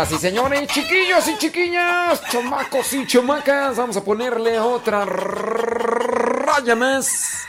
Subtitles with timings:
[0.00, 7.42] Señoras y señores, chiquillos y chiquillas, chamacos y chamacas, vamos a ponerle otra raya más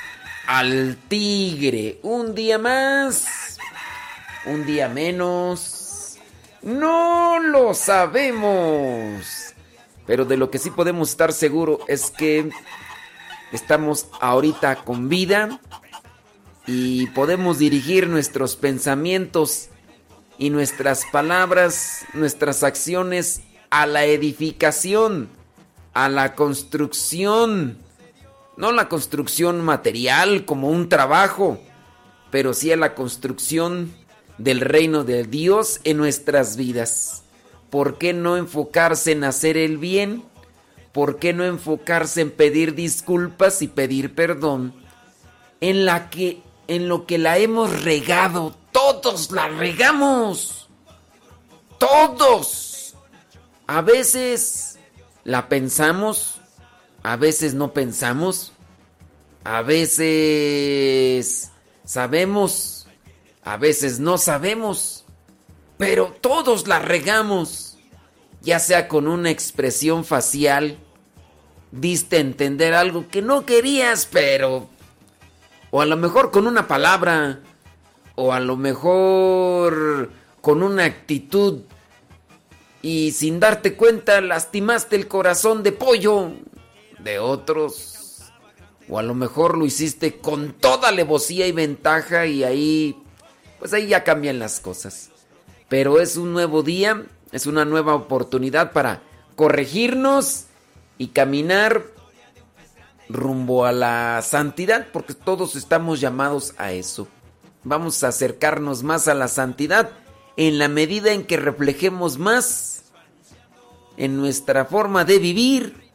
[0.47, 1.99] al tigre.
[2.03, 3.57] Un día más,
[4.45, 6.17] un día menos.
[6.61, 9.53] No lo sabemos.
[10.05, 12.49] Pero de lo que sí podemos estar seguros es que
[13.53, 15.61] estamos ahorita con vida
[16.67, 19.69] y podemos dirigir nuestros pensamientos
[20.41, 25.29] y nuestras palabras, nuestras acciones a la edificación,
[25.93, 27.77] a la construcción.
[28.57, 31.59] No la construcción material como un trabajo,
[32.31, 33.93] pero sí a la construcción
[34.39, 37.21] del reino de Dios en nuestras vidas.
[37.69, 40.23] ¿Por qué no enfocarse en hacer el bien?
[40.91, 44.73] ¿Por qué no enfocarse en pedir disculpas y pedir perdón?
[45.59, 48.55] En la que en lo que la hemos regado,
[48.99, 50.69] todos la regamos.
[51.77, 52.95] Todos.
[53.67, 54.79] A veces
[55.23, 56.41] la pensamos,
[57.03, 58.51] a veces no pensamos,
[59.43, 61.51] a veces
[61.85, 62.87] sabemos,
[63.43, 65.05] a veces no sabemos,
[65.77, 67.77] pero todos la regamos,
[68.41, 70.77] ya sea con una expresión facial,
[71.71, 74.69] diste entender algo que no querías, pero...
[75.73, 77.39] O a lo mejor con una palabra,
[78.15, 81.61] o a lo mejor con una actitud,
[82.81, 86.31] y sin darte cuenta lastimaste el corazón de pollo
[86.99, 88.31] de otros.
[88.89, 93.01] O a lo mejor lo hiciste con toda alevosía y ventaja y ahí,
[93.59, 95.11] pues ahí ya cambian las cosas.
[95.69, 99.01] Pero es un nuevo día, es una nueva oportunidad para
[99.35, 100.45] corregirnos
[100.97, 101.85] y caminar
[103.07, 107.07] rumbo a la santidad, porque todos estamos llamados a eso.
[107.63, 109.91] Vamos a acercarnos más a la santidad
[110.37, 112.83] en la medida en que reflejemos más
[113.97, 115.91] en nuestra forma de vivir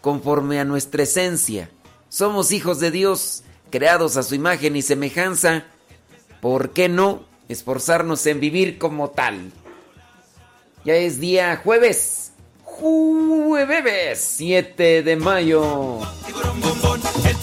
[0.00, 1.70] conforme a nuestra esencia.
[2.08, 5.64] Somos hijos de Dios, creados a su imagen y semejanza.
[6.40, 9.52] ¿Por qué no esforzarnos en vivir como tal?
[10.84, 12.32] Ya es día jueves.
[12.62, 15.98] Jueves 7 de mayo.
[17.24, 17.36] El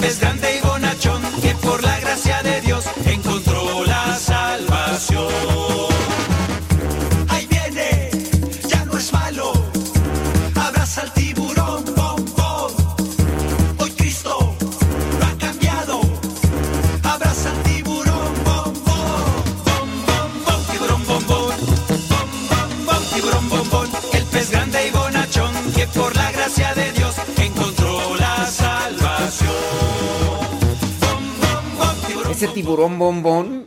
[1.05, 6.04] y bonachón, que por la gracia de Dios encontró la salvación.
[32.45, 33.65] Ese tiburón bombón,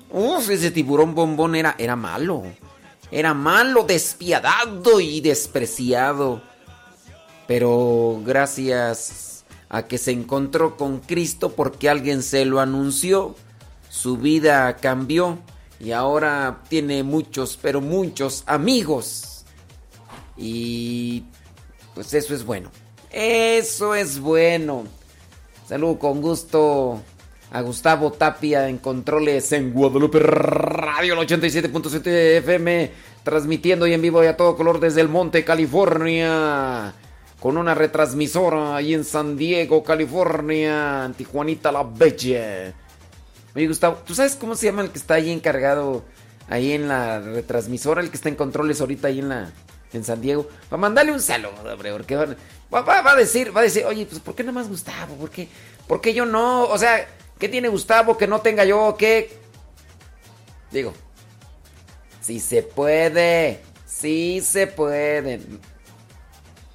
[0.49, 2.45] ese tiburón bombón era, era malo.
[3.11, 6.43] Era malo, despiadado y despreciado.
[7.49, 13.35] Pero gracias a que se encontró con Cristo porque alguien se lo anunció,
[13.89, 15.39] su vida cambió
[15.81, 19.45] y ahora tiene muchos, pero muchos amigos.
[20.37, 21.25] Y
[21.95, 22.71] pues eso es bueno.
[23.11, 24.85] Eso es bueno.
[25.67, 27.03] Saludo con gusto
[27.51, 32.07] a Gustavo Tapia en controles en Guadalupe Radio, el 87.7
[32.39, 32.91] FM,
[33.23, 36.93] transmitiendo y en vivo y a todo color desde el Monte, California,
[37.41, 42.75] con una retransmisora ahí en San Diego, California, en Tijuanita la Bella.
[43.55, 46.05] Oye, Gustavo, ¿tú sabes cómo se llama el que está ahí encargado
[46.51, 49.51] ahí en la retransmisora, el que está en controles ahorita ahí en la
[49.95, 50.47] en San Diego?
[50.69, 52.27] Para mandarle un saludo, hombre, porque va,
[52.73, 55.15] va- va a decir, va a decir, oye, pues ¿por qué nada más Gustavo?
[55.15, 55.49] ¿Por qué,
[55.87, 56.65] por qué yo no?
[56.65, 57.07] O sea,
[57.39, 58.97] ¿qué tiene Gustavo que no tenga yo?
[58.99, 59.39] ¿Qué?
[60.71, 60.93] Digo,
[62.21, 65.41] si se puede, sí se puede.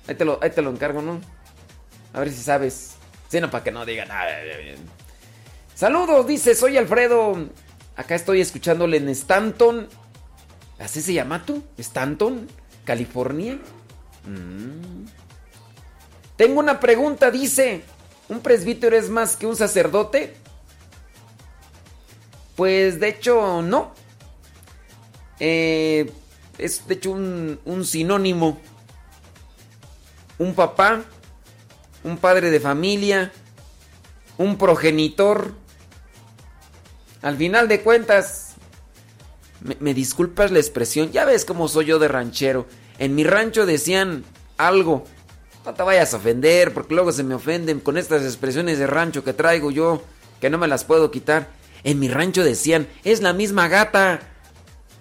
[0.08, 1.22] Ahí te lo, ahí te lo encargo, ¿no?
[2.14, 2.96] A ver si sabes.
[3.30, 4.32] Sí, no, para que no digan nada.
[5.76, 7.50] Saludos, dice, soy Alfredo.
[7.96, 9.88] Acá estoy escuchándole en Stanton.
[10.80, 11.64] ¿Así se llama tú?
[11.78, 12.48] ¿Stanton?
[12.84, 13.60] ¿California?
[14.26, 15.06] Mm.
[16.36, 17.84] Tengo una pregunta, dice.
[18.30, 20.36] ¿Un presbítero es más que un sacerdote?
[22.56, 23.94] Pues de hecho, no.
[25.40, 26.12] Eh,
[26.58, 28.60] es de hecho un, un sinónimo.
[30.38, 31.04] Un papá,
[32.04, 33.32] un padre de familia,
[34.38, 35.54] un progenitor.
[37.22, 38.56] Al final de cuentas,
[39.62, 42.68] me, me disculpas la expresión, ya ves cómo soy yo de ranchero.
[43.00, 44.24] En mi rancho decían
[44.58, 45.06] algo.
[45.66, 49.24] No te vayas a ofender, porque luego se me ofenden con estas expresiones de rancho
[49.24, 50.04] que traigo yo,
[50.42, 51.48] que no me las puedo quitar.
[51.84, 54.20] En mi rancho decían, es la misma gata.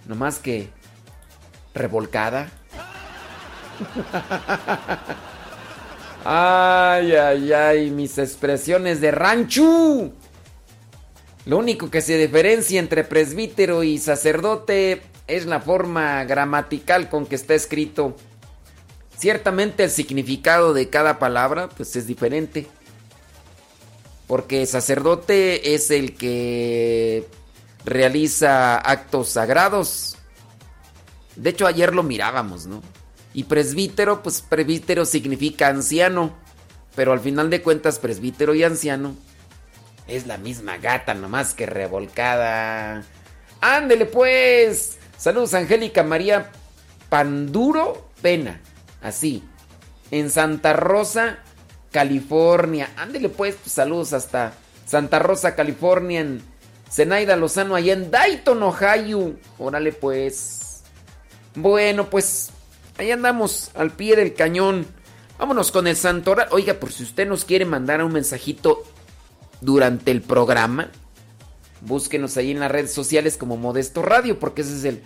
[0.06, 0.70] No más que
[1.74, 2.50] revolcada.
[6.24, 10.12] Ay, ay, ay, mis expresiones de rancho.
[11.44, 17.34] Lo único que se diferencia entre presbítero y sacerdote es la forma gramatical con que
[17.34, 18.16] está escrito.
[19.16, 22.68] Ciertamente el significado de cada palabra pues es diferente.
[24.32, 27.28] Porque sacerdote es el que
[27.84, 30.16] realiza actos sagrados.
[31.36, 32.80] De hecho ayer lo mirábamos, ¿no?
[33.34, 36.34] Y presbítero, pues presbítero significa anciano.
[36.94, 39.14] Pero al final de cuentas presbítero y anciano
[40.08, 43.04] es la misma gata, nomás que revolcada.
[43.60, 44.96] Ándele pues.
[45.18, 46.50] Saludos Angélica María
[47.10, 48.62] Panduro Pena.
[49.02, 49.44] Así.
[50.10, 51.40] En Santa Rosa,
[51.92, 52.90] California.
[52.96, 56.20] Ándele pues, pues, saludos hasta Santa Rosa, California.
[56.20, 56.42] En
[56.90, 59.34] Zenaida Lozano, allá en Dayton, Ohio.
[59.58, 60.82] Órale pues.
[61.54, 62.50] Bueno, pues
[62.98, 64.86] ahí andamos al pie del cañón.
[65.38, 66.48] Vámonos con el santoral.
[66.50, 68.82] Oiga, por si usted nos quiere mandar un mensajito
[69.60, 70.90] durante el programa,
[71.82, 75.02] búsquenos ahí en las redes sociales como Modesto Radio, porque ese es el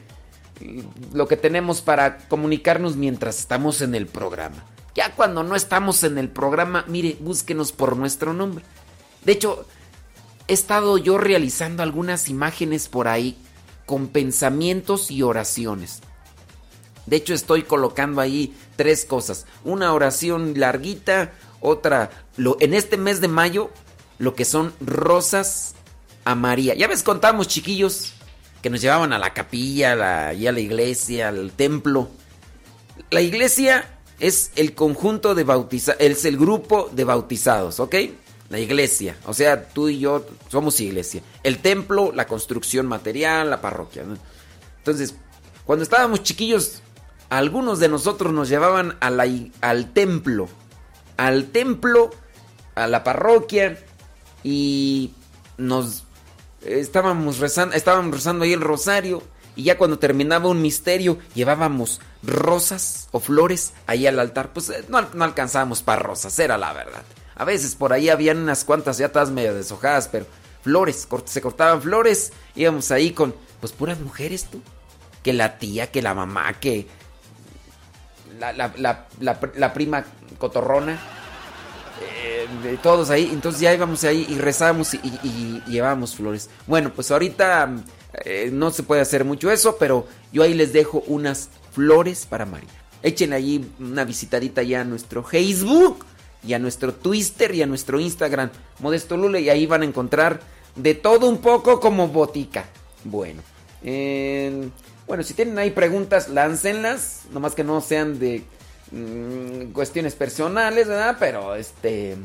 [1.12, 4.64] lo que tenemos para comunicarnos mientras estamos en el programa.
[4.96, 8.64] Ya cuando no estamos en el programa, mire, búsquenos por nuestro nombre.
[9.26, 9.66] De hecho,
[10.48, 13.36] he estado yo realizando algunas imágenes por ahí
[13.84, 16.00] con pensamientos y oraciones.
[17.04, 19.44] De hecho, estoy colocando ahí tres cosas.
[19.64, 23.70] Una oración larguita, otra, lo, en este mes de mayo,
[24.18, 25.74] lo que son rosas
[26.24, 26.74] a María.
[26.74, 28.14] Ya ves, contamos, chiquillos,
[28.62, 32.08] que nos llevaban a la capilla, y a la iglesia, al templo.
[33.10, 37.94] La iglesia es el conjunto de bautizados, es el grupo de bautizados, ¿ok?
[38.48, 41.22] La iglesia, o sea, tú y yo somos iglesia.
[41.42, 44.04] El templo, la construcción material, la parroquia.
[44.78, 45.16] Entonces,
[45.64, 46.80] cuando estábamos chiquillos,
[47.28, 50.48] algunos de nosotros nos llevaban al templo.
[51.16, 52.10] Al templo,
[52.76, 53.78] a la parroquia,
[54.44, 55.12] y
[55.58, 56.04] nos
[56.62, 59.24] estábamos rezando, estábamos rezando ahí el rosario.
[59.56, 64.52] Y ya cuando terminaba un misterio, llevábamos rosas o flores ahí al altar.
[64.52, 67.02] Pues eh, no, no alcanzábamos para rosas, era la verdad.
[67.34, 70.26] A veces por ahí habían unas cuantas ya todas medio deshojadas, pero
[70.62, 72.32] flores, se cortaban flores.
[72.54, 74.60] Íbamos ahí con, pues puras mujeres tú.
[75.22, 76.86] Que la tía, que la mamá, que
[78.38, 79.06] la, la- la-
[79.56, 80.04] la- prima
[80.38, 80.98] cotorrona.
[82.02, 86.50] eh, todos ahí, entonces ya íbamos ahí y rezábamos y- y llevábamos flores.
[86.66, 87.70] Bueno, pues ahorita
[88.24, 92.46] eh, no se puede hacer mucho eso, pero yo ahí les dejo unas flores para
[92.46, 92.68] María.
[93.02, 96.04] Echen allí una visitadita ya a nuestro Facebook
[96.46, 100.40] y a nuestro Twitter y a nuestro Instagram, Modesto Lule, y ahí van a encontrar
[100.74, 102.66] De todo un poco como botica.
[103.04, 103.42] Bueno.
[105.06, 107.22] bueno, si tienen ahí preguntas, láncenlas.
[107.32, 108.44] Nomás que no sean de
[108.90, 111.16] mm, cuestiones personales, ¿verdad?
[111.18, 112.16] Pero este...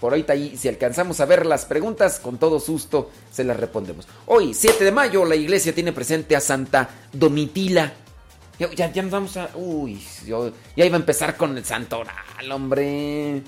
[0.00, 4.06] Por ahorita ahí, si alcanzamos a ver las preguntas, con todo susto se las respondemos.
[4.26, 7.92] Hoy, 7 de mayo, la iglesia tiene presente a Santa Domitila.
[8.58, 9.50] Ya, nos vamos a...
[9.54, 13.42] Uy, yo- ya iba a empezar con el santoral, hombre.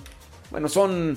[0.50, 1.16] Bueno, son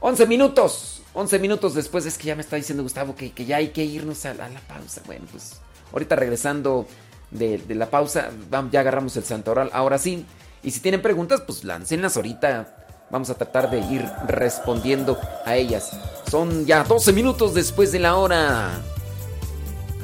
[0.00, 1.02] 11 minutos.
[1.12, 4.24] 11 minutos después es que ya me está diciendo Gustavo que, ya hay que irnos
[4.26, 5.02] a la, pausa.
[5.06, 5.60] Bueno, pues
[5.92, 6.86] ahorita regresando
[7.30, 8.30] de, la pausa,
[8.70, 9.70] ya agarramos el santoral.
[9.72, 10.24] Ahora sí.
[10.62, 12.79] Y si tienen preguntas, pues láncenlas ahorita.
[13.10, 15.90] Vamos a tratar de ir respondiendo a ellas.
[16.30, 18.70] Son ya 12 minutos después de la hora.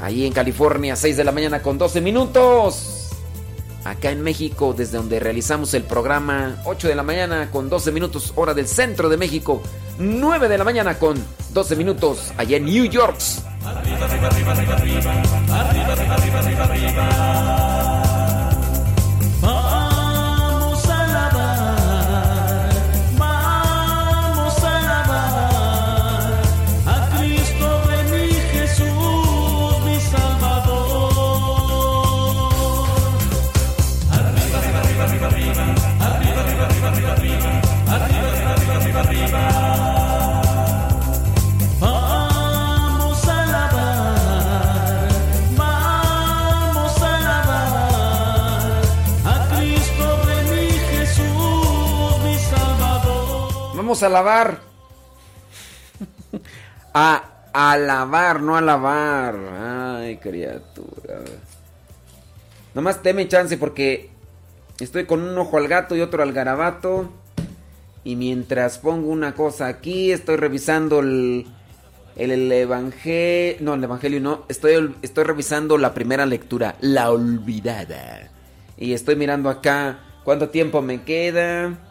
[0.02, 3.10] Ahí en California, 6 de la mañana con 12 minutos.
[3.84, 8.32] Acá en México, desde donde realizamos el programa, 8 de la mañana con 12 minutos,
[8.34, 9.62] hora del centro de México.
[9.98, 11.16] 9 de la mañana con
[11.50, 13.16] 12 minutos, allá en New York.
[16.82, 17.95] Vamos
[53.96, 54.60] Vamos a lavar.
[56.92, 57.22] A
[57.54, 59.34] alabar, no a lavar.
[59.96, 61.20] Ay, criatura.
[62.74, 64.10] Nomás teme chance porque
[64.80, 67.10] estoy con un ojo al gato y otro al garabato.
[68.04, 71.46] Y mientras pongo una cosa aquí, estoy revisando el,
[72.16, 73.56] el, evangelio.
[73.60, 74.44] No, el evangelio no.
[74.50, 78.28] Estoy, estoy revisando la primera lectura, la olvidada.
[78.76, 81.85] Y estoy mirando acá cuánto tiempo me queda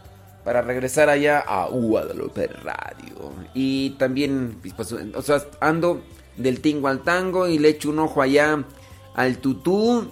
[0.45, 3.33] para regresar allá a Guadalupe Radio.
[3.55, 6.01] Y también, pues, o sea, ando
[6.37, 8.63] del tingo al tango y le echo un ojo allá
[9.15, 10.07] al tutú.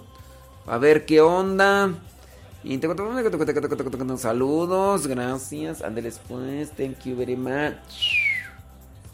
[0.65, 1.93] A ver qué onda.
[2.63, 2.88] Y te-
[4.17, 5.82] Saludos, gracias.
[5.84, 8.24] Ándeles pues, thank you very much.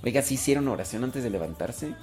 [0.04, 1.94] Oiga, ¿sí hicieron oración antes de levantarse?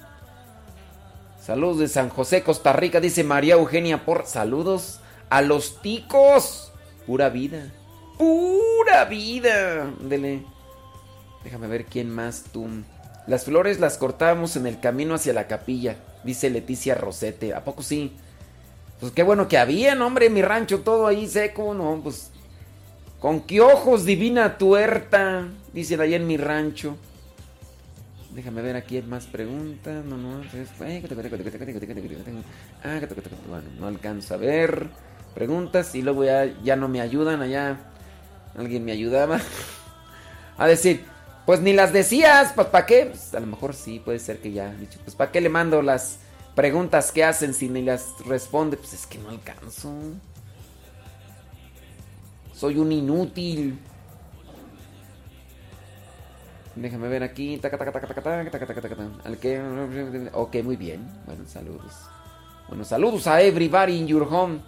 [1.42, 5.00] Saludos de San José, Costa Rica, dice María Eugenia por saludos
[5.30, 6.72] a los ticos.
[7.06, 7.72] Pura vida.
[8.18, 9.90] Pura vida.
[10.00, 10.42] Dele.
[11.44, 12.66] Déjame ver quién más tú.
[13.26, 17.54] Las flores las cortábamos en el camino hacia la capilla, dice Leticia Rosete.
[17.54, 18.12] ¿A poco sí?
[19.00, 22.30] Pues qué bueno que había, no, hombre, mi rancho todo ahí seco, no, pues.
[23.20, 26.96] Con qué ojos divina tuerta, dicen allá en mi rancho.
[28.32, 30.04] Déjame ver aquí más preguntas.
[30.04, 30.42] No, no,
[32.84, 33.00] Ah,
[33.80, 34.88] no alcanzo a ver
[35.34, 37.78] preguntas y luego ya, ya no me ayudan allá
[38.56, 39.40] alguien me ayudaba
[40.58, 41.04] a decir,
[41.44, 43.06] pues ni las decías, pues ¿para qué?
[43.06, 44.74] Pues, a lo mejor sí, puede ser que ya.
[45.04, 46.18] Pues ¿para qué le mando las
[46.54, 48.76] preguntas que hacen si ni las responde?
[48.76, 49.92] Pues es que no alcanzo.
[52.54, 53.78] Soy un inútil.
[56.74, 57.60] Déjame ver aquí.
[60.32, 61.08] Ok, muy bien.
[61.26, 61.92] Bueno, saludos.
[62.68, 64.60] Bueno, saludos a everybody in your home.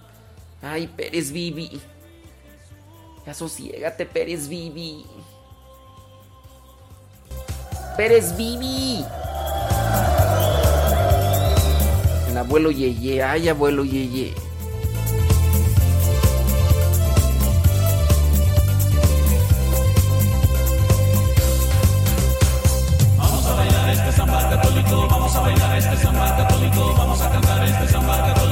[0.62, 1.80] Ay, Pérez Vivi.
[3.28, 5.04] Ya sosiégate, Pérez Vivi.
[7.94, 9.04] Pérez Vivi.
[12.30, 14.32] El abuelo Yeye, ay abuelo Yeye.
[23.18, 27.62] Vamos a bailar este samba católico, vamos a bailar este samba católico, vamos a cantar
[27.62, 28.47] este samba católico.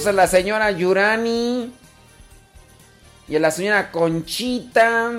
[0.00, 1.70] Saludos a la señora Yurani.
[3.28, 5.12] Y a la señora Conchita.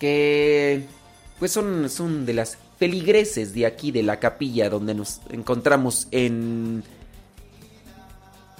[0.00, 0.84] Que
[1.38, 6.82] pues son, son de las feligreses de aquí, de la capilla, donde nos encontramos en.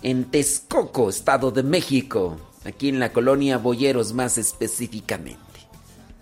[0.02, 2.36] En Texcoco, Estado de México.
[2.64, 5.40] Aquí en la colonia Boyeros, más específicamente.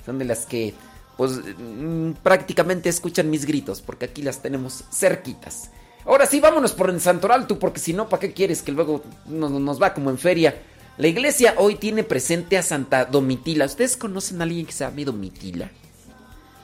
[0.06, 0.72] Son de las que,
[1.18, 5.70] pues, mm, prácticamente escuchan mis gritos, porque aquí las tenemos cerquitas.
[6.08, 9.04] Ahora sí, vámonos por el Santoral, tú, porque si no, ¿para qué quieres que luego
[9.26, 10.62] nos, nos va como en feria?
[10.96, 13.66] La iglesia hoy tiene presente a Santa Domitila.
[13.66, 15.70] ¿Ustedes conocen a alguien que se llame Domitila?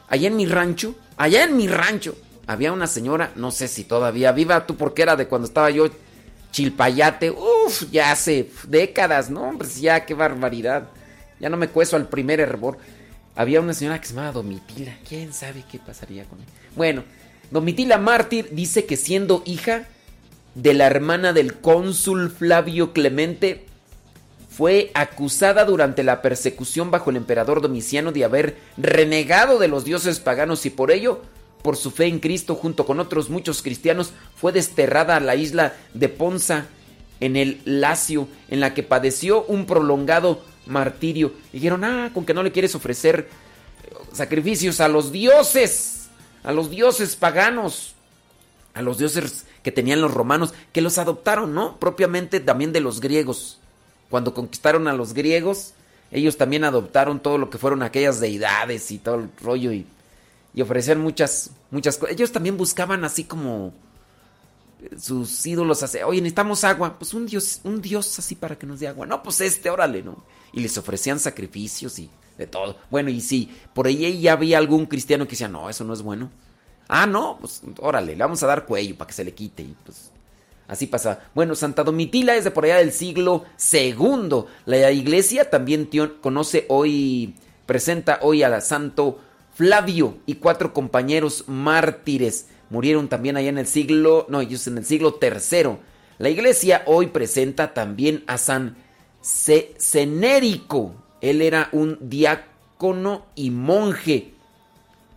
[0.09, 4.33] Allá en mi rancho, allá en mi rancho, había una señora, no sé si todavía
[4.33, 5.91] viva, tú porque era de cuando estaba yo
[6.51, 9.43] chilpayate, uff, ya hace décadas, ¿no?
[9.43, 10.89] Hombre, ya qué barbaridad.
[11.39, 12.79] Ya no me cueso al primer hervor.
[13.37, 16.49] Había una señora que se llamaba Domitila, quién sabe qué pasaría con ella.
[16.75, 17.05] Bueno,
[17.55, 19.87] Domitila Mártir dice que siendo hija
[20.57, 23.65] de la hermana del cónsul Flavio Clemente,
[24.51, 30.19] fue acusada durante la persecución bajo el emperador Domiciano de haber renegado de los dioses
[30.19, 31.23] paganos y por ello,
[31.63, 35.75] por su fe en Cristo junto con otros muchos cristianos, fue desterrada a la isla
[35.95, 36.67] de Ponza
[37.21, 41.33] en el Lacio, en la que padeció un prolongado martirio.
[41.53, 43.29] Dijeron, ah, con que no le quieres ofrecer
[44.13, 45.94] sacrificios a los dioses,
[46.45, 47.95] a los dioses paganos,
[48.75, 51.79] a los dioses que tenían los romanos, que los adoptaron, ¿no?
[51.79, 53.59] Propiamente también de los griegos.
[54.11, 55.73] Cuando conquistaron a los griegos,
[56.13, 59.87] ellos también adoptaron todo lo que fueron aquellas deidades y todo el rollo y,
[60.55, 62.15] y ofrecían muchas, muchas cosas.
[62.15, 63.73] Ellos también buscaban así como
[65.01, 68.81] sus ídolos, así, oye, necesitamos agua, pues un dios, un dios así para que nos
[68.81, 69.07] dé agua.
[69.07, 70.25] No, pues este, órale, ¿no?
[70.53, 72.77] Y les ofrecían sacrificios y de todo.
[72.91, 76.03] Bueno, y si por ahí ya había algún cristiano que decía, no, eso no es
[76.03, 76.31] bueno.
[76.89, 79.75] Ah, no, pues órale, le vamos a dar cuello para que se le quite y
[79.85, 80.11] pues
[80.67, 81.25] Así pasa.
[81.35, 84.45] Bueno, Santa Domitila es de por allá del siglo II.
[84.65, 87.35] La iglesia también conoce hoy,
[87.67, 89.21] presenta hoy a Santo
[89.53, 92.49] Flavio y cuatro compañeros mártires.
[92.71, 95.77] Murieron también allá en el siglo, no, ellos en el siglo III.
[96.19, 98.77] La iglesia hoy presenta también a San
[99.21, 100.95] Cenérico.
[101.25, 104.35] Él era un diácono y monje.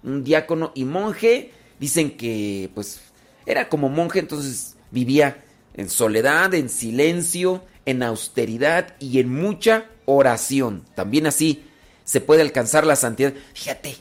[0.04, 1.52] Un diácono y monje.
[1.82, 3.02] Dicen que, pues,
[3.46, 5.44] era como monje, entonces vivía
[5.74, 10.86] en soledad, en silencio, en austeridad y en mucha oración.
[10.96, 11.66] También así
[12.06, 13.34] se puede alcanzar la santidad.
[13.54, 13.98] Fíjate,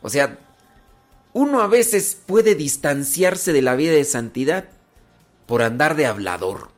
[0.00, 0.38] o sea,
[1.34, 4.70] uno a veces puede distanciarse de la vida de santidad
[5.44, 6.71] por andar de hablador.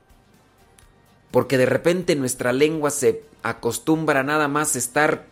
[1.34, 5.26] Porque de repente nuestra lengua se acostumbra nada más estar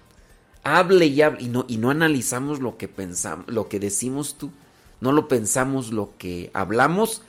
[0.64, 4.50] hable y hable y no, y no analizamos lo que pensamos, lo que decimos tú,
[5.00, 7.22] no lo pensamos lo que hablamos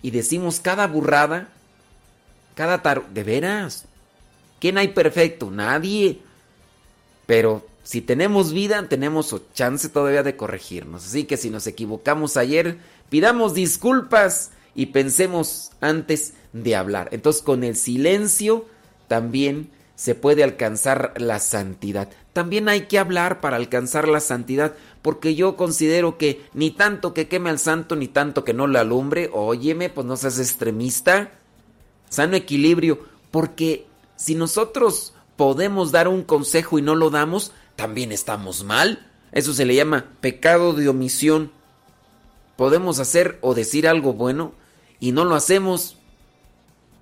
[0.00, 1.50] y decimos cada burrada,
[2.54, 3.06] cada tar...
[3.10, 3.84] De veras.
[4.60, 5.50] ¿Quién hay perfecto?
[5.50, 6.22] Nadie.
[7.26, 11.04] Pero si tenemos vida, tenemos chance todavía de corregirnos.
[11.04, 12.78] Así que si nos equivocamos ayer,
[13.10, 17.08] pidamos disculpas y pensemos antes de hablar.
[17.10, 18.66] Entonces con el silencio
[19.08, 22.10] también se puede alcanzar la santidad.
[22.34, 27.28] También hay que hablar para alcanzar la santidad, porque yo considero que ni tanto que
[27.28, 31.32] queme al santo, ni tanto que no le alumbre, óyeme, pues no seas extremista.
[32.10, 33.86] Sano equilibrio, porque
[34.16, 39.10] si nosotros podemos dar un consejo y no lo damos, también estamos mal.
[39.32, 41.50] Eso se le llama pecado de omisión.
[42.56, 44.52] Podemos hacer o decir algo bueno
[45.00, 45.96] y no lo hacemos,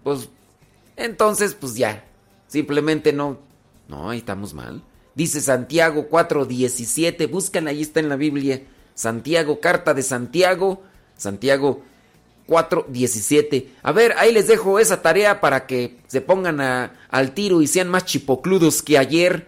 [0.03, 0.29] pues
[0.97, 2.05] entonces pues ya,
[2.49, 3.39] simplemente no,
[3.89, 4.83] no, ahí estamos mal.
[5.15, 8.63] Dice Santiago 4:17, buscan, ahí está en la Biblia.
[8.95, 10.83] Santiago, carta de Santiago,
[11.17, 11.83] Santiago
[12.49, 13.69] 4:17.
[13.83, 17.67] A ver, ahí les dejo esa tarea para que se pongan a- al tiro y
[17.67, 19.47] sean más chipocludos que ayer.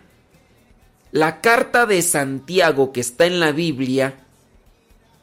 [1.12, 4.14] La carta de Santiago que está en la Biblia,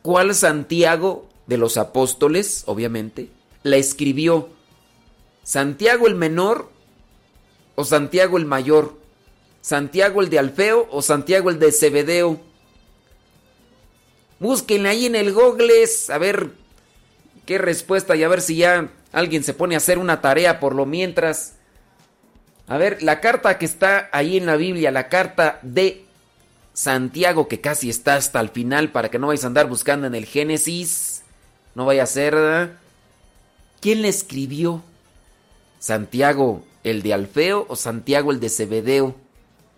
[0.02, 3.30] ¿cuál Santiago de los apóstoles, obviamente,
[3.64, 4.50] la escribió?
[5.44, 6.70] ¿Santiago el menor
[7.76, 8.98] o Santiago el mayor?
[9.62, 12.40] ¿Santiago el de Alfeo o Santiago el de Cebedeo?
[14.40, 15.74] Búsquenle ahí en el Google
[16.10, 16.52] a ver
[17.46, 20.76] qué respuesta y a ver si ya alguien se pone a hacer una tarea por
[20.76, 21.56] lo mientras.
[22.68, 26.06] A ver, la carta que está ahí en la Biblia, la carta de
[26.74, 30.16] Santiago, que casi está hasta el final para que no vais a andar buscando en
[30.16, 31.13] el Génesis.
[31.76, 32.78] No vaya a ser.
[33.82, 34.82] ¿Quién le escribió?
[35.80, 39.16] ¿Santiago el de Alfeo o Santiago el de Cebedeo?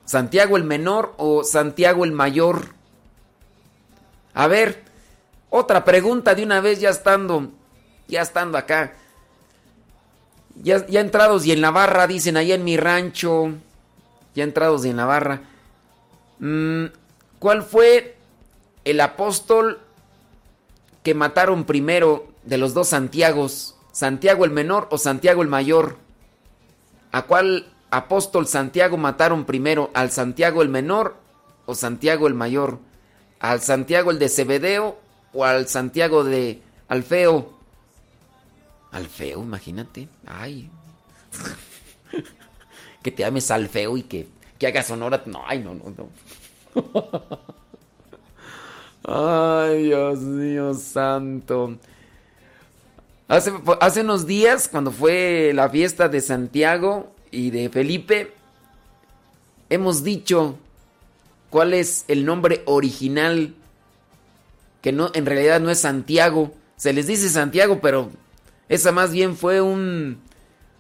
[0.06, 2.68] ¿Santiago el menor o Santiago el mayor?
[4.34, 4.84] A ver,
[5.50, 7.50] otra pregunta de una vez ya estando,
[8.08, 8.94] ya estando acá.
[10.62, 13.54] Ya, ya entrados y en la barra, dicen allá en mi rancho.
[14.36, 15.42] Ya entrados y en la barra.
[16.40, 16.86] Mm,
[17.40, 18.16] ¿Cuál fue
[18.84, 19.80] el apóstol
[21.06, 23.76] que mataron primero de los dos Santiagos?
[23.92, 25.98] ¿Santiago el menor o Santiago el mayor?
[27.12, 29.92] ¿A cuál apóstol Santiago mataron primero?
[29.94, 31.16] ¿Al Santiago el menor
[31.68, 32.80] o Santiago el mayor?
[33.40, 34.98] ¿Al Santiago el de Cebedeo
[35.32, 37.54] o al Santiago de Alfeo?
[38.92, 40.10] Alfeo, imagínate.
[40.26, 40.72] Ay.
[43.04, 45.22] que te llames Alfeo y que, que hagas honor.
[45.28, 46.10] No, ay, no, no, no.
[49.08, 51.78] Ay, Dios mío santo.
[53.28, 58.34] Hace, hace unos días, cuando fue la fiesta de Santiago y de Felipe,
[59.70, 60.58] hemos dicho
[61.52, 63.54] cuál es el nombre original,
[64.82, 66.52] que no, en realidad no es Santiago.
[66.76, 68.10] Se les dice Santiago, pero
[68.70, 70.20] esa más bien fue un,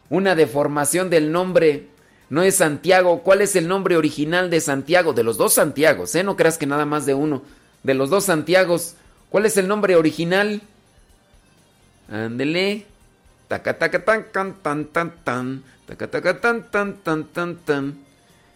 [0.09, 1.89] una deformación del nombre.
[2.31, 3.21] No es Santiago.
[3.21, 5.13] ¿Cuál es el nombre original de Santiago?
[5.13, 6.23] De los dos Santiagos, ¿eh?
[6.23, 7.43] No creas que nada más de uno.
[7.85, 8.95] De los dos Santiagos.
[9.29, 10.63] ¿Cuál es el nombre original?
[12.09, 12.87] Ándele.
[13.47, 13.91] Taca, tan,
[14.31, 15.13] tan, tan, tan,
[16.71, 17.99] tan, tan, tan, tan.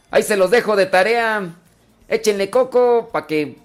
[0.10, 1.48] Ahí se los dejo de tarea.
[2.08, 3.60] Échenle coco para que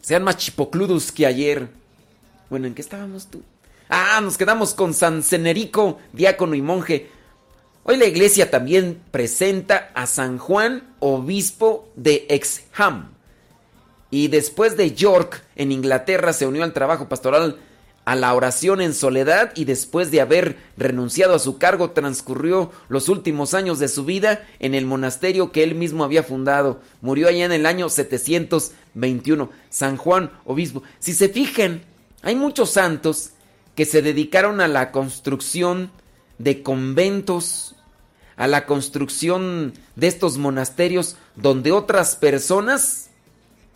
[0.00, 1.68] sean más chipocludos que ayer.
[2.50, 3.40] Bueno, ¿en qué estábamos tú?
[3.88, 7.08] Ah, nos quedamos con San Cenerico, diácono y monje.
[7.84, 13.12] Hoy la iglesia también presenta a San Juan, obispo de Exham.
[14.12, 17.56] Y después de York, en Inglaterra, se unió al trabajo pastoral
[18.04, 23.08] a la oración en soledad y después de haber renunciado a su cargo transcurrió los
[23.08, 26.82] últimos años de su vida en el monasterio que él mismo había fundado.
[27.00, 29.48] Murió allá en el año 721.
[29.70, 30.82] San Juan, obispo.
[30.98, 31.80] Si se fijan,
[32.20, 33.30] hay muchos santos
[33.74, 35.90] que se dedicaron a la construcción
[36.36, 37.76] de conventos,
[38.36, 43.08] a la construcción de estos monasterios donde otras personas,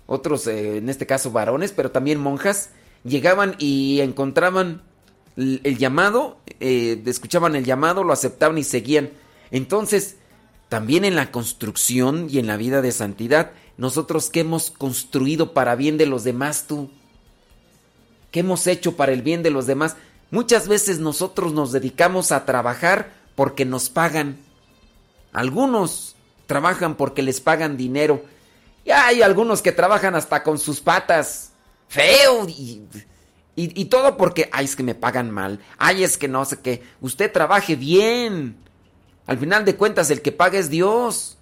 [0.06, 2.70] otros eh, en este caso varones, pero también monjas,
[3.04, 4.82] llegaban y encontraban
[5.36, 9.10] el, llamado, eh, escuchaban el llamado, lo aceptaban y seguían.
[9.50, 10.16] Entonces,
[10.68, 15.76] también en la construcción y en la vida de santidad, nosotros que hemos construido para
[15.76, 16.90] bien de los demás, tú,
[18.30, 19.96] ¿qué hemos hecho para el bien de los demás?
[20.30, 24.38] Muchas veces nosotros nos dedicamos a trabajar porque nos pagan.
[25.32, 26.16] Algunos
[26.46, 28.24] trabajan porque les pagan dinero.
[28.86, 31.50] Y hay algunos que trabajan hasta con sus patas.
[31.88, 32.46] Feo.
[32.48, 32.84] Y,
[33.56, 35.58] y, todo porque, ay, es que me pagan mal.
[35.76, 36.84] Ay, es que no sé qué.
[37.00, 38.56] Usted trabaje bien.
[39.26, 41.36] Al final de cuentas, el que paga es Dios.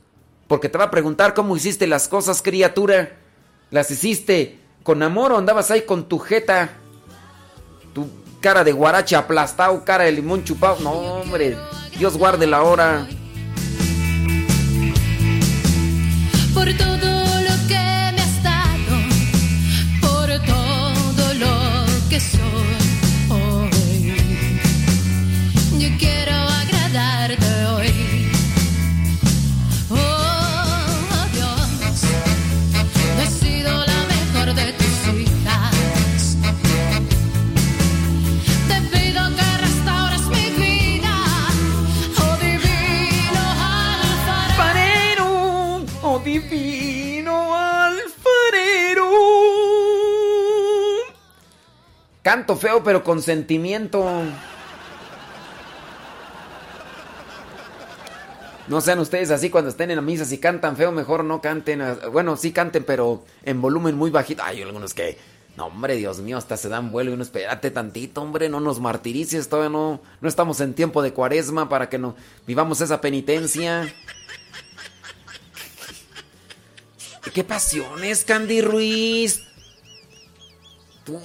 [0.48, 3.18] Porque te va a preguntar cómo hiciste las cosas, criatura.
[3.70, 6.70] ¿Las hiciste con amor o andabas ahí con tu jeta?
[7.92, 8.08] Tu
[8.40, 10.78] cara de guarache aplastado, cara de limón chupado.
[10.80, 11.58] No, hombre.
[11.98, 13.06] Dios guarde la hora.
[16.54, 16.93] por todo
[52.24, 54.02] Canto feo pero con sentimiento.
[58.66, 61.82] No sean ustedes así cuando estén en la misa, si cantan feo mejor no canten.
[62.10, 64.42] Bueno, sí canten pero en volumen muy bajito.
[64.42, 65.18] Hay algunos que,
[65.58, 68.80] no hombre, Dios mío, hasta se dan vuelo y uno espérate tantito, hombre, no nos
[68.80, 73.94] martirices, todavía no, no estamos en tiempo de cuaresma para que no vivamos esa penitencia.
[77.34, 79.42] ¡Qué pasiones, Candy Ruiz!
[81.04, 81.20] Tú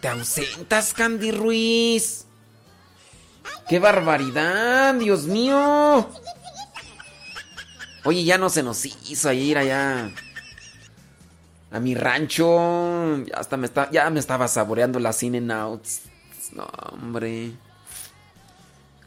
[0.00, 2.24] te ausentas, Candy Ruiz.
[3.68, 6.08] ¡Qué barbaridad, Dios mío!
[8.04, 10.10] Oye, ya no se nos hizo ir allá
[11.70, 13.24] a mi rancho.
[13.24, 16.02] Ya hasta me está, ya me estaba saboreando las in and outs.
[16.52, 17.52] No, hombre.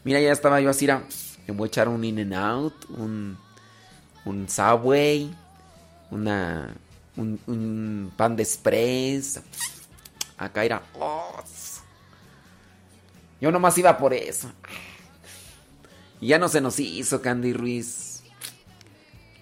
[0.04, 1.02] Mira, ya estaba yo así, era,
[1.46, 3.38] me voy a echar un in and out, un
[4.24, 5.34] un Subway,
[6.10, 6.74] una
[7.16, 9.40] un, un pan de express.
[10.40, 10.82] Acá era.
[10.98, 11.32] oh,
[13.40, 14.50] yo nomás iba por eso.
[16.20, 18.22] Y ya no se nos hizo, Candy Ruiz.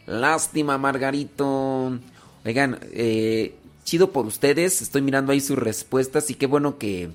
[0.07, 1.99] Lástima, Margarito.
[2.45, 4.83] Oigan, eh, chido por ustedes.
[4.83, 7.11] Estoy mirando ahí sus respuestas y qué bueno que.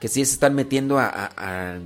[0.00, 1.78] Que sí se están metiendo a, a- a-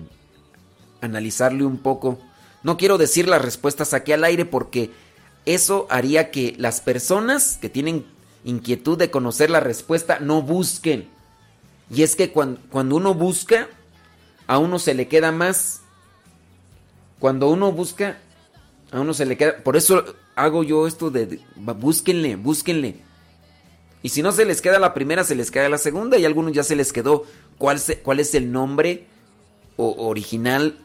[1.00, 2.18] analizarle un poco.
[2.62, 4.90] No quiero decir las respuestas aquí al aire porque
[5.46, 8.04] eso haría que las personas que tienen
[8.44, 11.08] inquietud de conocer la respuesta no busquen.
[11.90, 13.68] Y es que cuando, cuando uno busca,
[14.46, 15.80] a uno se le queda más.
[17.18, 18.18] Cuando uno busca,
[18.92, 19.58] a uno se le queda.
[19.62, 20.04] Por eso
[20.36, 22.96] hago yo esto de, búsquenle, búsquenle.
[24.02, 26.16] Y si no se les queda la primera, se les queda la segunda.
[26.18, 27.24] Y a algunos ya se les quedó
[27.58, 29.06] cuál, se- cuál es el nombre
[29.76, 30.78] original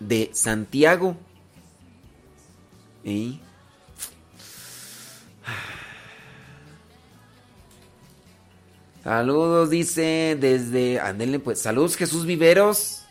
[0.00, 1.16] de Santiago.
[3.04, 3.40] ¿Y?
[9.08, 11.00] Saludos, dice desde.
[11.00, 11.62] Ándele, pues.
[11.62, 13.04] Saludos, Jesús Viveros.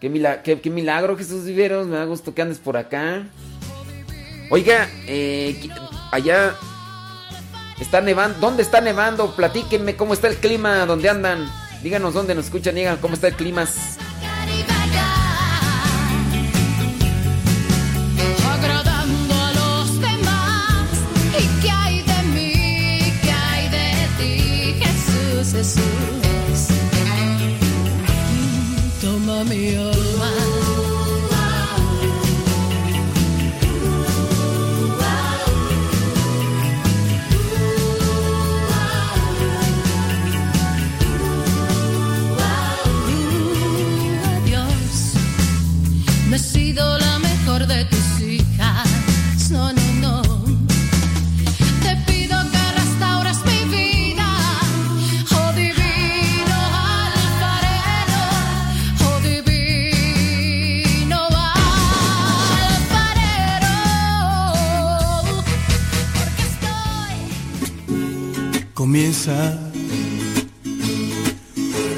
[0.00, 1.88] Qué, mila- qué- milagro, Jesús Viveros.
[1.88, 3.26] Me da gusto que andes por acá.
[4.48, 5.68] Oiga, eh,
[6.12, 6.54] allá
[7.80, 8.38] está nevando.
[8.38, 9.34] ¿Dónde está nevando?
[9.34, 11.50] Platíquenme cómo está el clima, dónde andan.
[11.82, 13.66] Díganos dónde nos escuchan, digan cómo está el clima.
[29.02, 30.19] Toma mi alma.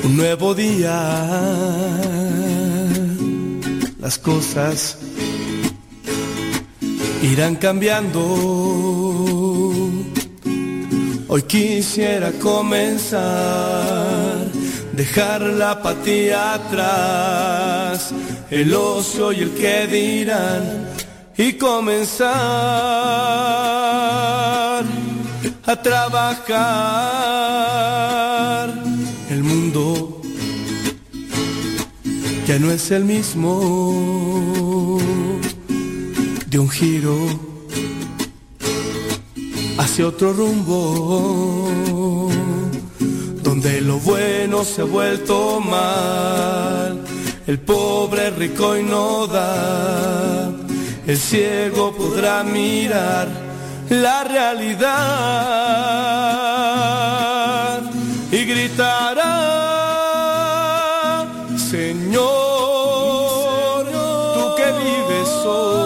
[0.04, 0.96] Un nuevo día.
[4.00, 4.98] Las cosas
[7.22, 8.20] irán cambiando.
[11.28, 13.20] Hoy quisiera comenzar,
[14.92, 18.12] dejar la apatía atrás,
[18.50, 20.88] el ocio y el que dirán,
[21.38, 22.32] y comenzar
[25.64, 26.52] a trabajar.
[29.30, 30.20] El mundo
[32.46, 34.98] ya no es el mismo.
[36.46, 37.16] De un giro
[39.78, 42.30] hacia otro rumbo,
[43.42, 47.02] donde lo bueno se ha vuelto mal,
[47.46, 50.52] el pobre rico y no da,
[51.06, 53.51] el ciego podrá mirar
[53.90, 54.92] la realidad
[58.30, 59.28] y gritará,
[61.56, 62.22] Señor,
[64.34, 65.78] tú que vives hoy,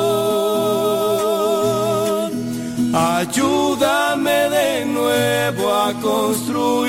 [2.95, 6.87] ayúdame de nuevo a construir,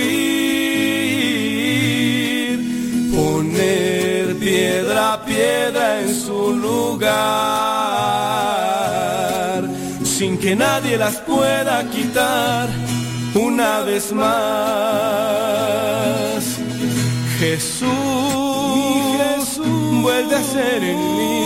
[3.15, 7.76] poner piedra a piedra en su lugar,
[10.41, 12.69] que nadie las pueda quitar
[13.33, 14.27] una vez más.
[17.39, 17.87] Jesús,
[20.01, 21.37] vuelve a ser en mí.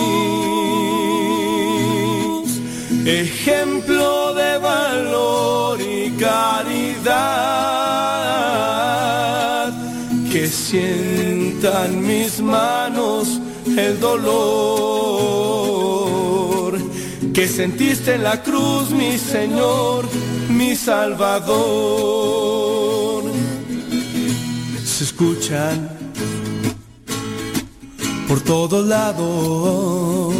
[3.06, 7.32] Ejemplo de valor y caridad.
[10.30, 13.40] Que sientan mis manos
[13.76, 15.51] el dolor
[17.42, 20.08] que sentiste en la cruz mi Señor
[20.48, 21.54] mi Salvador.
[24.84, 25.88] Se escuchan
[28.28, 30.32] por todos lados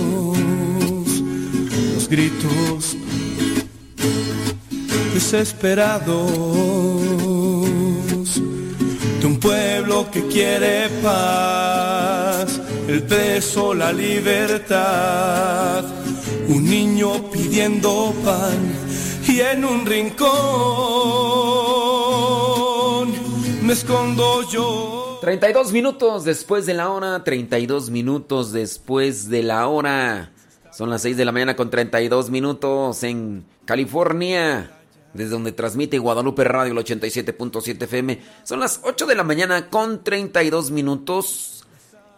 [1.95, 2.97] los gritos
[5.13, 6.31] desesperados
[9.21, 15.85] de un pueblo que quiere paz, el preso la libertad,
[16.49, 18.73] un niño pidiendo pan
[19.29, 20.33] y en un rincón
[23.63, 25.19] me escondo yo.
[25.21, 30.33] 32 minutos después de la hora, 32 minutos después de la hora.
[30.73, 34.73] Son las 6 de la mañana con 32 minutos en California,
[35.15, 38.21] desde donde transmite Guadalupe Radio el 87.7 FM.
[38.43, 41.62] Son las 8 de la mañana con 32 minutos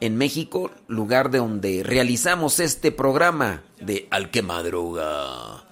[0.01, 5.65] en México, lugar de donde realizamos este programa de Al que Madruga.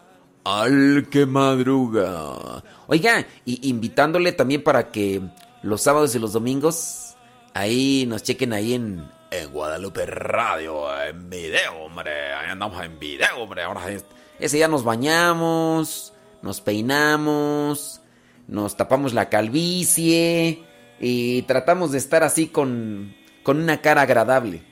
[0.45, 2.63] Al que Madruga.
[2.87, 5.21] Oiga, y invitándole también para que
[5.63, 7.15] los sábados y los domingos
[7.55, 12.35] ahí nos chequen ahí en en Guadalupe Radio, en video, hombre.
[12.35, 13.63] Ahí andamos en video, hombre.
[13.63, 14.05] Ahora es-
[14.39, 16.13] ese día nos bañamos,
[16.43, 18.03] nos peinamos,
[18.47, 20.63] nos tapamos la calvicie
[21.01, 24.63] y tratamos de estar así con, con una cara agradable.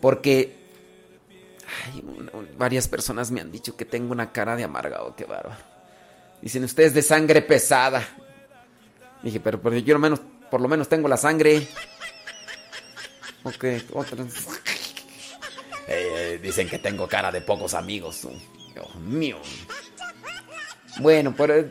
[0.00, 0.56] Porque
[1.84, 2.02] ay,
[2.56, 5.56] varias personas me han dicho que tengo una cara de amargado, qué bárbaro.
[6.42, 8.06] Dicen ustedes de sangre pesada.
[9.22, 10.20] Dije, pero, pero yo menos,
[10.50, 11.66] por lo menos tengo la sangre.
[13.42, 14.24] Ok, otra.
[15.88, 18.26] Eh, dicen que tengo cara de pocos amigos.
[18.74, 19.38] Dios mío.
[20.98, 21.70] Bueno, pero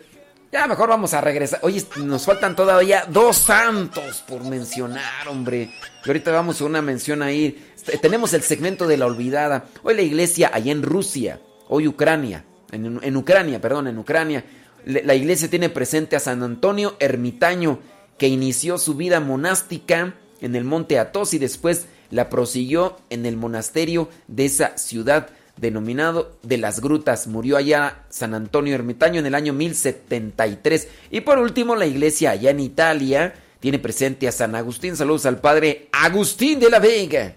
[0.55, 1.59] ya mejor vamos a regresar.
[1.63, 5.69] Oye, nos faltan todavía dos santos por mencionar, hombre.
[6.05, 7.61] Y ahorita vamos a una mención ahí.
[7.75, 9.65] Este, Tenemos el segmento de la olvidada.
[9.83, 14.45] Hoy la iglesia allá en Rusia, hoy Ucrania, en, Ucrania, perdón, en Ucrania.
[14.85, 17.79] La iglesia tiene presente a San Antonio Ermitaño,
[18.17, 23.35] que inició su vida monástica en el monte Athos y después la prosiguió en el
[23.35, 25.27] monasterio de esa ciudad
[25.57, 27.27] denominado de las grutas.
[27.27, 30.87] Murió allá San Antonio Ermitaño en el año 1073.
[31.11, 34.95] Y por último, la iglesia allá en Italia tiene presente a San Agustín.
[34.95, 37.33] Saludos al padre Agustín de la Vega.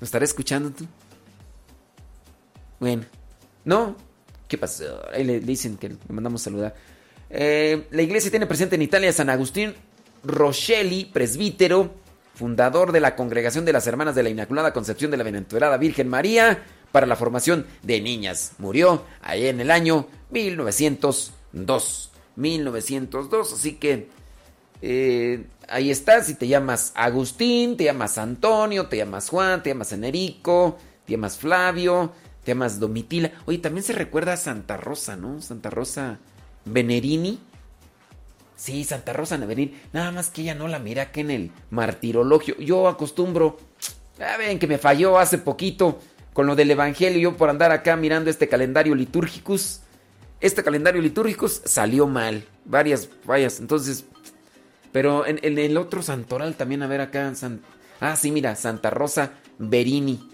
[0.00, 0.86] ¿Lo estaré escuchando tú?
[2.80, 3.04] Bueno,
[3.64, 3.96] ¿no?
[4.48, 5.02] ¿Qué pasó?
[5.12, 6.74] Ahí le dicen que le mandamos saludar.
[7.30, 9.74] Eh, la iglesia tiene presente en Italia a San Agustín
[10.22, 11.94] Rochelli, presbítero,
[12.34, 16.08] fundador de la Congregación de las Hermanas de la Inmaculada Concepción de la Bienaventurada Virgen
[16.08, 16.62] María
[16.94, 18.52] para la formación de niñas.
[18.58, 22.12] Murió ahí en el año 1902.
[22.36, 24.08] 1902, así que
[24.80, 29.92] eh, ahí está, si te llamas Agustín, te llamas Antonio, te llamas Juan, te llamas
[29.92, 32.12] Enerico, te llamas Flavio,
[32.44, 33.32] te llamas Domitila.
[33.46, 35.42] Oye, también se recuerda a Santa Rosa, ¿no?
[35.42, 36.20] Santa Rosa
[36.64, 37.40] Venerini.
[38.54, 39.80] Sí, Santa Rosa Venerini.
[39.92, 42.56] Nada más que ella no la mira que en el martirologio.
[42.58, 43.58] Yo acostumbro.
[44.16, 45.98] Ya ven que me falló hace poquito
[46.34, 47.18] con lo del Evangelio.
[47.18, 49.80] Yo por andar acá mirando este calendario litúrgicus.
[50.40, 52.44] Este calendario litúrgicus salió mal.
[52.66, 53.60] Varias fallas.
[53.60, 54.04] Entonces,
[54.92, 57.32] pero en, el otro santoral también, a ver acá.
[58.00, 60.28] Ah, sí, mira, Santa Rosa Verini.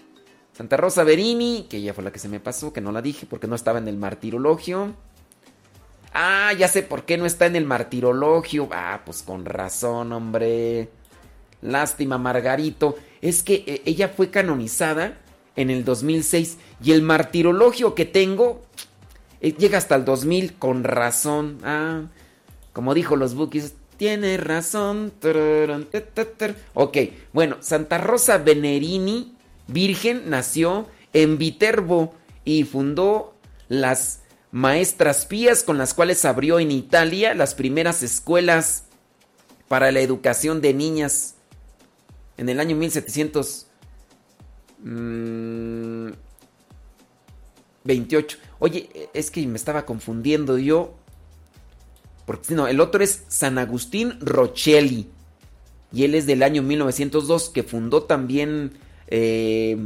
[0.51, 3.25] Santa Rosa Verini, que ella fue la que se me pasó, que no la dije
[3.25, 4.93] porque no estaba en el martirologio.
[6.13, 8.67] Ah, ya sé por qué no está en el martirologio.
[8.71, 10.89] Ah, pues con razón, hombre.
[11.61, 12.97] Lástima, Margarito.
[13.21, 15.19] Es que eh, ella fue canonizada
[15.61, 18.61] en el 2006 y el martirologio que tengo
[19.41, 21.59] eh, llega hasta el 2000 con razón.
[21.63, 22.03] Ah,
[22.73, 25.13] como dijo los bookies, tiene razón.
[26.73, 26.97] Ok,
[27.33, 29.35] bueno, Santa Rosa Venerini,
[29.67, 33.35] virgen, nació en Viterbo y fundó
[33.67, 38.85] las maestras pías con las cuales abrió en Italia las primeras escuelas
[39.67, 41.35] para la educación de niñas
[42.37, 43.67] en el año 1700.
[44.83, 46.09] Mm,
[47.83, 48.37] 28.
[48.59, 50.95] Oye, es que me estaba confundiendo yo.
[52.25, 55.09] Porque no, el otro es San Agustín Rochelli.
[55.91, 58.73] Y él es del año 1902, que fundó también
[59.07, 59.77] eh,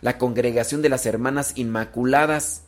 [0.00, 2.62] la Congregación de las Hermanas Inmaculadas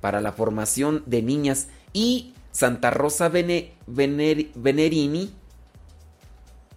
[0.00, 1.68] para la formación de niñas.
[1.92, 5.32] Y Santa Rosa Vener- Venerini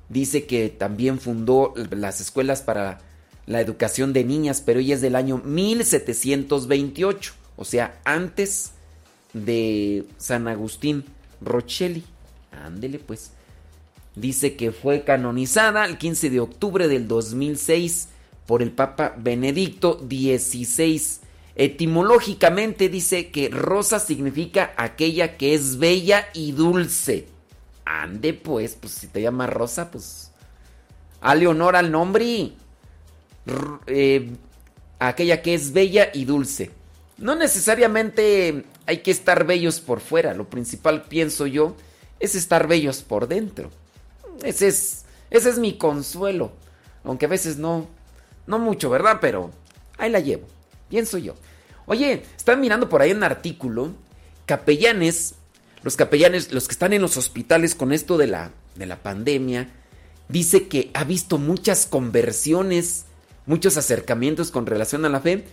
[0.09, 2.99] dice que también fundó las escuelas para
[3.45, 8.71] la educación de niñas, pero ella es del año 1728, o sea, antes
[9.33, 11.05] de San Agustín
[11.41, 12.03] Rochelli.
[12.51, 13.31] Ándele pues.
[14.15, 18.09] Dice que fue canonizada el 15 de octubre del 2006
[18.45, 21.01] por el Papa Benedicto XVI.
[21.55, 27.27] Etimológicamente dice que rosa significa aquella que es bella y dulce.
[27.85, 30.31] Ande pues, pues si te llamas Rosa, pues...
[31.21, 32.51] Hale honor al nombre.
[33.87, 34.31] Eh,
[34.99, 36.71] aquella que es bella y dulce.
[37.17, 40.33] No necesariamente hay que estar bellos por fuera.
[40.33, 41.75] Lo principal, pienso yo,
[42.19, 43.69] es estar bellos por dentro.
[44.43, 46.51] Ese es, ese es mi consuelo.
[47.03, 47.87] Aunque a veces no,
[48.47, 49.19] no mucho, ¿verdad?
[49.21, 49.51] Pero
[49.97, 50.47] ahí la llevo.
[50.89, 51.35] Pienso yo.
[51.85, 53.91] Oye, están mirando por ahí un artículo.
[54.45, 55.35] Capellanes,
[55.83, 59.69] los capellanes, los que están en los hospitales con esto de la, de la pandemia,
[60.29, 63.05] dice que ha visto muchas conversiones,
[63.45, 65.45] muchos acercamientos con relación a la fe.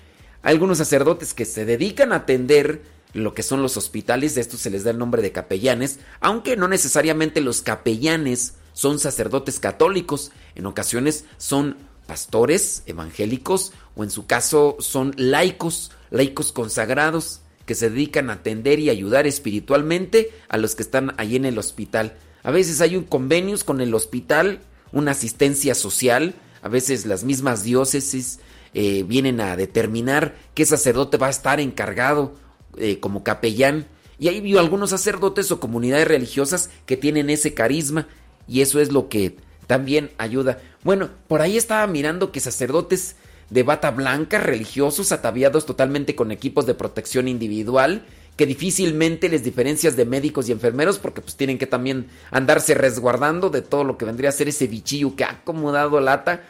[0.42, 2.82] Algunos sacerdotes que se dedican a atender
[3.12, 6.56] lo que son los hospitales, de estos se les da el nombre de capellanes, aunque
[6.56, 11.76] no necesariamente los capellanes son sacerdotes católicos, en ocasiones son
[12.06, 18.80] pastores evangélicos o en su caso son laicos, laicos consagrados que se dedican a atender
[18.80, 22.16] y ayudar espiritualmente a los que están ahí en el hospital.
[22.42, 24.60] A veces hay un convenio con el hospital,
[24.92, 28.40] una asistencia social, a veces las mismas diócesis
[28.74, 32.34] eh, vienen a determinar qué sacerdote va a estar encargado
[32.76, 33.86] eh, como capellán.
[34.18, 38.06] Y hay vio algunos sacerdotes o comunidades religiosas que tienen ese carisma
[38.46, 39.36] y eso es lo que
[39.66, 40.58] también ayuda.
[40.84, 43.16] Bueno, por ahí estaba mirando que sacerdotes
[43.50, 48.04] de bata blanca, religiosos, ataviados totalmente con equipos de protección individual,
[48.36, 53.50] que difícilmente les diferencias de médicos y enfermeros porque pues tienen que también andarse resguardando
[53.50, 56.42] de todo lo que vendría a ser ese bichillo que ha acomodado lata.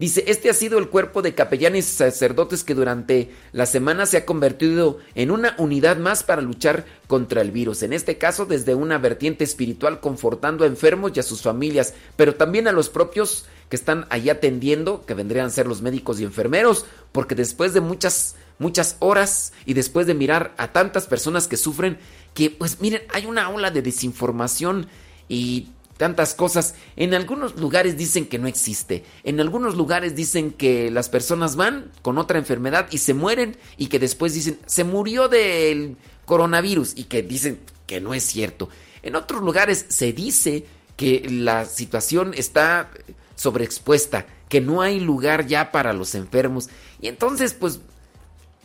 [0.00, 4.16] Dice, este ha sido el cuerpo de capellanes y sacerdotes que durante la semana se
[4.16, 7.82] ha convertido en una unidad más para luchar contra el virus.
[7.82, 12.34] En este caso, desde una vertiente espiritual, confortando a enfermos y a sus familias, pero
[12.34, 16.24] también a los propios que están allí atendiendo, que vendrían a ser los médicos y
[16.24, 21.56] enfermeros, porque después de muchas, muchas horas y después de mirar a tantas personas que
[21.56, 21.98] sufren,
[22.34, 24.86] que pues miren, hay una ola de desinformación
[25.28, 26.74] y tantas cosas.
[26.94, 29.04] En algunos lugares dicen que no existe.
[29.24, 33.88] En algunos lugares dicen que las personas van con otra enfermedad y se mueren y
[33.88, 38.68] que después dicen se murió del coronavirus y que dicen que no es cierto.
[39.02, 40.64] En otros lugares se dice
[40.96, 42.90] que la situación está
[43.36, 46.68] sobreexpuesta, que no hay lugar ya para los enfermos.
[47.00, 47.80] Y entonces, pues,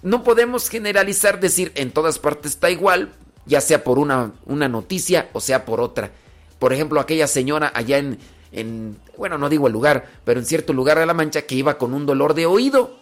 [0.06, 3.12] no podemos generalizar, decir en todas partes está igual,
[3.48, 6.12] ya sea por una, una noticia o sea por otra.
[6.60, 8.20] Por ejemplo, aquella señora allá en,
[8.52, 11.80] en, bueno, no digo el lugar, pero en cierto lugar de La Mancha que iba
[11.80, 13.00] con un dolor de oído.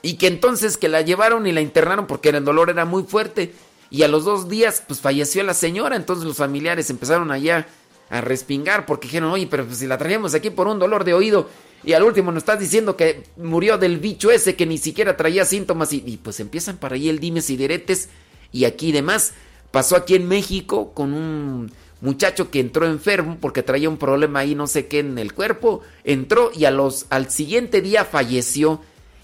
[0.00, 3.52] Y que entonces que la llevaron y la internaron porque el dolor era muy fuerte.
[3.90, 5.96] Y a los dos días, pues falleció la señora.
[5.96, 7.66] Entonces los familiares empezaron allá
[8.08, 11.14] a respingar porque dijeron, oye, pero pues, si la traíamos aquí por un dolor de
[11.14, 11.48] oído.
[11.84, 15.44] Y al último nos estás diciendo que murió del bicho ese que ni siquiera traía
[15.44, 15.92] síntomas.
[15.92, 18.08] Y, pues empiezan para ahí el dimes y diretes.
[18.52, 19.32] Y aquí demás.
[19.70, 21.70] Pasó aquí en México con un
[22.00, 25.82] muchacho que entró enfermo porque traía un problema ahí no sé qué en el cuerpo,
[26.04, 28.80] entró y a los al siguiente día falleció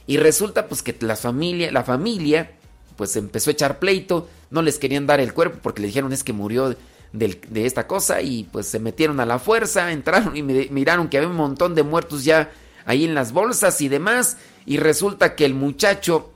[0.06, 2.50] y resulta pues que la familia, la familia
[2.96, 6.24] pues empezó a echar pleito, no les querían dar el cuerpo porque le dijeron es
[6.24, 6.76] que murió
[7.14, 11.30] de, esta cosa y pues se metieron a la fuerza, entraron y miraron que había
[11.30, 12.50] un montón de muertos ya
[12.84, 14.36] ahí en las bolsas y demás
[14.66, 16.30] y resulta que el muchacho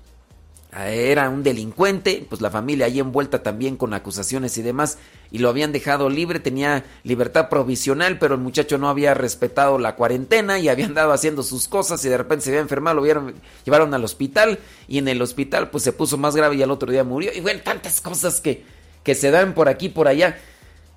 [0.71, 4.99] era un delincuente, pues la familia ahí envuelta también con acusaciones y demás,
[5.31, 9.97] y lo habían dejado libre, tenía libertad provisional, pero el muchacho no había respetado la
[9.97, 13.35] cuarentena y había andado haciendo sus cosas y de repente se había enfermado, lo vieron,
[13.65, 16.93] llevaron al hospital y en el hospital pues se puso más grave y al otro
[16.93, 17.33] día murió.
[17.35, 18.63] Y bueno, tantas cosas que,
[19.03, 20.39] que se dan por aquí, por allá.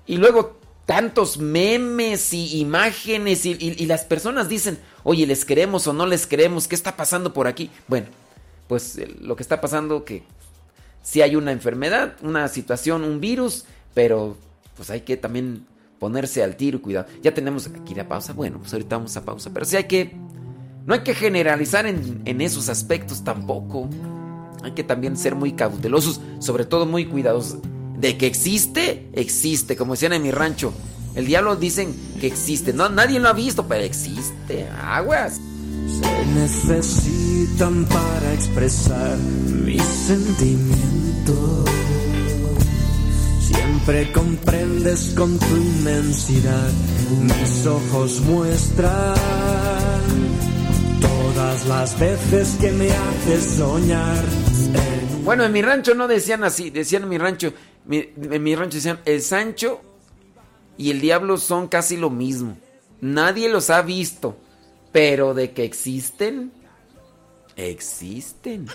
[0.06, 6.06] Y luego tantos memes y imágenes y, las personas dicen, oye, ¿les queremos o no
[6.06, 6.68] les queremos?
[6.68, 7.70] ¿Qué está pasando por aquí?
[7.88, 8.06] Bueno
[8.72, 10.22] pues lo que está pasando que
[11.02, 14.38] si hay una enfermedad, una situación, un virus, pero
[14.76, 15.66] pues hay que también
[15.98, 17.06] ponerse al tiro, cuidado.
[17.22, 20.16] Ya tenemos aquí la pausa, bueno, pues ahorita vamos a pausa, pero sí hay que,
[20.86, 23.90] no hay que generalizar en, en esos aspectos tampoco.
[24.62, 27.58] Hay que también ser muy cautelosos, sobre todo muy cuidadosos.
[28.02, 30.74] De que existe, existe, como decían en mi rancho.
[31.14, 32.72] El diablo dicen que existe.
[32.72, 34.68] No, nadie lo ha visto, pero existe.
[34.68, 35.40] Aguas.
[36.00, 41.70] Se necesitan para expresar mis sentimientos.
[43.40, 46.70] Siempre comprendes con tu inmensidad,
[47.20, 48.94] mis ojos muestran
[51.00, 54.24] todas las veces que me haces soñar.
[55.32, 55.38] En...
[55.38, 57.52] Bueno, en mi rancho no decían así, decían en mi rancho,
[57.90, 59.80] en mi rancho decían, el Sancho
[60.76, 62.56] y el diablo son casi lo mismo.
[63.00, 64.36] Nadie los ha visto.
[64.92, 66.52] Pero de que existen,
[67.56, 68.68] existen.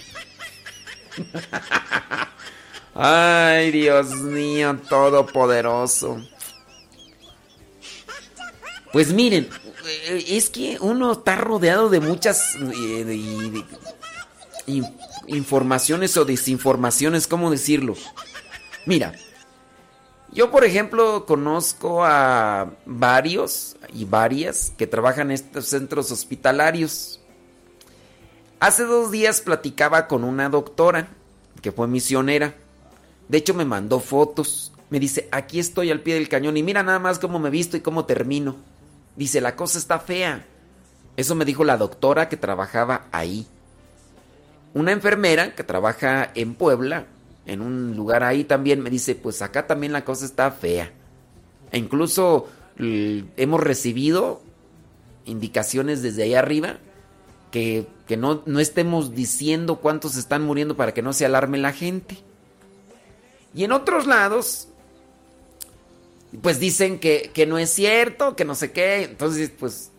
[2.96, 6.18] Ay, Dios mío, todopoderoso.
[8.92, 9.48] Pues miren,
[10.08, 13.64] es que uno está rodeado de muchas eh,
[15.28, 17.96] informaciones o desinformaciones, ¿cómo decirlo?
[18.86, 19.14] Mira,
[20.32, 27.20] yo, por ejemplo, conozco a varios y varias que trabajan en estos centros hospitalarios.
[28.60, 31.10] Hace dos días platicaba con una doctora
[31.62, 32.56] que fue misionera.
[33.28, 34.74] De hecho, me mandó fotos.
[34.90, 37.78] Me dice, aquí estoy al pie del cañón y mira nada más cómo me visto
[37.78, 38.56] y cómo termino.
[39.16, 40.46] Dice, la cosa está fea.
[41.16, 43.48] Eso me dijo la doctora que trabajaba ahí.
[44.78, 47.08] Una enfermera que trabaja en Puebla
[47.48, 50.92] en un lugar ahí también me dice, pues acá también la cosa está fea.
[51.72, 52.48] E incluso
[52.78, 54.40] hemos recibido
[55.26, 56.78] indicaciones desde ahí arriba
[57.50, 61.74] que, que no, no, estemos diciendo cuántos están muriendo para que no se alarme la
[61.74, 62.20] gente.
[63.56, 64.68] Y en otros lados,
[66.44, 69.06] pues dicen que, que no es cierto, que no sé qué.
[69.06, 69.90] Entonces, pues,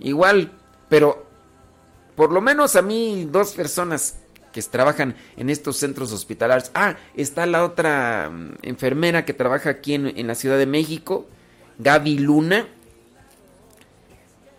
[0.00, 0.52] igual
[0.90, 1.27] Pero
[2.18, 4.16] por lo menos a mí dos personas
[4.52, 6.72] que trabajan en estos centros hospitalarios.
[6.74, 11.28] Ah, está la otra mm, enfermera que trabaja aquí en, en la Ciudad de México,
[11.78, 12.66] Gaby Luna.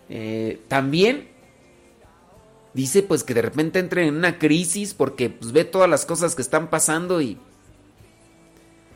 [0.08, 1.28] Eh, también
[2.72, 6.34] dice pues que de repente entra en una crisis porque pues, ve todas las cosas
[6.34, 7.36] que están pasando y...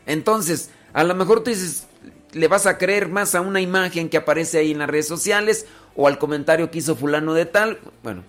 [0.06, 1.86] Entonces, a lo mejor tú dices,
[2.32, 5.66] le vas a creer más a una imagen que aparece ahí en las redes sociales
[5.94, 7.78] o al comentario que hizo fulano de tal.
[8.02, 8.24] Bueno,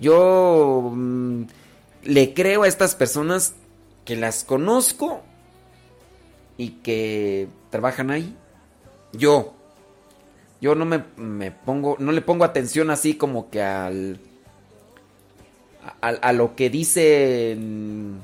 [0.00, 1.42] yo mm,
[2.04, 3.54] le creo a estas personas
[4.04, 5.22] que las conozco
[6.56, 8.36] y que trabajan ahí.
[9.12, 9.54] Yo.
[10.60, 14.20] Yo no me, me pongo, no le pongo atención así como que al,
[16.02, 18.20] a, a lo que dicen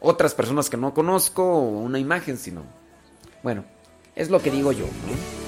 [0.00, 2.62] otras personas que no conozco o una imagen, sino,
[3.42, 3.64] bueno,
[4.14, 4.84] es lo que digo yo.
[4.84, 5.47] ¿no?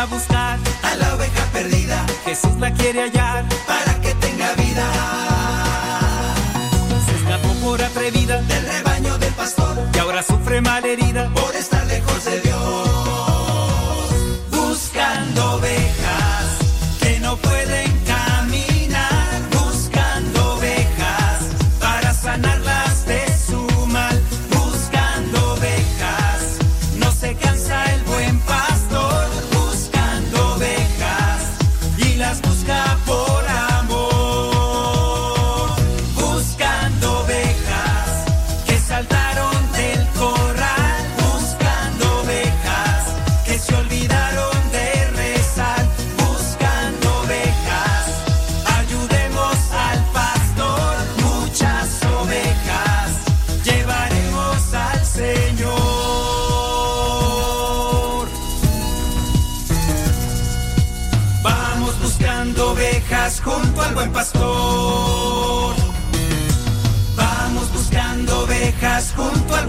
[0.00, 2.06] A buscar a la oveja perdida.
[2.24, 4.86] Jesús la quiere hallar para que tenga vida.
[7.06, 12.24] Se escapó por atrevida del rebaño del pastor y ahora sufre malherida por estar lejos
[12.24, 12.88] de Dios.
[14.50, 16.58] Buscando ovejas
[17.02, 17.89] que no pueden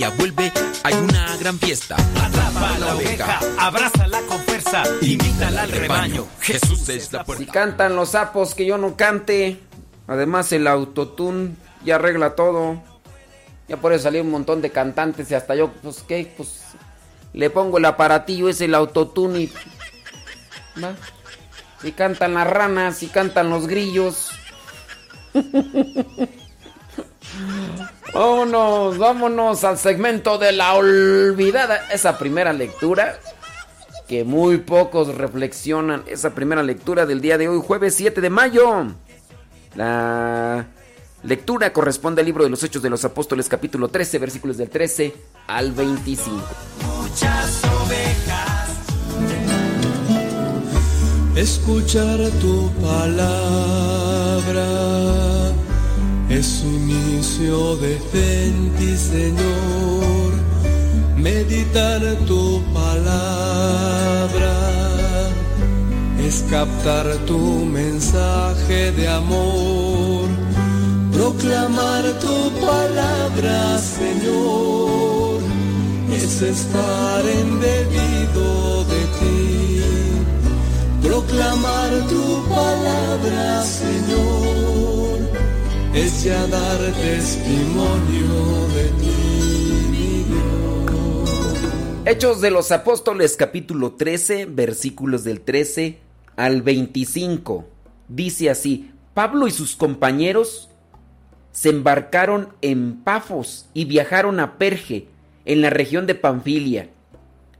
[0.00, 0.50] Ella vuelve
[0.82, 1.94] hay una gran fiesta.
[1.94, 6.26] Atrapa la oveja, abrázala con fuerza, invítala al rebaño.
[6.40, 7.52] Jesús es la Si puerta.
[7.52, 9.60] cantan los sapos, que yo no cante.
[10.06, 12.82] Además, el autotune ya arregla todo.
[13.68, 16.32] Ya por eso salió un montón de cantantes y hasta yo, pues, ¿qué?
[16.34, 16.62] Pues
[17.34, 19.52] le pongo el aparatillo, es el autotune y.
[20.82, 20.94] ¿va?
[21.82, 24.30] Si cantan las ranas, si cantan los grillos.
[28.12, 31.88] vámonos, vámonos al segmento de la olvidada.
[31.92, 33.18] Esa primera lectura
[34.10, 36.02] que muy pocos reflexionan.
[36.08, 38.86] Esa primera lectura del día de hoy, jueves 7 de mayo.
[39.76, 40.66] La
[41.22, 45.14] lectura corresponde al libro de los Hechos de los Apóstoles, capítulo 13, versículos del 13
[45.46, 46.40] al 25.
[46.84, 48.70] muchas ovejas.
[51.36, 53.30] Escuchar tu palabra
[56.30, 57.96] es inicio de
[58.78, 60.30] ti, Señor.
[61.16, 64.54] Meditar tu palabra
[66.26, 70.28] es captar tu mensaje de amor.
[71.12, 75.40] Proclamar tu palabra, Señor,
[76.12, 79.82] es estar embebido de ti.
[81.02, 84.79] Proclamar tu palabra, Señor,
[85.94, 89.20] es ya dar testimonio de ti.
[92.06, 95.98] Hechos de los Apóstoles capítulo 13, versículos del 13
[96.34, 97.66] al 25.
[98.08, 100.70] Dice así, Pablo y sus compañeros
[101.52, 105.08] se embarcaron en Pafos y viajaron a Perge,
[105.44, 106.90] en la región de Panfilia.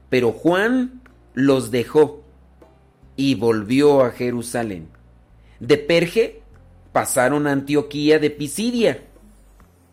[0.09, 1.01] Pero Juan
[1.33, 2.23] los dejó
[3.15, 4.89] y volvió a Jerusalén.
[5.59, 6.40] De Perge
[6.91, 9.03] pasaron a Antioquía de Pisidia.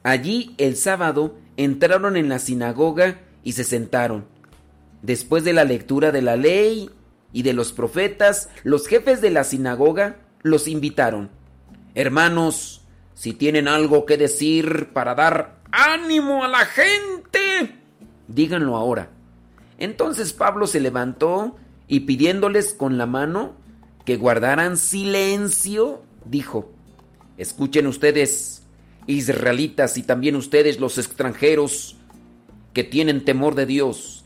[0.03, 4.27] Allí el sábado entraron en la sinagoga y se sentaron.
[5.03, 6.91] Después de la lectura de la ley
[7.33, 11.31] y de los profetas, los jefes de la sinagoga los invitaron.
[11.95, 12.83] Hermanos,
[13.15, 17.77] si tienen algo que decir para dar ánimo a la gente,
[18.29, 19.11] díganlo ahora.
[19.79, 23.55] Entonces Pablo se levantó y pidiéndoles con la mano
[24.05, 26.73] que guardaran silencio, dijo,
[27.39, 28.63] escuchen ustedes,
[29.07, 31.97] israelitas, y también ustedes los extranjeros
[32.75, 34.25] que tienen temor de Dios.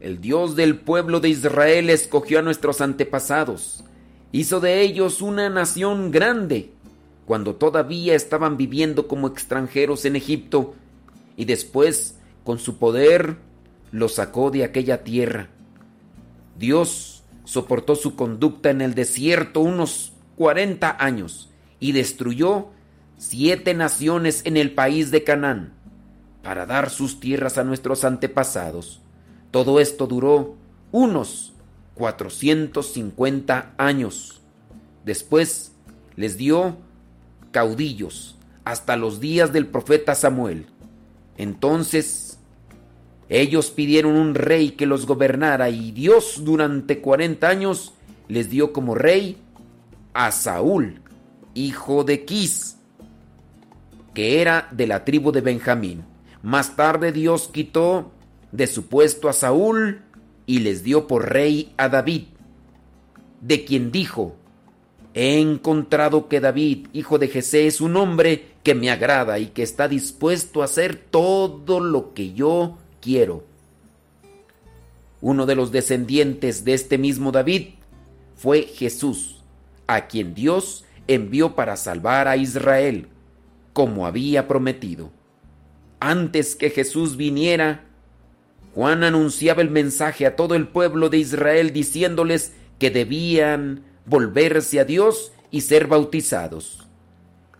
[0.00, 3.84] El Dios del pueblo de Israel escogió a nuestros antepasados,
[4.32, 6.70] hizo de ellos una nación grande,
[7.26, 10.74] cuando todavía estaban viviendo como extranjeros en Egipto,
[11.36, 13.36] y después, con su poder,
[13.92, 15.50] los sacó de aquella tierra.
[16.58, 21.49] Dios soportó su conducta en el desierto unos 40 años
[21.80, 22.68] y destruyó
[23.18, 25.72] siete naciones en el país de Canaán
[26.42, 29.00] para dar sus tierras a nuestros antepasados.
[29.50, 30.56] Todo esto duró
[30.92, 31.52] unos
[31.94, 34.40] 450 años.
[35.04, 35.72] Después
[36.16, 36.76] les dio
[37.50, 40.66] caudillos hasta los días del profeta Samuel.
[41.36, 42.38] Entonces
[43.28, 47.94] ellos pidieron un rey que los gobernara y Dios durante 40 años
[48.28, 49.36] les dio como rey
[50.12, 51.00] a Saúl,
[51.54, 52.76] hijo de Quis,
[54.14, 56.04] que era de la tribu de Benjamín.
[56.42, 58.10] Más tarde Dios quitó
[58.52, 60.02] de su puesto a Saúl
[60.46, 62.24] y les dio por rey a David,
[63.40, 64.36] de quien dijo,
[65.12, 69.62] He encontrado que David, hijo de Jesé, es un hombre que me agrada y que
[69.62, 73.44] está dispuesto a hacer todo lo que yo quiero.
[75.20, 77.70] Uno de los descendientes de este mismo David
[78.36, 79.42] fue Jesús,
[79.86, 80.84] a quien Dios
[81.14, 83.08] envió para salvar a Israel,
[83.72, 85.10] como había prometido.
[85.98, 87.84] Antes que Jesús viniera,
[88.74, 94.84] Juan anunciaba el mensaje a todo el pueblo de Israel diciéndoles que debían volverse a
[94.84, 96.86] Dios y ser bautizados.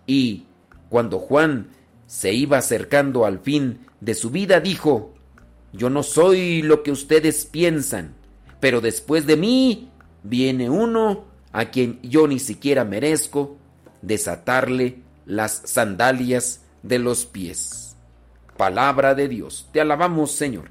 [0.07, 0.47] Y
[0.89, 1.69] cuando Juan
[2.07, 5.15] se iba acercando al fin de su vida, dijo,
[5.73, 8.15] Yo no soy lo que ustedes piensan,
[8.61, 9.91] pero después de mí
[10.23, 13.57] viene uno a quien yo ni siquiera merezco
[14.03, 17.97] desatarle las sandalias de los pies.
[18.57, 20.71] Palabra de Dios, te alabamos Señor.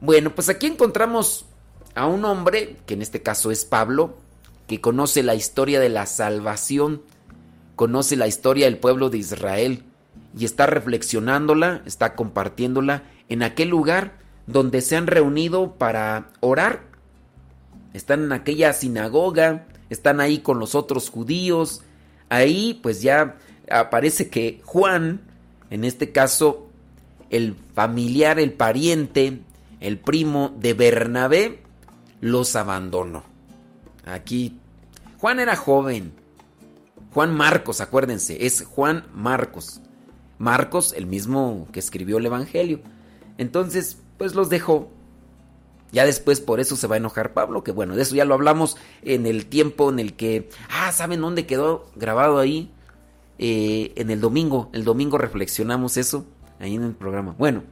[0.00, 1.46] Bueno, pues aquí encontramos
[1.94, 4.16] a un hombre, que en este caso es Pablo,
[4.66, 7.02] que conoce la historia de la salvación,
[7.74, 9.84] conoce la historia del pueblo de Israel
[10.36, 16.82] y está reflexionándola, está compartiéndola en aquel lugar donde se han reunido para orar.
[17.94, 21.82] Están en aquella sinagoga, están ahí con los otros judíos.
[22.28, 23.36] Ahí pues ya
[23.70, 25.20] aparece que Juan,
[25.70, 26.68] en este caso
[27.30, 29.40] el familiar, el pariente,
[29.80, 31.62] el primo de Bernabé,
[32.20, 33.24] los abandonó.
[34.04, 34.58] Aquí,
[35.18, 36.12] Juan era joven.
[37.12, 39.80] Juan Marcos, acuérdense, es Juan Marcos.
[40.38, 42.80] Marcos, el mismo que escribió el Evangelio.
[43.38, 44.90] Entonces, pues los dejó.
[45.92, 48.34] Ya después por eso se va a enojar Pablo, que bueno, de eso ya lo
[48.34, 50.50] hablamos en el tiempo en el que...
[50.70, 52.70] Ah, ¿saben dónde quedó grabado ahí?
[53.38, 54.68] Eh, en el domingo.
[54.72, 56.26] El domingo reflexionamos eso
[56.58, 57.34] ahí en el programa.
[57.38, 57.62] Bueno,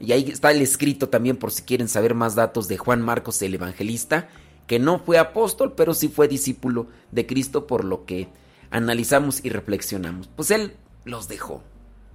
[0.00, 3.42] y ahí está el escrito también por si quieren saber más datos de Juan Marcos
[3.42, 4.28] el Evangelista,
[4.66, 8.28] que no fue apóstol, pero sí fue discípulo de Cristo por lo que
[8.70, 10.28] analizamos y reflexionamos.
[10.28, 10.74] Pues él
[11.04, 11.62] los dejó.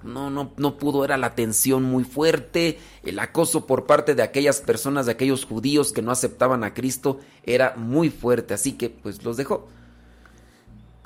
[0.04, 4.62] No, no, no pudo, era la tensión muy fuerte, el acoso por parte de aquellas
[4.62, 9.24] personas, de aquellos judíos que no aceptaban a Cristo, era muy fuerte, así que pues
[9.24, 9.68] los dejó.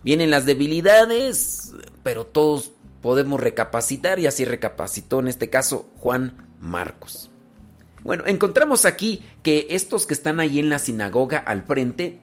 [0.04, 1.74] Vienen las debilidades,
[2.04, 2.72] pero todos
[3.02, 7.30] podemos recapacitar y así recapacitó en este caso Juan Marcos.
[8.04, 12.22] Bueno, encontramos aquí que estos que están ahí en la sinagoga al frente,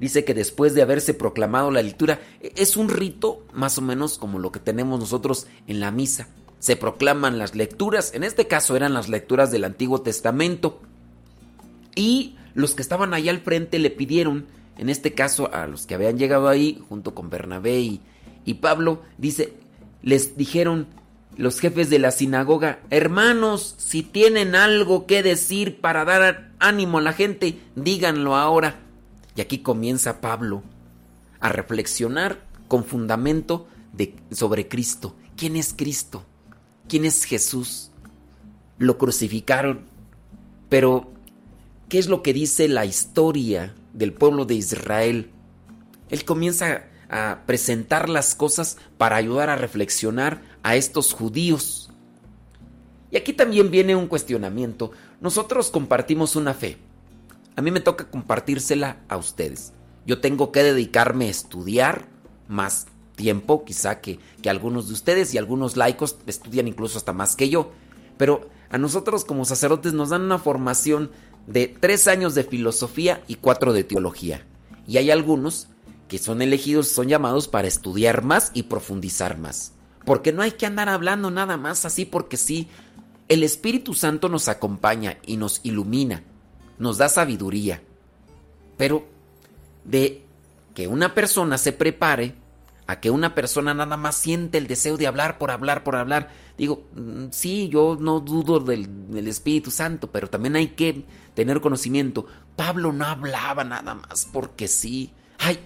[0.00, 4.38] dice que después de haberse proclamado la lectura, es un rito más o menos como
[4.38, 6.28] lo que tenemos nosotros en la misa.
[6.58, 10.80] Se proclaman las lecturas, en este caso eran las lecturas del Antiguo Testamento,
[11.94, 14.46] y los que estaban ahí al frente le pidieron,
[14.78, 18.00] en este caso a los que habían llegado ahí, junto con Bernabé y,
[18.44, 19.52] y Pablo, dice,
[20.02, 20.86] les dijeron
[21.36, 27.02] los jefes de la sinagoga, hermanos, si tienen algo que decir para dar ánimo a
[27.02, 28.80] la gente, díganlo ahora.
[29.36, 30.62] Y aquí comienza Pablo
[31.40, 33.66] a reflexionar con fundamento
[34.30, 35.14] sobre Cristo.
[35.36, 36.24] ¿Quién es Cristo?
[36.88, 37.90] ¿Quién es Jesús?
[38.78, 39.80] Lo crucificaron.
[40.68, 41.12] Pero,
[41.88, 45.30] ¿qué es lo que dice la historia del pueblo de Israel?
[46.10, 51.90] Él comienza a presentar las cosas para ayudar a reflexionar a estos judíos.
[53.10, 54.90] Y aquí también viene un cuestionamiento.
[55.20, 56.78] Nosotros compartimos una fe.
[57.56, 59.72] A mí me toca compartírsela a ustedes.
[60.06, 62.08] Yo tengo que dedicarme a estudiar
[62.48, 62.86] más
[63.16, 67.48] tiempo, quizá que, que algunos de ustedes y algunos laicos estudian incluso hasta más que
[67.48, 67.70] yo.
[68.16, 71.10] Pero a nosotros como sacerdotes nos dan una formación
[71.46, 74.44] de tres años de filosofía y cuatro de teología.
[74.86, 75.68] Y hay algunos
[76.08, 79.72] que son elegidos, son llamados para estudiar más y profundizar más.
[80.04, 82.68] Porque no hay que andar hablando nada más así porque sí.
[83.28, 86.24] El Espíritu Santo nos acompaña y nos ilumina,
[86.78, 87.82] nos da sabiduría.
[88.76, 89.06] Pero
[89.84, 90.24] de
[90.74, 92.34] que una persona se prepare
[92.86, 96.30] a que una persona nada más siente el deseo de hablar por hablar, por hablar.
[96.58, 101.04] Digo, mm, sí, yo no dudo del, del, Espíritu Santo, pero también hay que
[101.34, 102.26] tener conocimiento.
[102.56, 105.12] Pablo no hablaba nada más porque sí.
[105.38, 105.58] Ay,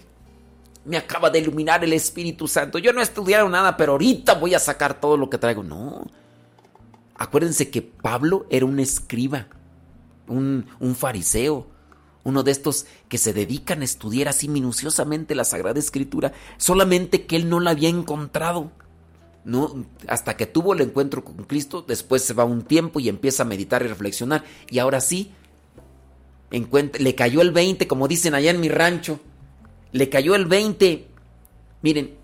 [0.84, 2.78] me acaba de iluminar el Espíritu Santo.
[2.78, 5.62] Yo no he estudiado nada, pero ahorita voy a sacar todo lo que traigo.
[5.62, 6.06] No.
[7.16, 9.48] Acuérdense que Pablo era un escriba,
[10.28, 11.66] un, un fariseo,
[12.24, 17.36] uno de estos que se dedican a estudiar así minuciosamente la Sagrada Escritura, solamente que
[17.36, 18.70] él no la había encontrado.
[19.44, 23.44] No, hasta que tuvo el encuentro con Cristo, después se va un tiempo y empieza
[23.44, 24.44] a meditar y reflexionar.
[24.68, 25.32] Y ahora sí,
[26.50, 29.20] le cayó el 20, como dicen allá en mi rancho.
[29.92, 31.06] Le cayó el 20.
[31.80, 32.14] Miren,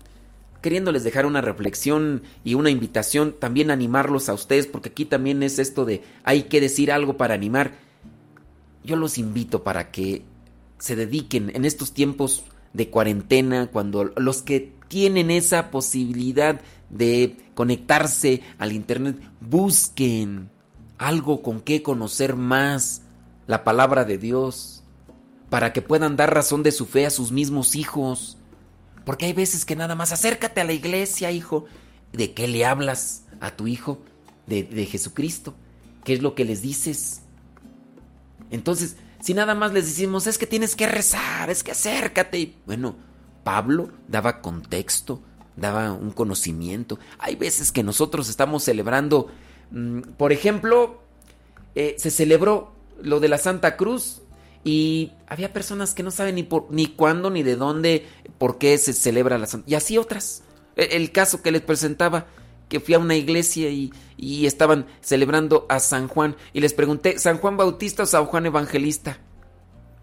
[0.61, 5.59] queriéndoles dejar una reflexión y una invitación, también animarlos a ustedes, porque aquí también es
[5.59, 7.84] esto de hay que decir algo para animar.
[8.85, 10.23] Yo los invito para que
[10.77, 18.41] se dediquen en estos tiempos de cuarentena, cuando los que tienen esa posibilidad de conectarse
[18.59, 20.49] al Internet, busquen
[20.97, 23.01] algo con que conocer más
[23.47, 24.83] la palabra de Dios,
[25.49, 28.37] para que puedan dar razón de su fe a sus mismos hijos.
[29.05, 31.65] Porque hay veces que nada más acércate a la iglesia, hijo.
[32.11, 33.99] ¿De qué le hablas a tu hijo?
[34.47, 35.53] De, de Jesucristo.
[36.03, 37.21] ¿Qué es lo que les dices?
[38.55, 42.55] Entonces, si nada más les decimos, es que tienes que rezar, es que acércate.
[42.65, 42.95] Bueno,
[43.43, 45.21] Pablo daba contexto,
[45.55, 46.97] daba un conocimiento.
[47.19, 49.27] Hay veces que nosotros estamos celebrando,
[49.71, 51.01] mmm, por ejemplo,
[51.75, 54.21] eh, se celebró lo de la Santa Cruz
[54.63, 58.77] y había personas que no saben ni por ni cuándo ni de dónde, por qué
[58.77, 59.69] se celebra la Santa.
[59.69, 60.43] Y así otras.
[60.75, 62.27] El, el caso que les presentaba,
[62.75, 67.17] que fui a una iglesia y, y, estaban celebrando a San Juan y les pregunté,
[67.19, 69.17] ¿San Juan Bautista o San Juan Evangelista?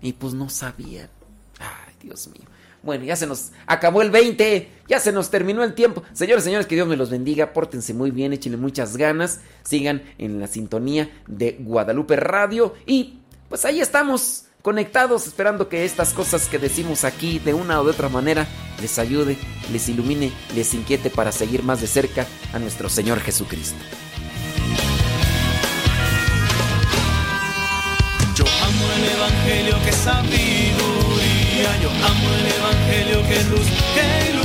[0.00, 1.10] Y pues no sabían.
[1.58, 2.48] Ay, Dios mío.
[2.82, 6.02] Bueno, ya se nos acabó el 20, ya se nos terminó el tiempo.
[6.14, 10.40] Señores, señores, que Dios me los bendiga, pórtense muy bien, échenle muchas ganas, sigan en
[10.40, 13.18] la sintonía de Guadalupe Radio y
[13.50, 17.90] pues ahí estamos conectados esperando que estas cosas que decimos aquí de una o de
[17.90, 18.46] otra manera
[18.80, 19.36] les ayude,
[19.72, 23.78] les ilumine, les inquiete para seguir más de cerca a nuestro Señor Jesucristo.
[28.34, 34.41] Yo amo el Evangelio que sabiduría, yo amo el Evangelio que luz, ilumina,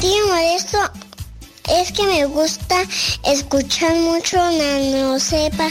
[0.00, 0.78] Tío Modesto,
[1.70, 2.82] es que me gusta
[3.24, 5.70] escuchar mucho Nano Sepa.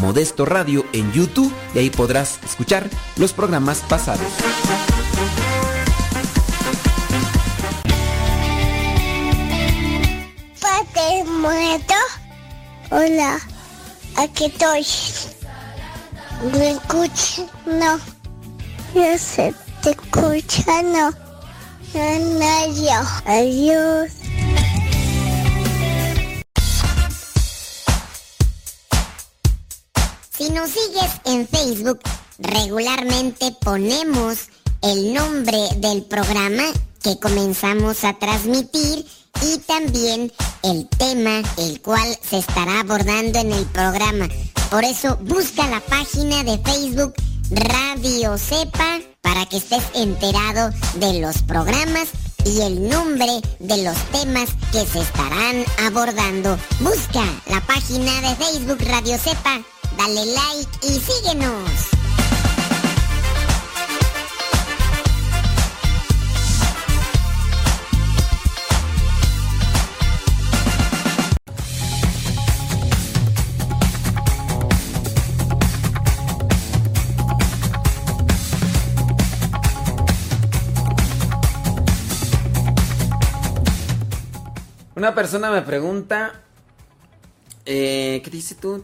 [0.00, 4.26] Modesto Radio en YouTube y ahí podrás escuchar los programas pasados.
[10.60, 11.94] Padre muerto.
[12.90, 13.38] Hola,
[14.16, 14.86] aquí estoy.
[16.52, 17.44] ¿Me escuchas?
[17.66, 17.98] No.
[18.94, 21.10] Yo sé, te escucha, no.
[21.94, 23.00] No, no, yo.
[23.26, 24.12] Adiós.
[30.38, 31.98] Si nos sigues en Facebook,
[32.38, 34.50] regularmente ponemos
[34.82, 36.62] el nombre del programa
[37.02, 39.04] que comenzamos a transmitir
[39.42, 40.32] y también
[40.62, 44.28] el tema el cual se estará abordando en el programa.
[44.70, 47.14] Por eso busca la página de Facebook
[47.50, 50.70] Radio Cepa para que estés enterado
[51.00, 52.10] de los programas
[52.44, 56.56] y el nombre de los temas que se estarán abordando.
[56.78, 59.60] Busca la página de Facebook Radio Cepa,
[59.96, 61.88] dale like y síguenos.
[84.98, 86.32] Una persona me pregunta,
[87.70, 88.82] eh, ¿qué dice tú?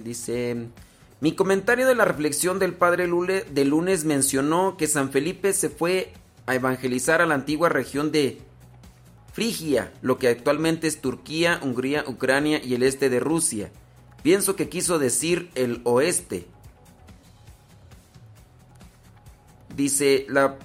[0.00, 0.68] Dice,
[1.20, 5.68] mi comentario de la reflexión del padre Lule de lunes mencionó que San Felipe se
[5.68, 6.14] fue
[6.46, 8.40] a evangelizar a la antigua región de
[9.34, 13.70] Frigia, lo que actualmente es Turquía, Hungría, Ucrania y el este de Rusia.
[14.22, 16.46] Pienso que quiso decir el oeste.
[19.76, 20.56] Dice, la,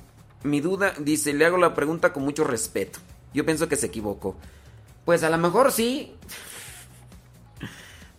[0.43, 2.99] mi duda, dice, le hago la pregunta con mucho respeto.
[3.33, 4.35] Yo pienso que se equivocó.
[5.05, 6.15] Pues a lo mejor sí.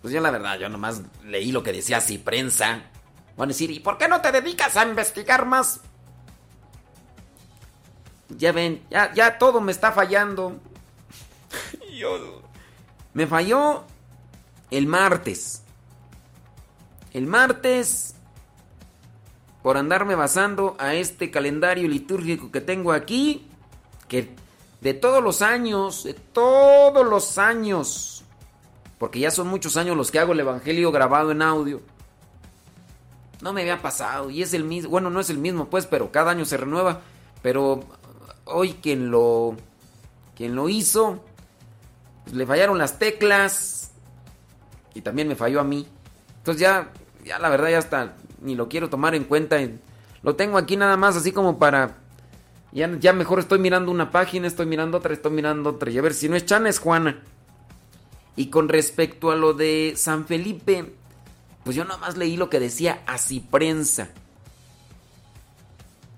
[0.02, 2.82] Pues yo la verdad, yo nomás leí lo que decía así prensa.
[3.36, 5.80] Van a decir, ¿y por qué no te dedicas a investigar más?
[8.28, 10.60] Ya ven, ya, ya todo me está fallando.
[11.98, 12.42] Yo-
[13.12, 13.84] Me falló
[14.70, 15.62] el martes.
[17.12, 18.14] El martes,
[19.64, 23.48] por andarme basando a este calendario litúrgico que tengo aquí,
[24.06, 24.34] que
[24.80, 28.24] de todos los años, de todos los años,
[28.98, 31.80] porque ya son muchos años los que hago el Evangelio grabado en audio,
[33.42, 36.12] no me había pasado y es el mismo, bueno, no es el mismo pues, pero
[36.12, 37.00] cada año se renueva,
[37.42, 37.80] pero
[38.44, 39.56] hoy quien lo,
[40.36, 41.22] quien lo hizo,
[42.24, 43.90] pues, le fallaron las teclas
[44.94, 45.86] y también me falló a mí.
[46.38, 46.90] Entonces ya,
[47.24, 49.58] ya la verdad ya está, ni lo quiero tomar en cuenta.
[50.22, 51.96] Lo tengo aquí nada más así como para...
[52.72, 55.90] Ya, ya mejor estoy mirando una página, estoy mirando otra, estoy mirando otra.
[55.90, 57.20] Y a ver, si no es Chana, es Juana.
[58.36, 60.92] Y con respecto a lo de San Felipe,
[61.64, 64.10] pues yo nada más leí lo que decía así prensa.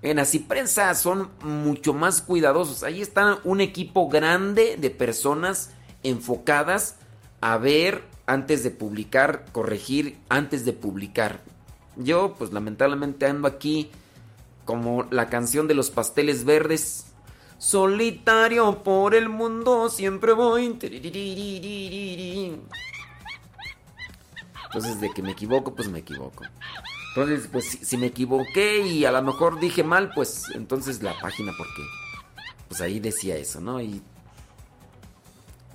[0.02, 2.82] En así prensa son mucho más cuidadosos.
[2.82, 5.70] Ahí está un equipo grande de personas
[6.02, 6.96] enfocadas
[7.40, 11.40] a ver antes de publicar, corregir antes de publicar.
[11.96, 13.90] Yo, pues lamentablemente ando aquí
[14.64, 17.06] como la canción de los pasteles verdes.
[17.58, 20.64] Solitario por el mundo siempre voy.
[24.64, 26.44] Entonces, de que me equivoco, pues me equivoco.
[27.14, 31.52] Entonces, pues si, me equivoqué y a lo mejor dije mal, pues entonces la página,
[31.58, 31.82] porque
[32.68, 33.82] pues ahí decía eso, ¿no?
[33.82, 34.00] Y,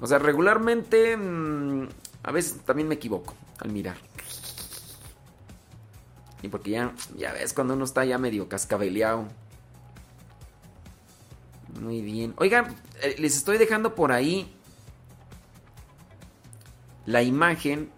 [0.01, 1.89] o sea, regularmente mm,
[2.23, 3.97] a veces también me equivoco al mirar.
[6.41, 9.27] Y porque ya, ya ves, cuando uno está ya medio cascabeleado.
[11.79, 12.33] Muy bien.
[12.37, 14.53] Oigan, eh, les estoy dejando por ahí
[17.05, 17.89] la imagen.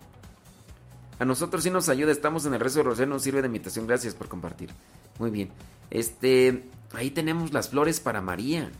[1.19, 3.87] A nosotros sí nos ayuda, estamos en el rezo de Rosario, nos sirve de invitación.
[3.87, 4.69] Gracias por compartir.
[5.17, 5.51] Muy bien.
[5.89, 6.63] Este,
[6.93, 8.71] ahí tenemos las flores para María.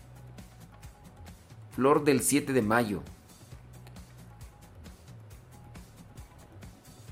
[1.76, 3.04] Flor del 7 de mayo.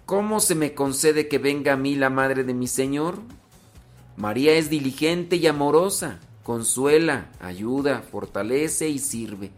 [0.08, 3.20] ¿Cómo se me concede que venga a mí la madre de mi Señor?
[4.16, 9.52] María es diligente y amorosa, consuela, ayuda, fortalece y sirve,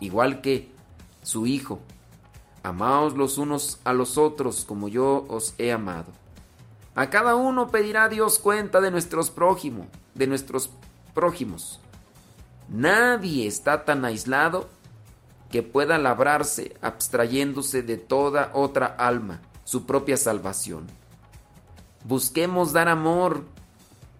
[0.00, 0.72] igual que
[1.22, 1.78] su Hijo.
[2.64, 6.10] Amaos los unos a los otros como yo os he amado.
[6.96, 9.86] A cada uno pedirá Dios cuenta de nuestros prójimos,
[10.16, 10.70] de nuestros
[11.14, 11.78] prójimos.
[12.68, 14.68] Nadie está tan aislado
[15.48, 20.88] que pueda labrarse abstrayéndose de toda otra alma, su propia salvación.
[22.02, 23.44] Busquemos dar amor,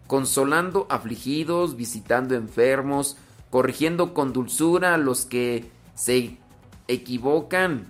[0.07, 3.17] consolando afligidos, visitando enfermos,
[3.51, 6.39] corrigiendo con dulzura a los que se
[6.87, 7.89] equivocan,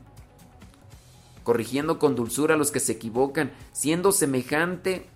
[1.44, 5.06] corrigiendo con dulzura a los que se equivocan, siendo semejante,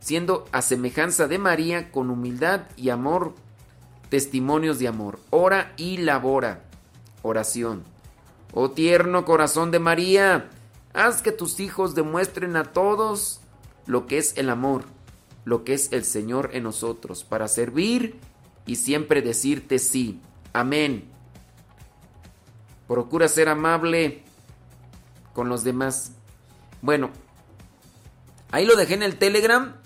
[0.00, 3.34] siendo a semejanza de María con humildad y amor,
[4.10, 5.18] testimonios de amor.
[5.30, 6.64] Ora y labora.
[7.22, 7.84] Oración.
[8.52, 10.50] Oh tierno corazón de María,
[10.94, 13.40] haz que tus hijos demuestren a todos
[13.86, 14.84] lo que es el amor,
[15.44, 18.18] lo que es el Señor en nosotros, para servir
[18.66, 20.20] y siempre decirte sí.
[20.52, 21.10] Amén.
[22.86, 24.22] Procura ser amable
[25.32, 26.12] con los demás.
[26.82, 27.10] Bueno,
[28.50, 29.76] ahí lo dejé en el Telegram.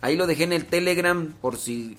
[0.00, 1.96] Ahí lo dejé en el Telegram por si...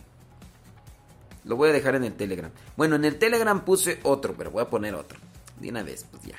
[1.46, 2.52] Lo voy a dejar en el Telegram.
[2.76, 5.20] Bueno, en el Telegram puse otro, pero voy a poner otro.
[5.60, 6.36] De una vez, pues ya.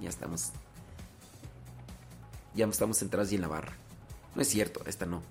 [0.00, 0.52] Ya estamos.
[2.54, 3.72] Ya estamos centrados y en la barra.
[4.34, 5.22] No es cierto, esta no.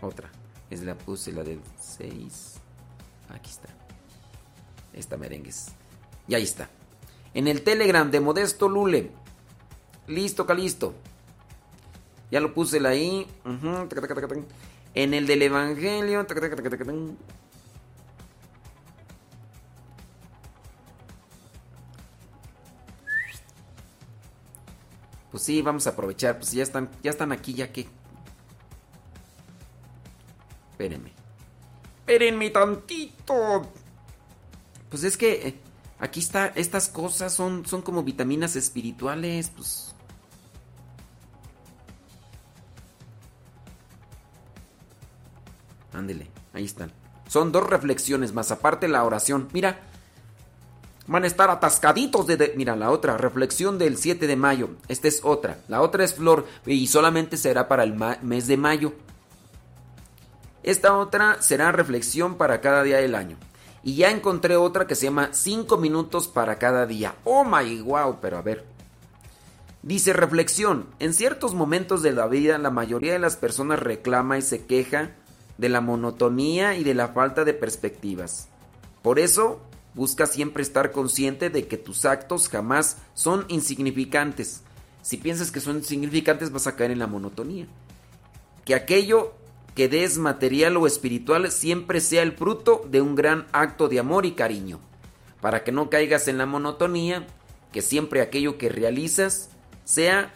[0.00, 0.30] Otra.
[0.70, 2.54] Es la puse, la del 6.
[3.30, 3.68] Aquí está.
[4.92, 5.68] Esta merengues.
[6.28, 6.68] Y ahí está.
[7.34, 9.10] En el Telegram de Modesto Lule.
[10.06, 10.94] Listo, Calisto.
[12.30, 13.26] Ya lo puse ahí.
[14.94, 16.26] En el del Evangelio.
[25.30, 26.38] Pues sí, vamos a aprovechar.
[26.38, 27.88] Pues ya están, ya están aquí, ya que.
[30.72, 31.12] Espérenme.
[32.00, 33.70] Espérenme tantito.
[34.88, 35.60] Pues es que eh,
[36.00, 39.94] aquí está, estas cosas son, son como vitaminas espirituales, pues.
[45.92, 46.92] Ándele, ahí están.
[47.28, 49.48] Son dos reflexiones más, aparte la oración.
[49.52, 49.78] Mira,
[51.10, 54.70] van a estar atascaditos de, Mira, la otra, reflexión del 7 de mayo.
[54.86, 55.58] Esta es otra.
[55.66, 58.92] La otra es flor y solamente será para el mes de mayo.
[60.62, 63.36] Esta otra será reflexión para cada día del año.
[63.82, 67.16] Y ya encontré otra que se llama 5 minutos para cada día.
[67.24, 68.64] Oh my wow, pero a ver.
[69.82, 74.42] Dice reflexión, en ciertos momentos de la vida la mayoría de las personas reclama y
[74.42, 75.10] se queja
[75.58, 78.46] de la monotonía y de la falta de perspectivas.
[79.02, 79.60] Por eso,
[79.94, 84.62] busca siempre estar consciente de que tus actos jamás son insignificantes.
[85.02, 87.66] Si piensas que son insignificantes vas a caer en la monotonía.
[88.64, 89.34] Que aquello
[89.74, 94.26] que des material o espiritual siempre sea el fruto de un gran acto de amor
[94.26, 94.80] y cariño.
[95.40, 97.26] Para que no caigas en la monotonía,
[97.72, 99.50] que siempre aquello que realizas
[99.84, 100.34] sea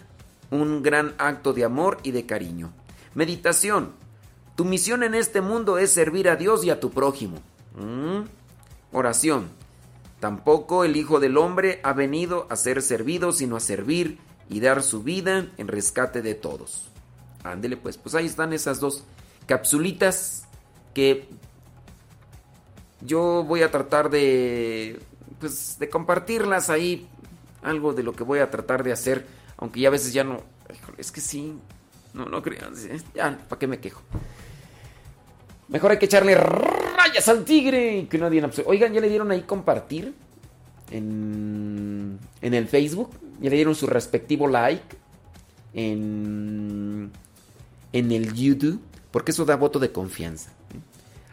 [0.51, 2.73] un gran acto de amor y de cariño.
[3.15, 3.93] Meditación.
[4.57, 7.39] Tu misión en este mundo es servir a Dios y a tu prójimo.
[7.77, 8.23] Mm.
[8.95, 9.51] Oración.
[10.21, 14.19] Tampoco el Hijo del Hombre ha venido a ser servido, sino a servir
[14.49, 16.89] y dar su vida en rescate de todos.
[17.43, 19.05] Ándele pues, pues ahí están esas dos
[19.47, 20.45] capsulitas
[20.95, 21.29] que
[23.01, 25.01] yo voy a tratar de
[25.41, 27.09] pues de compartirlas ahí
[27.63, 29.27] algo de lo que voy a tratar de hacer
[29.59, 30.41] aunque ya a veces ya no
[30.97, 31.59] es que sí
[32.15, 32.73] no no crean
[33.15, 34.01] ya para qué me quejo
[35.69, 40.15] mejor hay que echarle rayas al tigre que nadie oigan ya le dieron ahí compartir
[40.91, 43.11] en en el Facebook
[43.41, 44.97] ya le dieron su respectivo like
[45.73, 47.11] en
[47.93, 48.81] en el YouTube
[49.11, 50.51] porque eso da voto de confianza.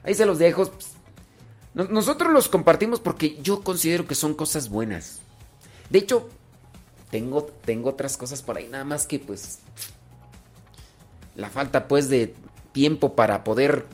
[0.04, 0.66] Ahí se los dejo.
[0.68, 0.90] pues,
[1.74, 5.20] no- nosotros los compartimos porque yo considero que son cosas buenas.
[5.90, 6.30] De hecho,
[7.10, 9.60] tengo, tengo otras cosas por ahí, nada más que pues
[11.36, 12.36] la falta pues de
[12.72, 13.86] tiempo para poder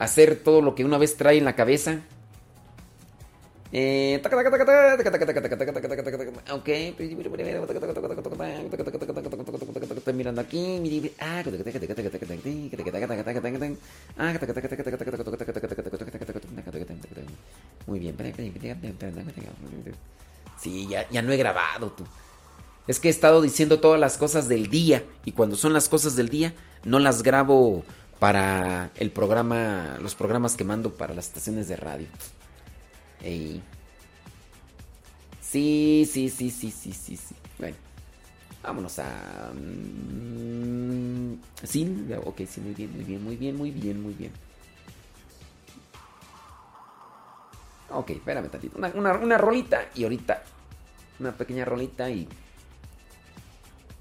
[0.00, 2.00] hacer todo lo que una vez trae en la cabeza.
[3.70, 4.20] Eh,
[6.50, 6.68] ok.
[10.12, 10.80] Mirando aquí.
[17.86, 18.14] Muy bien.
[20.60, 22.04] Sí, ya, ya no he grabado tú.
[22.88, 25.04] Es que he estado diciendo todas las cosas del día.
[25.24, 26.54] Y cuando son las cosas del día,
[26.84, 27.84] no las grabo
[28.20, 32.06] para el programa, los programas que mando para las estaciones de radio.
[33.22, 33.62] Ey.
[35.40, 37.34] Sí, sí, sí, sí, sí, sí, sí.
[37.58, 37.76] Bueno,
[38.62, 39.50] vámonos a...
[39.54, 41.34] mm,
[41.64, 44.32] Sí, ok, sí, muy bien, muy bien, muy bien, muy bien, muy bien.
[47.90, 48.78] Ok, espérame tantito.
[48.78, 50.42] Una, una, una rolita y ahorita.
[51.20, 52.28] Una pequeña rolita y.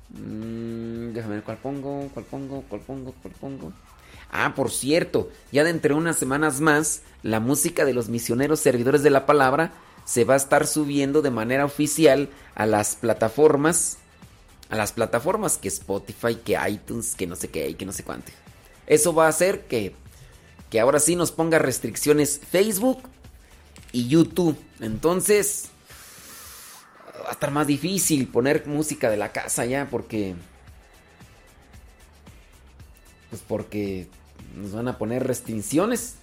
[0.09, 3.73] Mm, déjame ver cuál pongo, cuál pongo, cuál pongo, cuál pongo.
[4.31, 9.09] Ah, por cierto, ya de unas semanas más, la música de los misioneros servidores de
[9.09, 9.71] la palabra
[10.05, 13.97] se va a estar subiendo de manera oficial a las plataformas.
[14.69, 18.31] A las plataformas que Spotify, que iTunes, que no sé qué, que no sé cuánto.
[18.85, 19.93] Eso va a hacer que,
[20.69, 23.01] que ahora sí nos ponga restricciones Facebook
[23.91, 24.57] y YouTube.
[24.79, 25.69] Entonces,
[27.23, 30.35] va a estar más difícil poner música de la casa ya porque...
[33.29, 34.07] Pues porque
[34.55, 36.15] nos van a poner restricciones.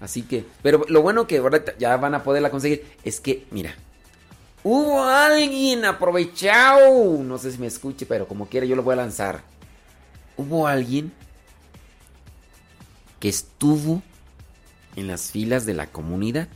[0.00, 3.74] Así que, pero lo bueno que ahora ya van a poderla conseguir es que, mira,
[4.62, 7.22] hubo alguien aprovechado.
[7.22, 9.42] No sé si me escuche, pero como quiera yo lo voy a lanzar.
[10.36, 11.12] Hubo alguien
[13.18, 14.02] que estuvo
[14.94, 16.48] en las filas de la comunidad.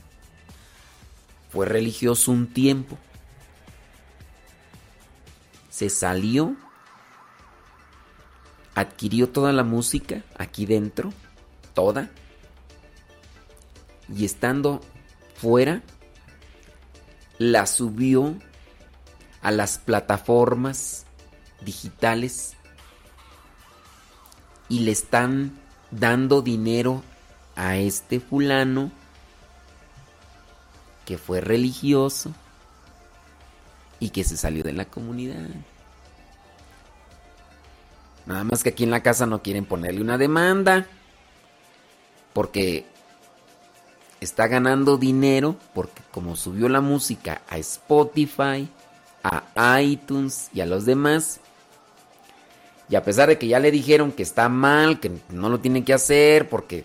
[1.50, 2.96] Fue religioso un tiempo.
[5.70, 6.56] Se salió.
[8.74, 11.12] Adquirió toda la música aquí dentro.
[11.74, 12.10] Toda.
[14.14, 14.80] Y estando
[15.34, 15.82] fuera,
[17.38, 18.34] la subió
[19.40, 21.04] a las plataformas
[21.60, 22.54] digitales
[24.68, 25.58] y le están
[25.90, 27.02] dando dinero
[27.56, 28.90] a este fulano
[31.04, 32.32] que fue religioso
[34.00, 35.48] y que se salió de la comunidad.
[38.26, 40.86] Nada más que aquí en la casa no quieren ponerle una demanda
[42.32, 42.86] porque
[44.20, 48.68] está ganando dinero porque como subió la música a Spotify,
[49.22, 51.40] a iTunes y a los demás,
[52.92, 55.82] y a pesar de que ya le dijeron que está mal, que no lo tienen
[55.82, 56.84] que hacer, porque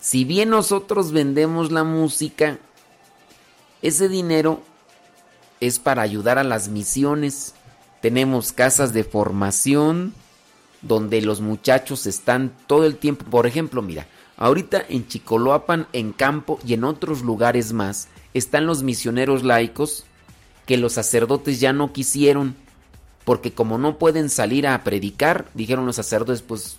[0.00, 2.58] si bien nosotros vendemos la música,
[3.82, 4.62] ese dinero
[5.60, 7.54] es para ayudar a las misiones.
[8.00, 10.14] Tenemos casas de formación
[10.82, 13.24] donde los muchachos están todo el tiempo.
[13.24, 14.06] Por ejemplo, mira,
[14.36, 20.04] ahorita en Chicoloapan, en Campo y en otros lugares más, están los misioneros laicos
[20.66, 22.56] que los sacerdotes ya no quisieron
[23.26, 26.76] porque como no pueden salir a predicar, dijeron los sacerdotes, pues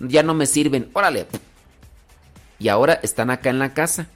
[0.00, 1.28] ya no me sirven, órale.
[2.58, 4.08] Y ahora están acá en la casa.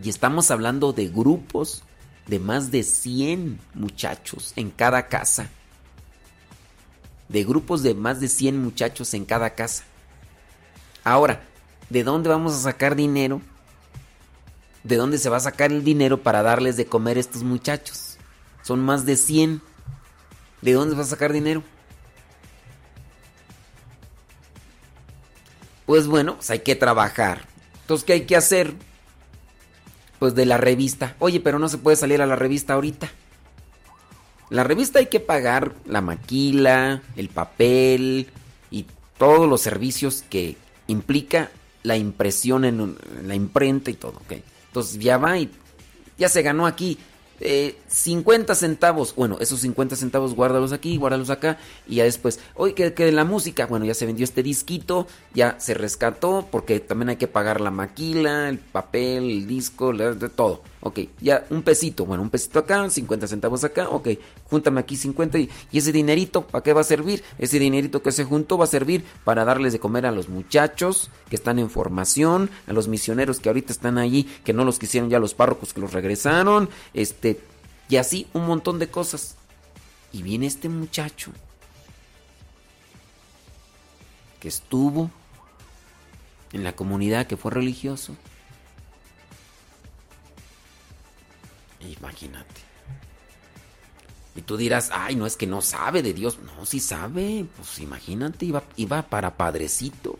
[0.00, 1.82] Y estamos hablando de grupos
[2.28, 5.48] de más de 100 muchachos en cada casa.
[7.28, 9.84] De grupos de más de 100 muchachos en cada casa.
[11.04, 11.42] Ahora,
[11.88, 13.40] ¿de dónde vamos a sacar dinero?
[14.84, 18.18] ¿De dónde se va a sacar el dinero para darles de comer a estos muchachos?
[18.62, 19.62] Son más de 100.
[20.60, 21.62] ¿De dónde va a sacar dinero?
[25.86, 27.46] Pues bueno, pues hay que trabajar.
[27.80, 28.74] Entonces, ¿qué hay que hacer?
[30.18, 31.14] Pues de la revista.
[31.18, 33.10] Oye, pero no se puede salir a la revista ahorita.
[34.50, 38.28] La revista hay que pagar la maquila, el papel
[38.70, 38.86] y
[39.18, 41.50] todos los servicios que implica
[41.82, 44.20] la impresión en, un- la imprenta y todo.
[44.68, 45.50] Entonces ya va y
[46.16, 46.98] ya se ganó aquí
[47.40, 49.14] eh, 50 centavos.
[49.14, 53.24] Bueno, esos 50 centavos guárdalos aquí, guárdalos acá y ya después, oye, que, que la
[53.24, 57.60] música, bueno, ya se vendió este disquito, ya se rescató porque también hay que pagar
[57.60, 60.62] la maquila, el papel, el disco, la- de todo.
[60.80, 64.10] Ok, ya un pesito, bueno, un pesito acá, 50 centavos acá, ok,
[64.48, 67.24] júntame aquí 50 y, y ese dinerito, ¿para qué va a servir?
[67.38, 71.10] Ese dinerito que se juntó va a servir para darles de comer a los muchachos
[71.28, 75.10] que están en formación, a los misioneros que ahorita están allí, que no los quisieron
[75.10, 77.40] ya los párrocos que los regresaron, este,
[77.88, 79.34] y así un montón de cosas.
[80.12, 81.32] Y viene este muchacho
[84.40, 85.10] que estuvo
[86.52, 88.14] en la comunidad que fue religioso.
[91.96, 92.60] Imagínate.
[94.36, 96.38] Y tú dirás, ay, no es que no sabe de Dios.
[96.38, 97.46] No, sí sabe.
[97.56, 100.16] Pues imagínate, iba, iba para padrecito.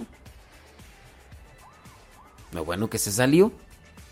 [2.52, 3.52] Lo bueno que se salió.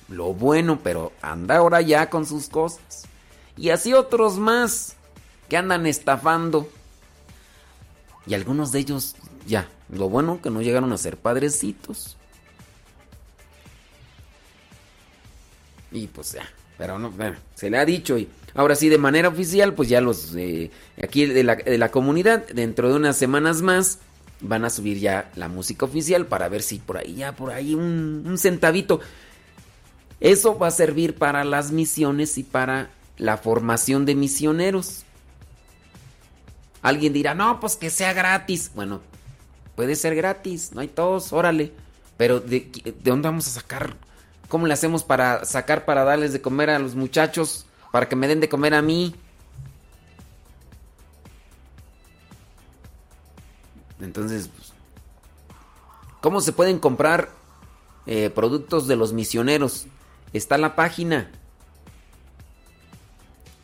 [0.09, 3.05] Lo bueno, pero anda ahora ya con sus cosas.
[3.57, 4.95] Y así otros más
[5.49, 6.69] que andan estafando.
[8.27, 9.17] Y algunos de ellos,
[9.47, 12.17] ya, lo bueno que no llegaron a ser padrecitos.
[15.91, 16.49] Y pues ya,
[16.79, 18.19] pero no, bueno, se le ha dicho.
[18.19, 20.71] Y ahora sí, de manera oficial, pues ya los eh,
[21.03, 23.99] aquí de la, de la comunidad, dentro de unas semanas más,
[24.41, 27.75] van a subir ya la música oficial para ver si por ahí, ya por ahí
[27.75, 29.01] un, centavito.
[30.21, 35.05] Eso va a servir para las misiones y para la formación de misioneros.
[36.83, 38.71] Alguien dirá, no, pues que sea gratis.
[38.75, 39.01] Bueno,
[39.75, 41.73] puede ser gratis, no hay todos, órale.
[42.17, 43.95] Pero ¿de, qué- de dónde vamos a sacar?
[44.49, 47.67] ¿Cómo le hacemos para sacar para darles de comer a los muchachos?
[47.91, 49.15] Para que me den de comer a mí.
[54.01, 54.73] Entonces, pues,
[56.21, 57.31] ¿cómo se pueden comprar
[58.07, 59.87] eh, productos de los misioneros?
[60.33, 61.31] Está la página.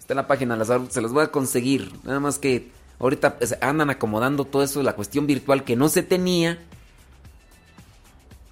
[0.00, 1.92] Está la página, se las voy a conseguir.
[2.02, 6.58] Nada más que ahorita andan acomodando todo eso, la cuestión virtual que no se tenía.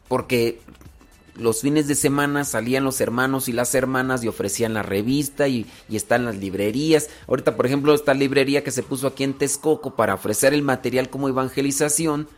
[0.07, 0.61] Porque
[1.41, 5.67] los fines de semana salían los hermanos y las hermanas y ofrecían la revista y,
[5.91, 7.09] están las librerías.
[7.27, 11.09] Ahorita, por ejemplo, esta librería que se puso aquí en Texcoco para ofrecer el material
[11.11, 12.29] como evangelización.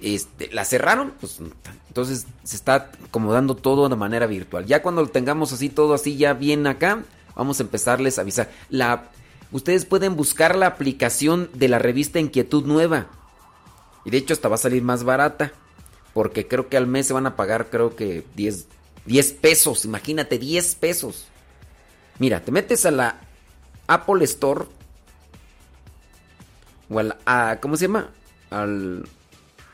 [0.00, 1.40] Este, la cerraron, pues
[1.88, 4.64] entonces se está acomodando todo de manera virtual.
[4.66, 7.02] Ya cuando lo tengamos así todo así ya bien acá,
[7.34, 8.50] vamos a empezarles a avisar.
[8.68, 9.10] La,
[9.52, 13.08] ustedes pueden buscar la aplicación de la revista Inquietud Nueva.
[14.04, 15.52] Y de hecho hasta va a salir más barata.
[16.14, 18.66] Porque creo que al mes se van a pagar creo que 10,
[19.06, 19.84] 10 pesos.
[19.84, 21.26] Imagínate, 10 pesos.
[22.18, 23.20] Mira, te metes a la
[23.86, 24.64] Apple Store.
[26.88, 28.10] O al, a- ¿Cómo se llama?
[28.50, 29.06] Al...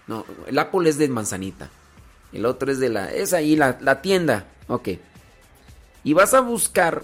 [0.06, 1.70] No, el Apple es de manzanita.
[2.32, 3.10] El otro es de la...
[3.12, 4.46] Es ahí la, la tienda.
[4.68, 4.90] Ok.
[6.04, 7.02] Y vas a buscar...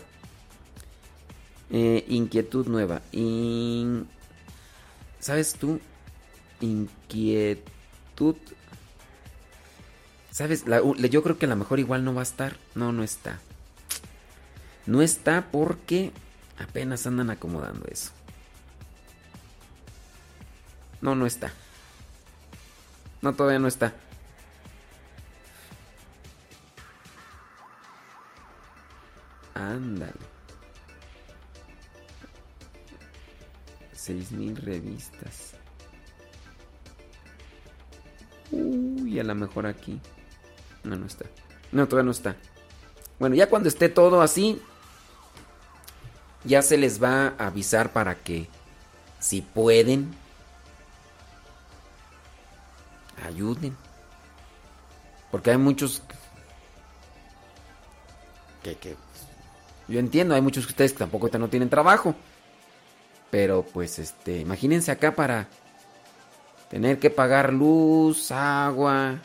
[1.70, 3.00] eh, inquietud nueva.
[3.12, 4.06] In-
[5.18, 5.80] ¿Sabes tú?
[6.60, 8.36] Inquietud...
[10.32, 10.64] ¿Sabes?
[10.64, 12.56] Yo creo que a lo mejor igual no va a estar.
[12.74, 13.38] No, no está.
[14.86, 16.10] No está porque
[16.58, 18.12] apenas andan acomodando eso.
[21.02, 21.52] No, no está.
[23.20, 23.92] No, todavía no está.
[29.54, 30.12] Ándale.
[33.92, 35.52] Seis mil revistas.
[38.50, 40.00] Uy, a lo mejor aquí.
[40.84, 41.26] No, no está.
[41.70, 42.36] No, todavía no está.
[43.18, 44.60] Bueno, ya cuando esté todo así,
[46.44, 48.48] ya se les va a avisar para que,
[49.20, 50.14] si pueden,
[53.24, 53.76] ayuden.
[55.30, 56.02] Porque hay muchos
[58.62, 58.96] que, que
[59.88, 62.14] yo entiendo, hay muchos de ustedes que tampoco no tienen trabajo.
[63.30, 65.48] Pero pues este, imagínense acá para
[66.68, 69.20] tener que pagar luz, agua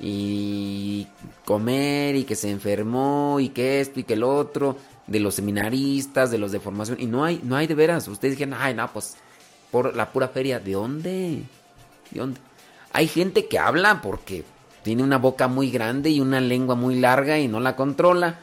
[0.00, 1.06] y
[1.44, 6.30] comer y que se enfermó y que esto y que el otro, de los seminaristas,
[6.30, 8.08] de los de formación y no hay no hay de veras.
[8.08, 9.16] Ustedes dijeron, "Ay, no, pues
[9.70, 11.42] por la pura feria, ¿de dónde?
[12.10, 12.40] ¿De dónde?"
[12.92, 14.44] Hay gente que habla porque
[14.82, 18.38] tiene una boca muy grande y una lengua muy larga y no la controla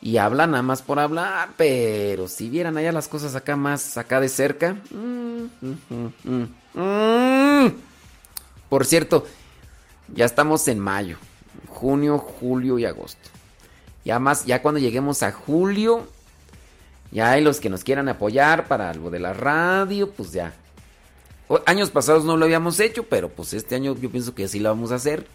[0.00, 4.20] y habla nada más por hablar, pero si vieran allá las cosas acá más acá
[4.20, 4.76] de cerca.
[4.90, 7.72] mm, mm, mm, mm.
[8.68, 9.26] Por cierto,
[10.14, 11.16] ya estamos en mayo,
[11.68, 13.30] junio, julio y agosto.
[14.04, 16.06] Ya más, ya cuando lleguemos a julio,
[17.10, 20.54] ya hay los que nos quieran apoyar para algo de la radio, pues ya.
[21.66, 24.70] Años pasados no lo habíamos hecho, pero pues este año yo pienso que sí lo
[24.70, 25.26] vamos a hacer.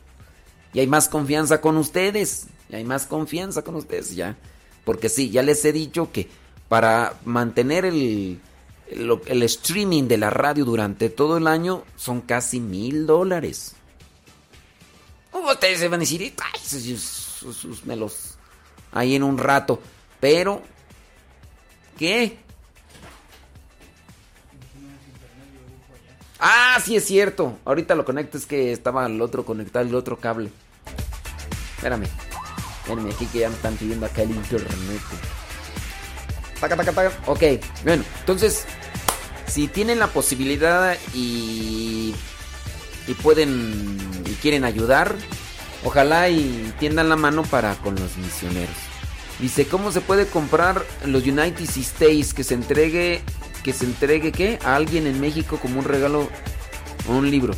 [0.73, 2.47] Y hay más confianza con ustedes.
[2.69, 4.35] Y hay más confianza con ustedes ya.
[4.83, 6.27] Porque sí, ya les he dicho que
[6.67, 8.39] para mantener el,
[8.89, 13.76] el, el streaming de la radio durante todo el año son casi mil dólares.
[15.31, 18.35] Ustedes se van a decir, "Ay, esos- esos- esos me los
[18.91, 19.81] ahí en un rato.
[20.19, 20.61] Pero,
[21.97, 22.37] ¿qué?
[26.39, 27.57] Ah, sí es cierto.
[27.65, 30.51] Ahorita lo conecto, es que estaba el otro conectado, el otro cable.
[31.77, 32.07] Espérame.
[32.83, 35.01] Espérame, aquí que ya me están pidiendo acá el internet.
[36.59, 37.11] Taca, taca, taca.
[37.27, 37.43] Ok,
[37.83, 38.65] bueno, entonces,
[39.47, 42.15] si tienen la posibilidad y,
[43.07, 45.15] y pueden y quieren ayudar,
[45.84, 48.75] ojalá y tiendan la mano para con los misioneros.
[49.39, 53.21] Dice, ¿cómo se puede comprar los United States que se entregue
[53.63, 56.29] que se entregue qué a alguien en México como un regalo
[57.07, 57.53] o un libro?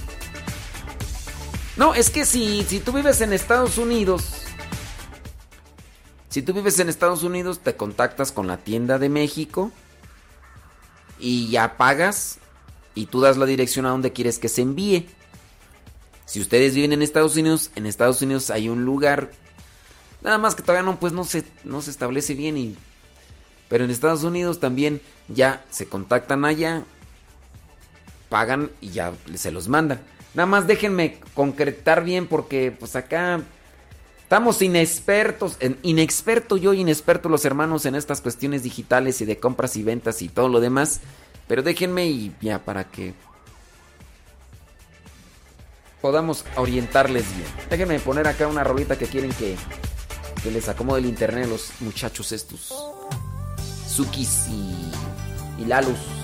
[1.77, 4.39] No, es que si, si tú vives en Estados Unidos,
[6.29, 9.71] si tú vives en Estados Unidos, te contactas con la tienda de México
[11.19, 12.39] y ya pagas
[12.95, 15.07] y tú das la dirección a donde quieres que se envíe.
[16.29, 19.31] Si ustedes viven en Estados Unidos, en Estados Unidos hay un lugar,
[20.21, 22.75] nada más que todavía no, pues no se, no se establece bien y...
[23.67, 26.83] Pero en Estados Unidos también ya se contactan allá,
[28.29, 30.01] pagan y ya se los mandan.
[30.35, 33.41] Nada más déjenme concretar bien porque pues acá
[34.21, 39.81] estamos inexpertos, inexperto yo, inexperto los hermanos en estas cuestiones digitales y de compras y
[39.81, 40.99] ventas y todo lo demás.
[41.47, 43.15] Pero déjenme y ya para que
[46.01, 47.47] podamos orientarles bien.
[47.69, 49.55] Déjenme poner acá una rolita que quieren que,
[50.43, 52.73] que les acomode el internet a los muchachos estos.
[53.87, 56.18] Sukis y, y Lalus.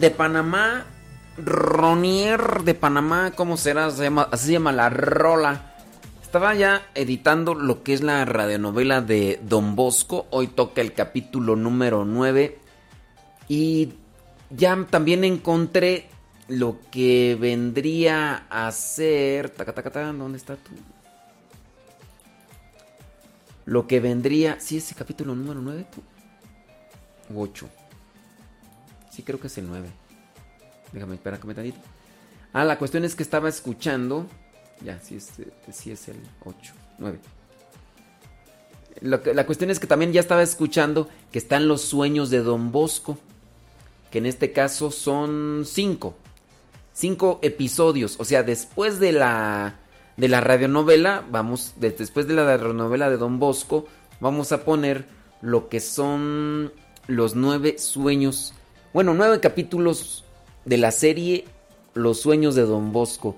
[0.00, 0.86] De Panamá.
[1.36, 3.90] Ronier de Panamá, ¿cómo será?
[3.90, 5.74] Se llama- así se llama la rola.
[6.22, 10.26] Estaba ya editando lo que es la radionovela de Don Bosco.
[10.30, 12.58] Hoy toca el capítulo número 9.
[13.48, 13.94] Y
[14.50, 16.08] ya también encontré
[16.48, 19.52] lo que vendría a ser.
[19.56, 20.72] ¿Dónde está tú?
[23.64, 24.60] Lo que vendría.
[24.60, 25.86] ¿Sí es el capítulo número 9?
[25.92, 26.02] Tú?
[27.34, 27.68] U 8.
[29.10, 29.88] Sí, creo que es el 9.
[30.92, 31.78] Déjame esperar un tantito.
[32.52, 34.26] Ah, la cuestión es que estaba escuchando.
[34.84, 35.30] Ya, sí es,
[35.72, 37.18] sí es el 8, 9.
[39.02, 42.40] Lo que- la cuestión es que también ya estaba escuchando que están los sueños de
[42.42, 43.18] Don Bosco.
[44.10, 46.16] Que en este caso son 5.
[46.92, 48.16] 5 episodios.
[48.18, 49.76] O sea, después de la,
[50.16, 53.86] de la radionovela, vamos, de- después de la radionovela de Don Bosco,
[54.18, 55.06] vamos a poner
[55.40, 56.72] lo que son
[57.06, 58.52] los nueve sueños.
[58.92, 60.24] Bueno, nueve capítulos
[60.64, 61.44] de la serie
[61.94, 63.36] Los sueños de Don Bosco.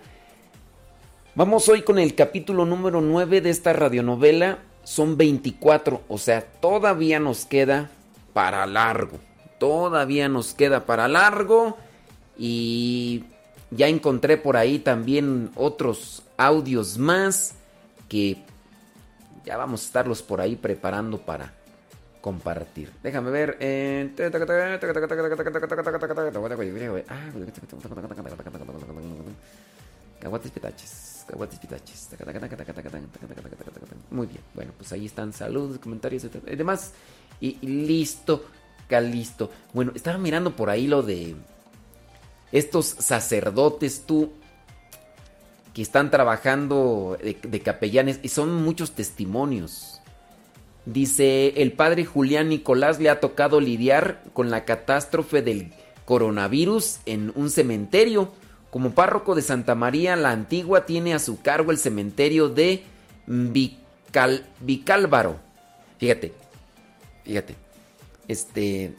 [1.35, 4.61] Vamos hoy con el capítulo número 9 de esta radionovela.
[4.83, 7.91] Son 24, o sea, todavía nos queda
[8.33, 9.19] para largo.
[9.59, 11.77] Todavía nos queda para largo.
[12.39, 13.25] Y
[13.71, 17.57] ya encontré por ahí también otros audios más
[18.09, 18.39] que
[19.45, 21.53] ya vamos a estarlos por ahí preparando para
[22.23, 22.91] compartir.
[23.03, 23.59] Déjame ver.
[23.61, 24.11] eh,
[30.21, 31.25] Caguates.
[31.29, 32.09] Caguates pitaches.
[34.11, 34.41] Muy bien.
[34.55, 36.93] Bueno, pues ahí están saludos, comentarios y demás.
[37.41, 38.47] Y listo.
[38.89, 39.51] Calisto.
[39.73, 41.35] Bueno, estaba mirando por ahí lo de
[42.53, 44.33] estos sacerdotes, tú,
[45.75, 49.92] que están trabajando de capellanes, y son muchos testimonios.
[50.85, 55.73] Dice, el padre Julián Nicolás le ha tocado lidiar con la catástrofe del
[56.05, 58.33] coronavirus en un cementerio.
[58.71, 62.83] Como párroco de Santa María la Antigua tiene a su cargo el cementerio de
[63.29, 65.39] Vical- Vicálvaro.
[65.99, 66.33] Fíjate,
[67.25, 67.55] fíjate.
[68.27, 68.95] Este,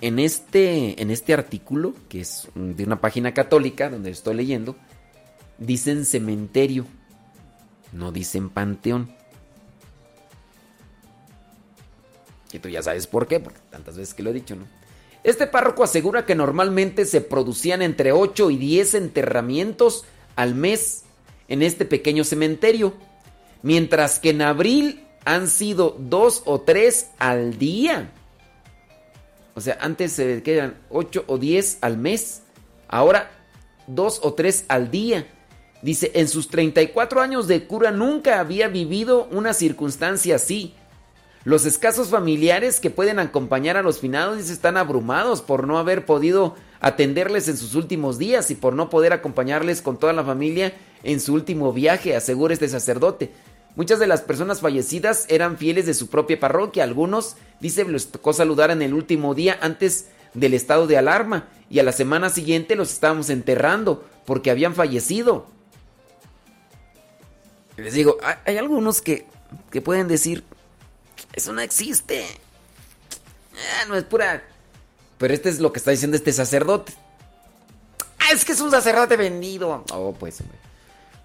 [0.00, 4.76] en este, en este artículo, que es de una página católica donde estoy leyendo,
[5.56, 6.84] dicen cementerio,
[7.92, 9.14] no dicen panteón.
[12.54, 14.64] Y tú ya sabes por qué, porque tantas veces que lo he dicho, ¿no?
[15.24, 20.04] Este párroco asegura que normalmente se producían entre 8 y 10 enterramientos
[20.36, 21.02] al mes
[21.48, 22.94] en este pequeño cementerio,
[23.62, 28.12] mientras que en abril han sido 2 o 3 al día.
[29.56, 32.42] O sea, antes se quedan 8 o 10 al mes,
[32.86, 33.32] ahora
[33.88, 35.26] 2 o 3 al día.
[35.82, 40.74] Dice, en sus 34 años de cura nunca había vivido una circunstancia así.
[41.44, 46.54] Los escasos familiares que pueden acompañar a los finados están abrumados por no haber podido
[46.80, 50.72] atenderles en sus últimos días y por no poder acompañarles con toda la familia
[51.02, 53.30] en su último viaje, asegura este sacerdote.
[53.76, 56.84] Muchas de las personas fallecidas eran fieles de su propia parroquia.
[56.84, 61.78] Algunos, dice, les tocó saludar en el último día antes del estado de alarma y
[61.78, 65.46] a la semana siguiente los estábamos enterrando porque habían fallecido.
[67.76, 68.16] Les digo,
[68.46, 69.26] hay algunos que,
[69.70, 70.44] que pueden decir,
[71.34, 72.24] eso no existe.
[73.54, 74.42] Ah, no es pura.
[75.18, 76.92] Pero este es lo que está diciendo este sacerdote.
[78.18, 79.84] Ah, es que es un sacerdote vendido.
[79.92, 80.42] Oh, pues.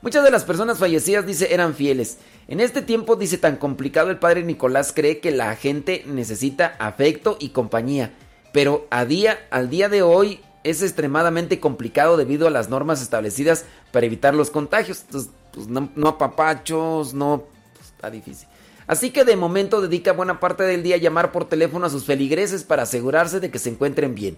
[0.02, 2.18] Muchas de las personas fallecidas, dice, eran fieles.
[2.48, 7.38] En este tiempo, dice, tan complicado, el padre Nicolás cree que la gente necesita afecto
[7.40, 8.14] y compañía.
[8.52, 13.66] Pero a día, al día de hoy es extremadamente complicado debido a las normas establecidas
[13.92, 15.02] para evitar los contagios.
[15.02, 17.46] Entonces, pues no, no apapachos, no...
[17.76, 18.49] pues, está difícil.
[18.90, 22.06] Así que de momento dedica buena parte del día a llamar por teléfono a sus
[22.06, 24.36] feligreses para asegurarse de que se encuentren bien.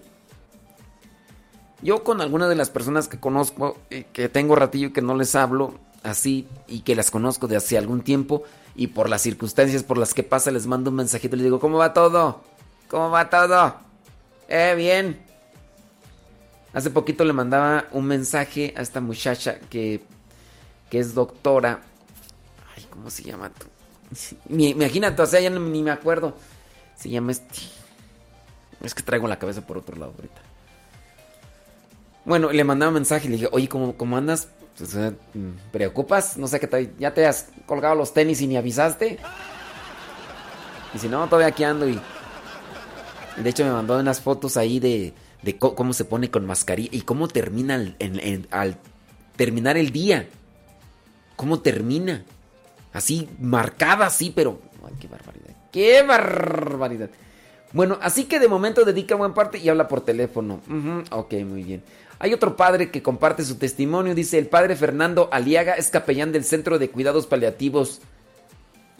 [1.80, 5.16] Yo con algunas de las personas que conozco, eh, que tengo ratillo y que no
[5.16, 8.42] les hablo así y que las conozco de hace algún tiempo
[8.76, 11.58] y por las circunstancias por las que pasa les mando un mensajito y les digo,
[11.58, 12.42] ¿cómo va todo?
[12.88, 13.76] ¿Cómo va todo?
[14.50, 15.18] Eh, bien.
[16.74, 20.02] Hace poquito le mandaba un mensaje a esta muchacha que,
[20.90, 21.80] que es doctora.
[22.76, 23.71] Ay, ¿cómo se llama tú?
[24.48, 26.34] Imagínate, o sea, ya ni me acuerdo.
[26.96, 27.58] Se llama este.
[28.82, 30.40] Es que traigo la cabeza por otro lado ahorita.
[32.24, 34.48] Bueno, le mandaba mensaje y le dije, oye, ¿cómo, cómo andas?
[34.76, 36.36] Pues, mm, ¿Preocupas?
[36.36, 36.96] No sé qué tal.
[36.98, 39.18] ¿Ya te has colgado los tenis y ni avisaste?
[40.94, 41.98] Y si no, todavía aquí ando y...
[43.36, 45.14] De hecho, me mandó unas fotos ahí de,
[45.58, 47.96] cómo se pone con mascarilla y cómo termina
[48.50, 48.78] al
[49.36, 50.28] terminar el día.
[51.36, 52.24] ¿Cómo termina?
[52.92, 54.60] Así, marcada así, pero...
[54.84, 55.56] Ay, qué barbaridad.
[55.72, 57.10] ¡Qué barbaridad!
[57.72, 60.60] Bueno, así que de momento dedica buen parte y habla por teléfono.
[60.68, 61.82] Ujú, ok, muy bien.
[62.18, 64.14] Hay otro padre que comparte su testimonio.
[64.14, 68.00] Dice, el padre Fernando Aliaga es capellán del Centro de Cuidados Paliativos.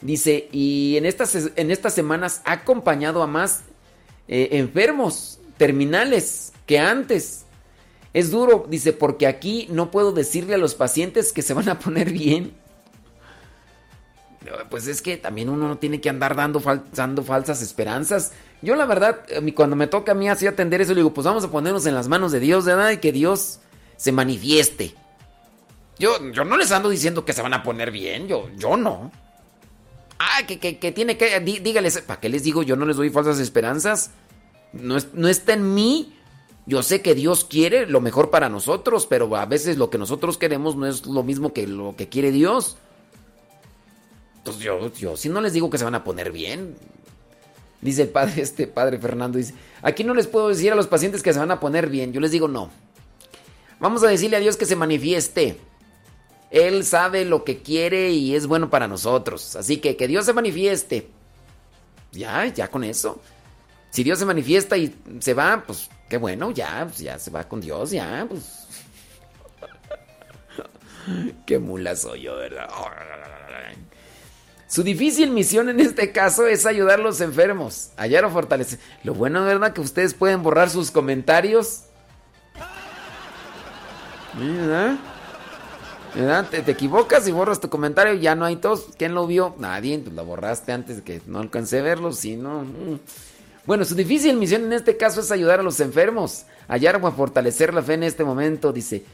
[0.01, 3.62] Dice, y en estas, en estas semanas ha acompañado a más
[4.27, 7.44] eh, enfermos terminales que antes.
[8.14, 11.78] Es duro, dice, porque aquí no puedo decirle a los pacientes que se van a
[11.78, 12.55] poner bien.
[14.70, 16.62] Pues es que también uno no tiene que andar dando,
[16.94, 18.32] dando falsas esperanzas.
[18.60, 19.20] Yo la verdad,
[19.55, 21.94] cuando me toca a mí así atender eso, le digo, pues vamos a ponernos en
[21.94, 22.90] las manos de Dios, ¿verdad?
[22.90, 23.60] Y que Dios
[23.97, 24.94] se manifieste.
[25.98, 29.12] Yo, yo no les ando diciendo que se van a poner bien, yo, yo no.
[30.19, 32.62] Ah, que, que, tiene que, dí- dígales, ¿para qué les digo?
[32.62, 34.10] Yo no les doy falsas esperanzas.
[34.73, 36.16] No, es- no está en mí.
[36.64, 40.39] Yo sé que Dios quiere lo mejor para nosotros, pero a veces lo que nosotros
[40.39, 42.77] queremos no es lo mismo que lo que quiere Dios.
[44.59, 46.77] Yo, yo si no les digo que se van a poner bien.
[47.81, 51.23] Dice el padre, este padre Fernando, dice, aquí no les puedo decir a los pacientes
[51.23, 52.12] que se van a poner bien.
[52.12, 52.70] Yo les digo no.
[53.81, 55.59] Vamos a decirle a Dios que se manifieste.
[56.51, 59.56] Él sabe lo que quiere y es bueno para nosotros.
[59.56, 61.09] Así que que Dios se manifieste.
[62.12, 63.20] Ya, ya con eso.
[63.90, 67.48] Si Dios se manifiesta y se va, pues qué bueno, ya, pues, ya se va
[67.48, 68.66] con Dios, ya, pues.
[71.47, 72.69] qué mula soy yo, ¿verdad?
[74.73, 78.78] Su difícil misión en este caso es ayudar a los enfermos, hallar o fortalecer.
[79.05, 79.74] Lo bueno, ¿verdad?
[79.74, 81.82] Que ustedes pueden borrar sus comentarios.
[84.32, 84.97] ¿Verdad?
[86.15, 86.49] ¿Verdad?
[86.49, 88.86] Te, te equivocas y borras tu comentario, ya no hay tos.
[88.97, 89.55] ¿Quién lo vio?
[89.59, 92.62] Nadie, pues lo borraste antes de que no alcancé a verlo, si no.
[92.62, 92.99] mm.
[93.66, 97.74] Bueno, su difícil misión en este caso es ayudar a los enfermos, hallar o fortalecer
[97.74, 99.05] la fe en este momento, dice.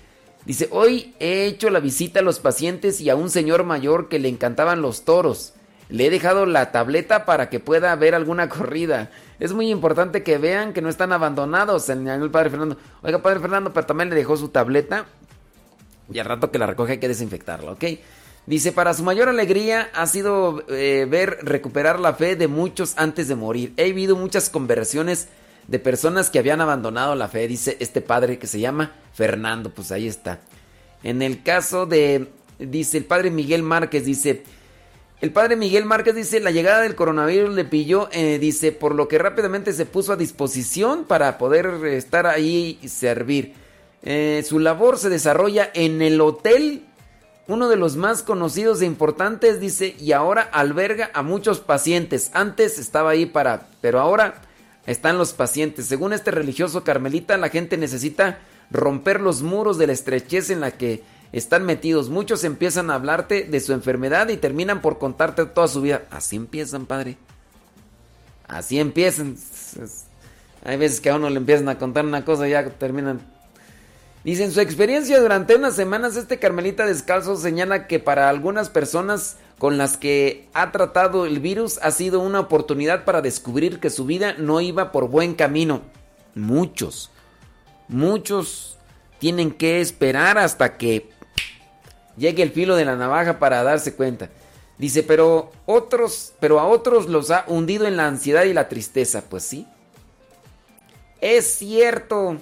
[0.49, 4.19] Dice, hoy he hecho la visita a los pacientes y a un señor mayor que
[4.19, 5.53] le encantaban los toros.
[5.91, 9.11] Le he dejado la tableta para que pueda ver alguna corrida.
[9.41, 12.79] Es muy importante que vean que no están abandonados, señaló el padre Fernando.
[13.03, 15.05] Oiga, padre Fernando, pero también le dejó su tableta.
[16.11, 17.85] Y al rato que la recoge hay que desinfectarla, ¿ok?
[18.47, 23.29] Dice, para su mayor alegría ha sido eh, ver recuperar la fe de muchos antes
[23.29, 23.75] de morir.
[23.77, 25.29] He vivido muchas conversiones
[25.69, 29.93] de personas que habían abandonado la fe, dice este padre que se llama Fernando, pues
[29.93, 30.41] ahí está.
[31.03, 32.29] En el caso de,
[32.59, 34.43] dice el padre Miguel Márquez, dice,
[35.21, 39.09] el padre Miguel Márquez dice, la llegada del coronavirus le pilló, eh, dice, por lo
[39.09, 43.53] que rápidamente se puso a disposición para poder estar ahí y servir.
[44.03, 46.87] Eh, su labor se desarrolla en el hotel,
[47.47, 52.31] uno de los más conocidos e importantes, dice, y ahora alberga a muchos pacientes.
[52.33, 54.41] Antes estaba ahí para, pero ahora
[54.89, 55.85] están los pacientes.
[55.85, 58.39] Según este religioso carmelita, la gente necesita
[58.71, 62.09] romper los muros de la estrechez en la que están metidos.
[62.09, 66.05] Muchos empiezan a hablarte de su enfermedad y terminan por contarte toda su vida.
[66.11, 67.19] Así empiezan, padre.
[68.47, 69.37] Así empiezan.
[70.65, 73.21] Hay veces que a uno le empiezan a contar una cosa y ya terminan.
[74.25, 79.37] Dice, en su experiencia durante unas semanas, este Carmelita Descalzo señala que para algunas personas
[79.59, 84.05] con las que ha tratado el virus ha sido una oportunidad para descubrir que su
[84.05, 85.83] vida no iba por buen camino.
[86.35, 87.11] Muchos,
[87.89, 88.79] muchos
[89.19, 91.11] tienen que esperar hasta que
[92.17, 94.31] llegue el filo de la navaja para darse cuenta.
[94.79, 99.25] Dice, pero otros, pero a otros los ha hundido en la ansiedad y la tristeza.
[99.29, 99.67] Pues sí.
[101.21, 102.37] Es cierto.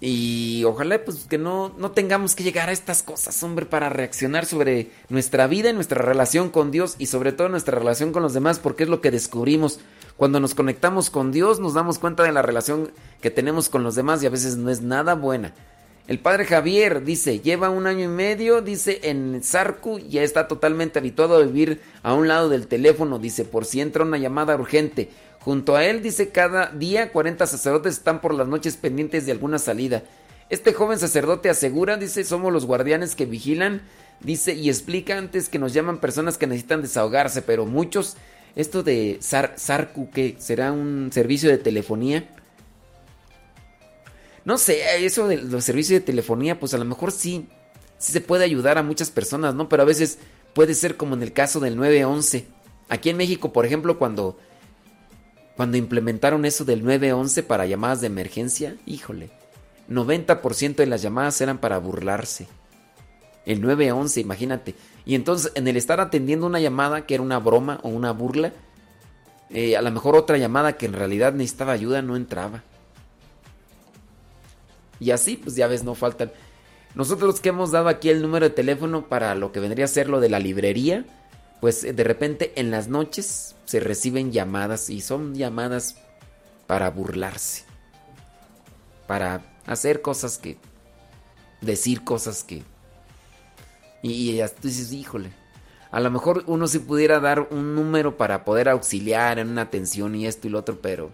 [0.00, 4.46] Y ojalá pues que no, no tengamos que llegar a estas cosas, hombre, para reaccionar
[4.46, 8.32] sobre nuestra vida y nuestra relación con Dios y sobre todo nuestra relación con los
[8.32, 9.80] demás, porque es lo que descubrimos.
[10.16, 13.96] Cuando nos conectamos con Dios nos damos cuenta de la relación que tenemos con los
[13.96, 15.52] demás y a veces no es nada buena.
[16.08, 20.98] El padre Javier dice, lleva un año y medio, dice, en Sarku, ya está totalmente
[20.98, 25.10] habituado a vivir a un lado del teléfono, dice, por si entra una llamada urgente.
[25.48, 29.58] Junto a él, dice, cada día 40 sacerdotes están por las noches pendientes de alguna
[29.58, 30.02] salida.
[30.50, 33.80] Este joven sacerdote asegura, dice, somos los guardianes que vigilan,
[34.20, 38.18] dice, y explica antes que nos llaman personas que necesitan desahogarse, pero muchos,
[38.56, 42.28] esto de Sar Sarku, que será un servicio de telefonía.
[44.44, 47.48] No sé, eso de los servicios de telefonía, pues a lo mejor sí,
[47.96, 49.70] sí se puede ayudar a muchas personas, ¿no?
[49.70, 50.18] Pero a veces
[50.52, 52.44] puede ser como en el caso del 911.
[52.90, 54.36] Aquí en México, por ejemplo, cuando
[55.58, 59.28] cuando implementaron eso del 911 para llamadas de emergencia, híjole,
[59.90, 62.46] 90% de las llamadas eran para burlarse.
[63.44, 64.76] El 911, imagínate.
[65.04, 68.52] Y entonces, en el estar atendiendo una llamada que era una broma o una burla,
[69.50, 72.62] eh, a lo mejor otra llamada que en realidad necesitaba ayuda no entraba.
[75.00, 76.30] Y así, pues ya ves, no faltan.
[76.94, 80.08] Nosotros que hemos dado aquí el número de teléfono para lo que vendría a ser
[80.08, 81.04] lo de la librería,
[81.60, 85.96] pues de repente en las noches se reciben llamadas y son llamadas
[86.66, 87.64] para burlarse,
[89.06, 90.58] para hacer cosas que,
[91.60, 92.62] decir cosas que,
[94.02, 95.30] y, y tú dices, híjole,
[95.90, 100.14] a lo mejor uno sí pudiera dar un número para poder auxiliar en una atención
[100.14, 101.10] y esto y lo otro, pero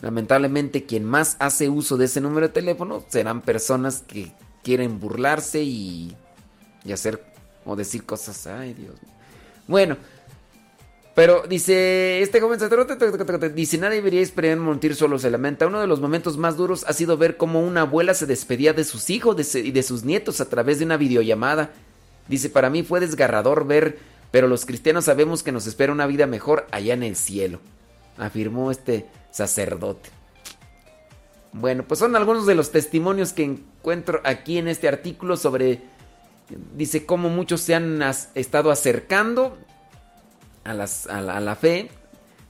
[0.00, 4.32] lamentablemente quien más hace uso de ese número de teléfono serán personas que
[4.62, 6.16] quieren burlarse y,
[6.84, 7.24] y hacer
[7.64, 9.17] o decir cosas, ay Dios mío.
[9.68, 9.96] Bueno,
[11.14, 15.66] pero dice, este joven sacerdote dice, nadie debería esperar mentir solo se lamenta.
[15.66, 18.84] Uno de los momentos más duros ha sido ver cómo una abuela se despedía de
[18.84, 21.70] sus hijos y de sus nietos a través de una videollamada.
[22.28, 23.98] Dice, para mí fue desgarrador ver,
[24.30, 27.60] pero los cristianos sabemos que nos espera una vida mejor allá en el cielo,
[28.16, 30.10] afirmó este sacerdote.
[31.52, 35.82] Bueno, pues son algunos de los testimonios que encuentro aquí en este artículo sobre,
[36.74, 38.02] dice, cómo muchos se han
[38.34, 39.58] estado acercando
[40.64, 41.90] a, la, fe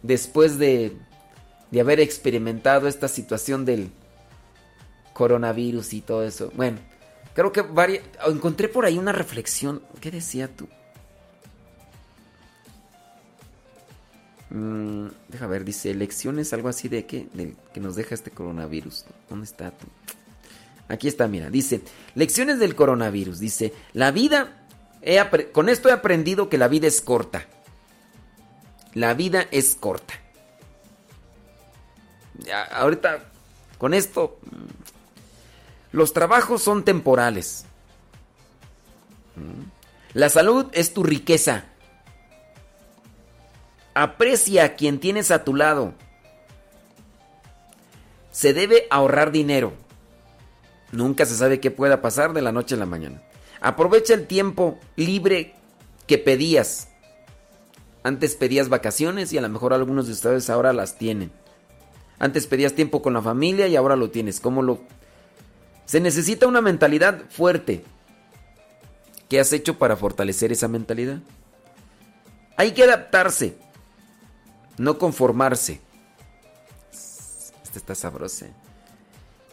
[0.03, 0.97] después de,
[1.70, 3.91] de haber experimentado esta situación del
[5.12, 6.53] coronavirus y todo eso.
[6.55, 6.79] Bueno,
[7.35, 7.65] creo que
[8.27, 9.83] encontré por ahí una reflexión.
[10.01, 10.69] ¿Qué decía tú?
[14.51, 19.05] Mm, deja ver, dice lecciones, algo así de que, del que nos deja este coronavirus.
[19.29, 19.87] ¿Dónde está tú?
[20.89, 21.82] Aquí está, mira, dice,
[22.15, 23.39] lecciones del coronavirus.
[23.39, 24.66] Dice, la vida,
[25.52, 27.47] con esto he aprendido que la vida es corta.
[28.94, 30.15] La vida es corta.
[32.73, 33.24] Ahorita,
[33.78, 37.66] con esto, mm, los trabajos son temporales.
[39.36, 39.65] Mm.
[40.15, 41.65] La salud es tu riqueza.
[43.94, 45.93] Aprecia a quien tienes a tu lado.
[48.31, 49.74] Se debe ahorrar dinero.
[50.93, 53.23] Nunca se sabe qué pueda pasar de la noche a la mañana.
[53.60, 55.55] Aprovecha el tiempo libre
[56.06, 56.89] que pedías.
[58.02, 61.31] Antes pedías vacaciones y a lo mejor algunos de ustedes ahora las tienen.
[62.19, 64.40] Antes pedías tiempo con la familia y ahora lo tienes.
[64.40, 64.81] ¿Cómo lo...?
[65.85, 67.85] Se necesita una mentalidad fuerte.
[69.28, 71.19] ¿Qué has hecho para fortalecer esa mentalidad?
[72.56, 73.56] Hay que adaptarse,
[74.78, 75.81] no conformarse.
[76.93, 78.47] Esta está sabrosa.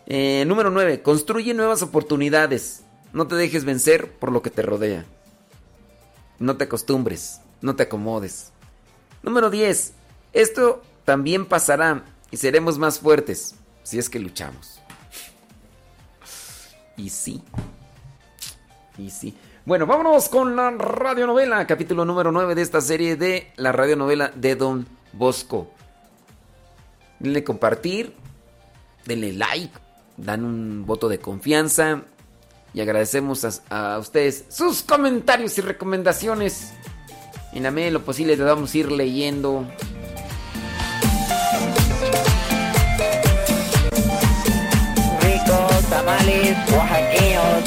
[0.07, 1.01] Eh, número 9.
[1.01, 2.83] Construye nuevas oportunidades.
[3.13, 5.05] No te dejes vencer por lo que te rodea.
[6.39, 8.51] No te acostumbres, no te acomodes.
[9.23, 9.93] Número 10.
[10.33, 14.79] Esto también pasará y seremos más fuertes si es que luchamos.
[16.97, 17.41] Y sí.
[18.97, 19.35] Y sí.
[19.65, 24.55] Bueno, vámonos con la radionovela, capítulo número 9 de esta serie de la radionovela de
[24.55, 25.71] Don Bosco.
[27.19, 28.13] Denle compartir,
[29.05, 29.84] denle like,
[30.17, 32.03] dan un voto de confianza
[32.73, 36.73] y agradecemos a, a ustedes sus comentarios y recomendaciones.
[37.53, 39.65] En la medida de lo posible te vamos a ir leyendo.
[45.21, 47.63] ricos tamales oaxaqueños.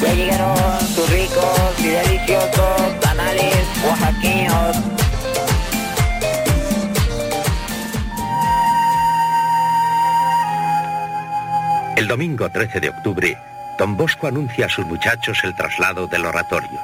[0.00, 5.07] Ya llegaron sus ricos y deliciosos tamales oaxaqueños.
[11.98, 13.36] El domingo 13 de octubre,
[13.76, 16.78] don Bosco anuncia a sus muchachos el traslado del oratorio.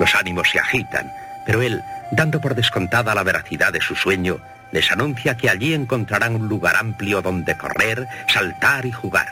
[0.00, 1.12] Los ánimos se agitan,
[1.46, 4.40] pero él, dando por descontada la veracidad de su sueño,
[4.72, 9.28] les anuncia que allí encontrarán un lugar amplio donde correr, saltar y jugar.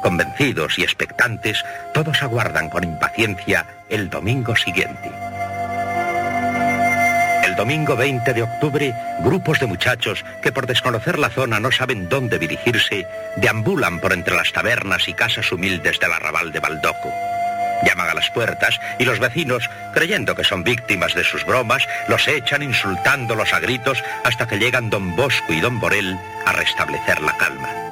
[0.00, 1.62] Convencidos y expectantes,
[1.92, 5.10] todos aguardan con impaciencia el domingo siguiente.
[7.50, 8.94] El domingo 20 de octubre,
[9.24, 13.08] grupos de muchachos que por desconocer la zona no saben dónde dirigirse,
[13.38, 17.12] deambulan por entre las tabernas y casas humildes del arrabal de Baldoco.
[17.84, 22.28] Llaman a las puertas y los vecinos, creyendo que son víctimas de sus bromas, los
[22.28, 26.16] echan insultándolos a gritos hasta que llegan don Bosco y don Borel
[26.46, 27.89] a restablecer la calma.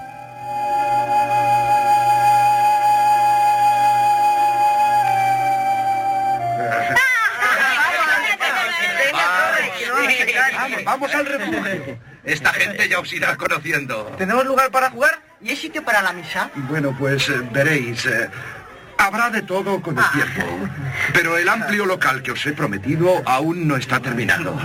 [10.88, 11.98] Vamos, al refugio.
[12.24, 14.04] Esta gente ya os irá conociendo.
[14.16, 15.20] ¿Tenemos lugar para jugar?
[15.42, 16.50] ¿Y hay sitio para la misa?
[16.54, 18.06] Bueno, pues eh, veréis.
[18.06, 18.30] eh,
[18.96, 20.46] habrá de todo con el tiempo.
[21.12, 24.58] Pero el amplio local que os he prometido aún no está terminado.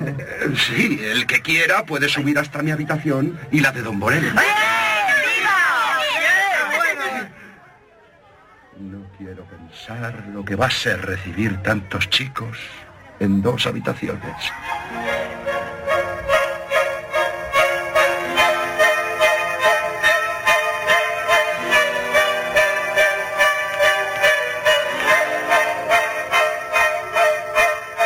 [0.00, 4.32] Eh, Sí, el que quiera puede subir hasta mi habitación y la de Don Borel.
[8.78, 12.58] No quiero pensar lo que va a ser recibir tantos chicos
[13.20, 14.34] en dos habitaciones.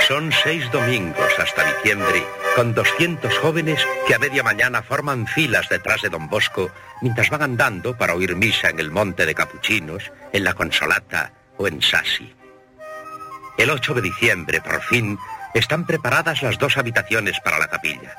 [0.06, 2.22] Son seis domingos hasta diciembre,
[2.54, 6.70] con 200 jóvenes que a media mañana forman filas detrás de don Bosco
[7.02, 11.66] mientras van andando para oír misa en el Monte de Capuchinos, en la Consolata o
[11.66, 12.32] en Sassi.
[13.58, 15.18] El 8 de diciembre, por fin,
[15.54, 18.14] están preparadas las dos habitaciones para la capilla.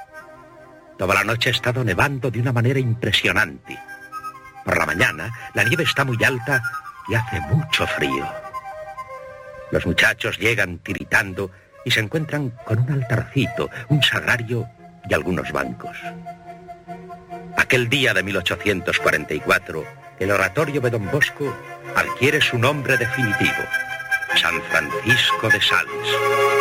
[0.97, 3.79] Toda la noche ha estado nevando de una manera impresionante.
[4.65, 6.61] Por la mañana, la nieve está muy alta
[7.07, 8.27] y hace mucho frío.
[9.71, 11.49] Los muchachos llegan tiritando
[11.87, 14.69] y se encuentran con un altarcito, un sagrario
[15.09, 15.95] y algunos bancos.
[17.55, 19.85] Aquel día de 1844,
[20.19, 21.55] el oratorio de Don Bosco
[21.95, 23.63] adquiere su nombre definitivo,
[24.35, 26.56] San Francisco de Sales.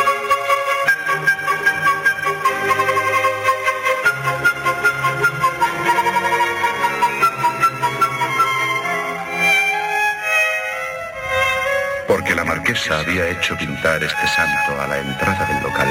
[12.77, 15.87] Marquesa había hecho pintar este santo a la entrada del local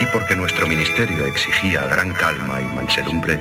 [0.00, 3.40] y porque nuestro ministerio exigía gran calma y mansedumbre,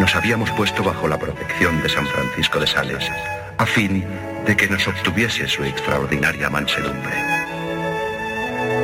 [0.00, 3.10] nos habíamos puesto bajo la protección de San Francisco de Sales,
[3.58, 4.06] a fin
[4.46, 7.12] de que nos obtuviese su extraordinaria mansedumbre.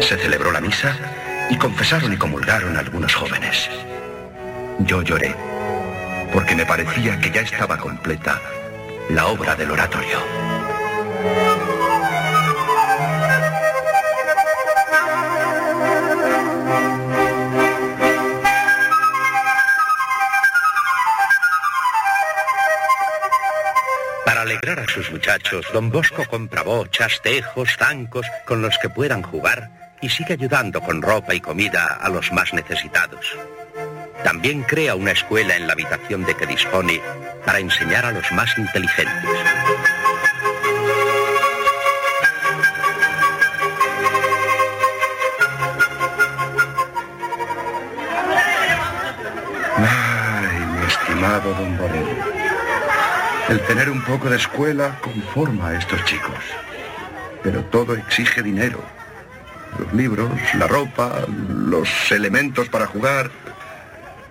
[0.00, 0.94] Se celebró la misa
[1.48, 3.70] y confesaron y comulgaron algunos jóvenes.
[4.80, 5.34] Yo lloré,
[6.32, 8.38] porque me parecía que ya estaba completa
[9.08, 10.18] la obra del oratorio.
[24.58, 29.70] Alegrar a sus muchachos, don Bosco compra bochas, tejos, zancos con los que puedan jugar
[30.00, 33.36] y sigue ayudando con ropa y comida a los más necesitados.
[34.24, 37.00] También crea una escuela en la habitación de que dispone
[37.44, 39.30] para enseñar a los más inteligentes.
[49.76, 52.37] Ay, mi estimado don Borel.
[53.48, 56.38] El tener un poco de escuela conforma a estos chicos.
[57.42, 58.82] Pero todo exige dinero.
[59.78, 63.30] Los libros, la ropa, los elementos para jugar.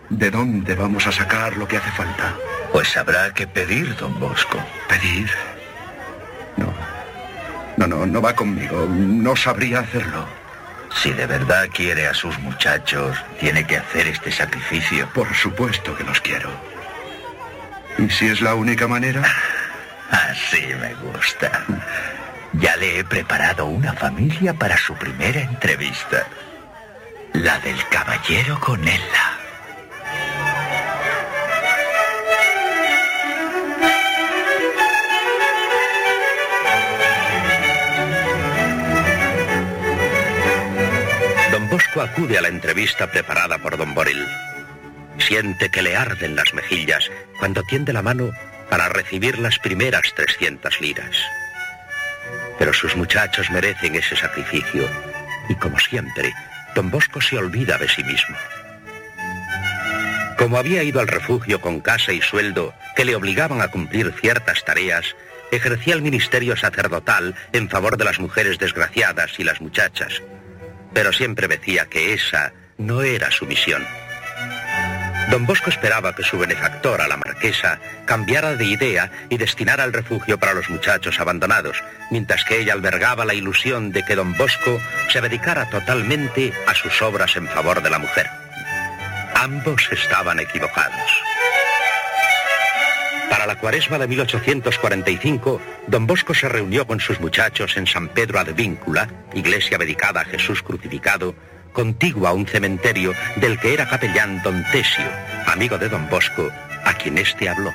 [0.10, 2.35] ¿De dónde vamos a sacar lo que hace falta?
[2.72, 4.60] Pues habrá que pedir, don Bosco.
[4.88, 5.31] ¿Pedir?
[6.57, 6.72] No.
[7.77, 8.88] No, no, no va conmigo.
[8.88, 10.27] No sabría hacerlo.
[10.95, 15.07] Si de verdad quiere a sus muchachos, tiene que hacer este sacrificio.
[15.14, 16.77] Por supuesto que los quiero.
[17.98, 19.24] ¿Y si es la única manera?
[20.11, 21.64] Así me gusta.
[22.53, 26.28] Ya le he preparado una familia para su primera entrevista.
[27.34, 29.38] La del caballero con Ella.
[41.52, 44.26] Don Bosco acude a la entrevista preparada por don Boril.
[45.19, 48.31] Siente que le arden las mejillas cuando tiende la mano
[48.69, 51.15] para recibir las primeras 300 liras.
[52.60, 54.88] Pero sus muchachos merecen ese sacrificio
[55.49, 56.34] y como siempre,
[56.76, 58.35] don Bosco se olvida de sí mismo.
[60.38, 64.64] Como había ido al refugio con casa y sueldo que le obligaban a cumplir ciertas
[64.64, 65.15] tareas,
[65.52, 70.22] ejercía el ministerio sacerdotal en favor de las mujeres desgraciadas y las muchachas,
[70.94, 73.84] pero siempre decía que esa no era su misión.
[75.30, 80.40] Don Bosco esperaba que su benefactora, la marquesa, cambiara de idea y destinara el refugio
[80.40, 84.80] para los muchachos abandonados, mientras que ella albergaba la ilusión de que don Bosco
[85.10, 88.30] se dedicara totalmente a sus obras en favor de la mujer.
[89.36, 91.12] Ambos estaban equivocados.
[93.30, 98.40] Para la cuaresma de 1845, don Bosco se reunió con sus muchachos en San Pedro
[98.40, 101.36] Advíncula, iglesia dedicada a Jesús crucificado,
[101.78, 105.06] contigua a un cementerio del que era capellán don Tesio,
[105.45, 106.49] amigo de don Bosco,
[106.84, 107.72] a quien éste habló.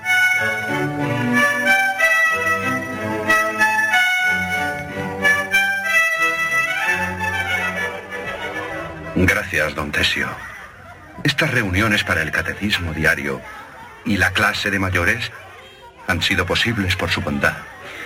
[9.14, 10.28] Gracias, don Tesio.
[11.22, 13.40] Estas reuniones para el catecismo diario
[14.04, 15.30] y la clase de mayores
[16.08, 17.56] han sido posibles por su bondad.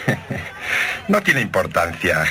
[1.08, 2.24] No tiene importancia.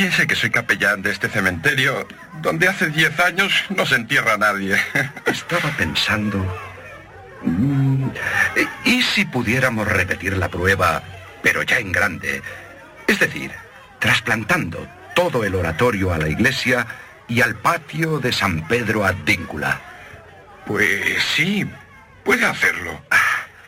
[0.00, 2.08] Piense que soy capellán de este cementerio
[2.40, 4.74] donde hace diez años no se entierra nadie.
[5.26, 6.38] Estaba pensando...
[7.42, 8.08] mm,
[8.86, 11.02] ¿Y si pudiéramos repetir la prueba,
[11.42, 12.40] pero ya en grande?
[13.06, 13.52] Es decir,
[13.98, 16.86] trasplantando todo el oratorio a la iglesia
[17.28, 19.82] y al patio de San Pedro Advíncula.
[20.64, 21.66] Pues sí,
[22.24, 23.02] puede hacerlo.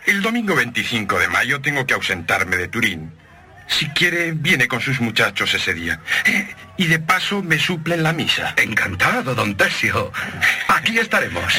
[0.07, 3.22] El domingo 25 de mayo tengo que ausentarme de Turín.
[3.73, 6.01] Si quiere, viene con sus muchachos ese día.
[6.27, 8.55] Eh, y de paso me suple en la misa.
[8.57, 10.13] Encantado, don Tesio.
[10.69, 11.55] Aquí estaremos.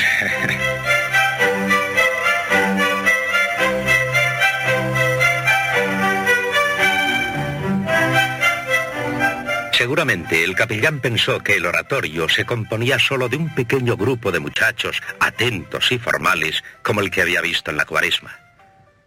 [9.71, 14.39] Seguramente el capellán pensó que el oratorio se componía solo de un pequeño grupo de
[14.39, 18.42] muchachos atentos y formales como el que había visto en la cuaresma.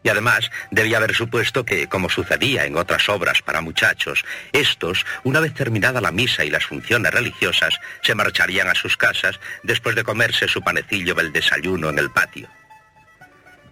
[0.06, 5.40] Y además debía haber supuesto que, como sucedía en otras obras para muchachos, estos, una
[5.40, 10.04] vez terminada la misa y las funciones religiosas, se marcharían a sus casas después de
[10.04, 12.48] comerse su panecillo del desayuno en el patio.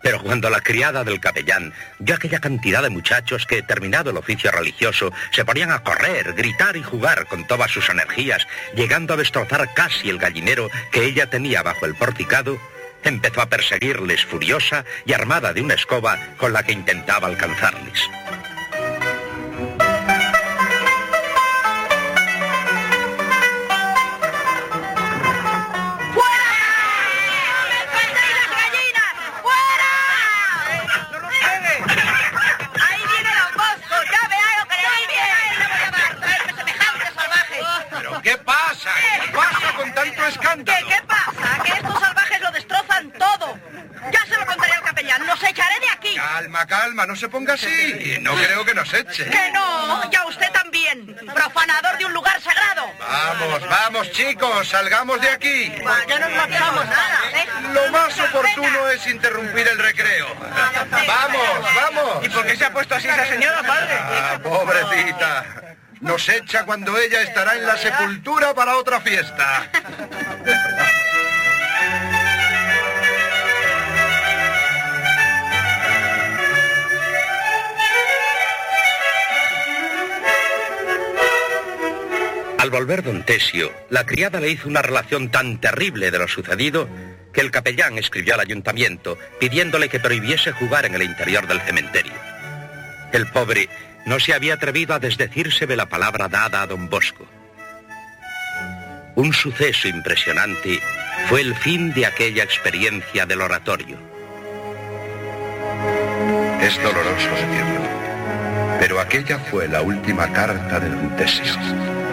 [0.03, 4.51] Pero cuando la criada del capellán vio aquella cantidad de muchachos que, terminado el oficio
[4.51, 8.45] religioso, se ponían a correr, gritar y jugar con todas sus energías,
[8.75, 12.59] llegando a destrozar casi el gallinero que ella tenía bajo el porticado,
[13.09, 18.09] empezó a perseguirles furiosa y armada de una escoba con la que intentaba alcanzarles.
[47.25, 48.19] Se ponga así.
[48.21, 49.25] No creo que nos eche.
[49.31, 50.11] ¡Que no!
[50.11, 51.17] ¡Ya usted también!
[51.35, 52.85] ¡Profanador de un lugar sagrado!
[52.99, 55.73] Vamos, vamos, chicos, salgamos de aquí.
[56.07, 57.47] Ya nos marchamos nada, ¿eh?
[57.73, 60.27] Lo más oportuno es interrumpir el recreo.
[61.07, 62.27] Vamos, vamos.
[62.27, 63.95] ¿Y por qué se ha puesto así esa señora, padre?
[63.99, 65.45] Ah, pobrecita.
[66.03, 69.67] Nos echa cuando ella estará en la sepultura para otra fiesta.
[82.65, 86.89] Al volver don Tesio, la criada le hizo una relación tan terrible de lo sucedido
[87.31, 92.15] que el capellán escribió al ayuntamiento pidiéndole que prohibiese jugar en el interior del cementerio.
[93.13, 93.69] El pobre
[94.07, 97.27] no se había atrevido a desdecírseme la palabra dada a don Bosco.
[99.15, 100.81] Un suceso impresionante
[101.29, 103.99] fue el fin de aquella experiencia del oratorio.
[106.63, 112.04] Es doloroso decirlo, pero aquella fue la última carta de Don Tesio.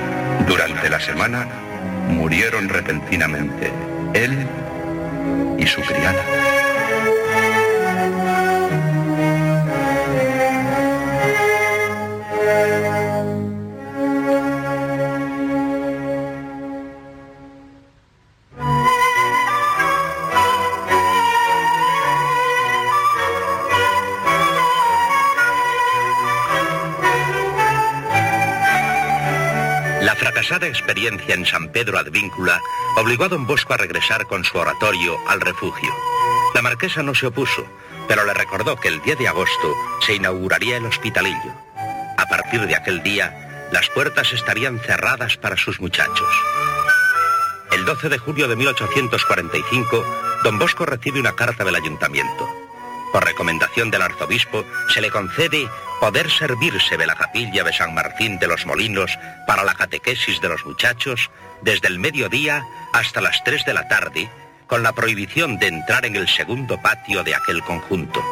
[0.51, 1.47] Durante la semana
[2.09, 3.71] murieron repentinamente
[4.13, 4.45] él
[5.57, 6.40] y su criada.
[30.41, 32.59] Fracasada experiencia en San Pedro Advíncula
[32.97, 35.93] obligó a don Bosco a regresar con su oratorio al refugio.
[36.55, 37.63] La marquesa no se opuso,
[38.07, 41.53] pero le recordó que el 10 de agosto se inauguraría el hospitalillo.
[42.17, 46.29] A partir de aquel día, las puertas estarían cerradas para sus muchachos.
[47.71, 50.05] El 12 de julio de 1845,
[50.43, 52.60] don Bosco recibe una carta del ayuntamiento.
[53.11, 55.67] Por recomendación del arzobispo, se le concede
[55.99, 59.11] poder servirse de la capilla de San Martín de los Molinos
[59.45, 61.29] para la catequesis de los muchachos
[61.61, 62.63] desde el mediodía
[62.93, 64.29] hasta las 3 de la tarde,
[64.67, 68.23] con la prohibición de entrar en el segundo patio de aquel conjunto.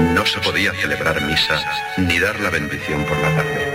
[0.00, 1.60] No se podía celebrar misa
[1.96, 3.71] ni dar la bendición por la tarde.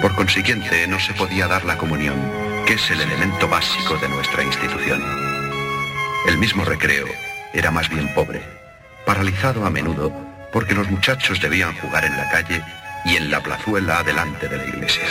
[0.00, 2.16] Por consiguiente, no se podía dar la comunión,
[2.66, 5.02] que es el elemento básico de nuestra institución.
[6.26, 7.06] El mismo recreo
[7.52, 8.42] era más bien pobre,
[9.04, 10.10] paralizado a menudo
[10.52, 12.62] porque los muchachos debían jugar en la calle
[13.04, 15.04] y en la plazuela delante de la iglesia.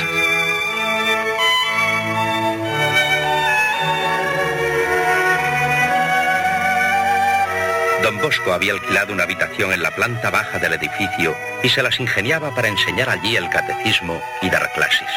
[8.04, 12.00] Don Bosco había alquilado una habitación en la planta baja del edificio y se las
[12.00, 15.10] ingeniaba para enseñar allí el catecismo y dar clases.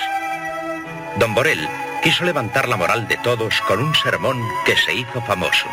[1.17, 1.69] Don Borel
[2.03, 5.67] quiso levantar la moral de todos con un sermón que se hizo famoso.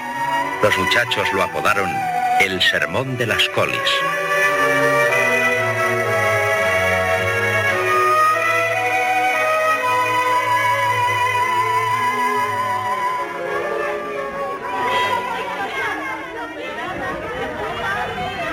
[0.61, 1.89] Los muchachos lo apodaron
[2.39, 3.89] el Sermón de las Coles.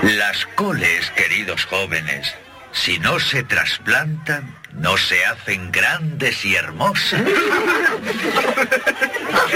[0.03, 2.33] Las coles, queridos jóvenes,
[2.71, 7.21] Si no se trasplantan, no se hacen grandes y hermosas.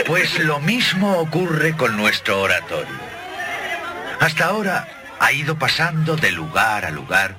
[0.08, 3.00] Pues lo mismo ocurre con nuestro oratorio.
[4.20, 4.88] Hasta ahora
[5.20, 7.36] ha ido pasando de lugar a lugar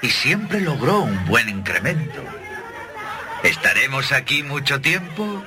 [0.00, 2.22] y siempre logró un buen incremento.
[3.42, 5.42] ¿Estaremos aquí mucho tiempo?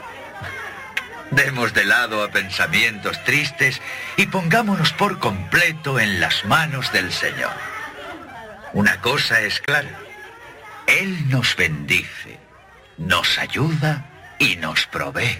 [1.31, 3.81] Demos de lado a pensamientos tristes
[4.17, 7.53] y pongámonos por completo en las manos del Señor.
[8.73, 9.99] Una cosa es clara.
[10.87, 12.39] Él nos bendice,
[12.97, 14.05] nos ayuda
[14.39, 15.39] y nos provee.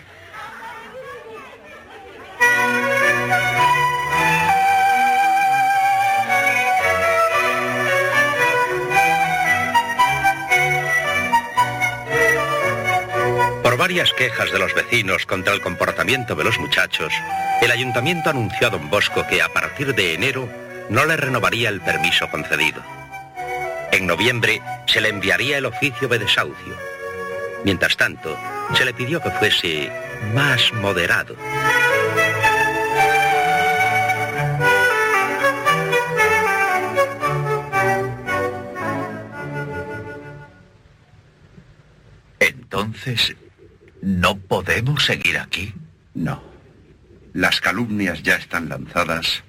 [13.80, 17.14] Varias quejas de los vecinos contra el comportamiento de los muchachos,
[17.62, 20.50] el ayuntamiento anunció a don Bosco que a partir de enero
[20.90, 22.84] no le renovaría el permiso concedido.
[23.94, 26.76] En noviembre se le enviaría el oficio de desahucio.
[27.64, 28.38] Mientras tanto,
[28.76, 29.90] se le pidió que fuese
[30.34, 31.38] más moderado.
[42.42, 43.38] Entonces,
[44.02, 45.74] ¿no podemos seguir aquí?
[46.14, 46.42] No.
[47.34, 49.44] Las calumnias ya están lanzadas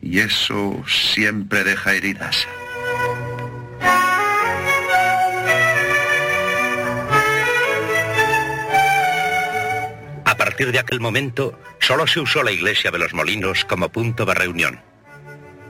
[0.00, 2.46] y eso siempre deja heridas.
[10.24, 14.24] A partir de aquel momento, solo se usó la iglesia de los molinos como punto
[14.24, 14.80] de reunión.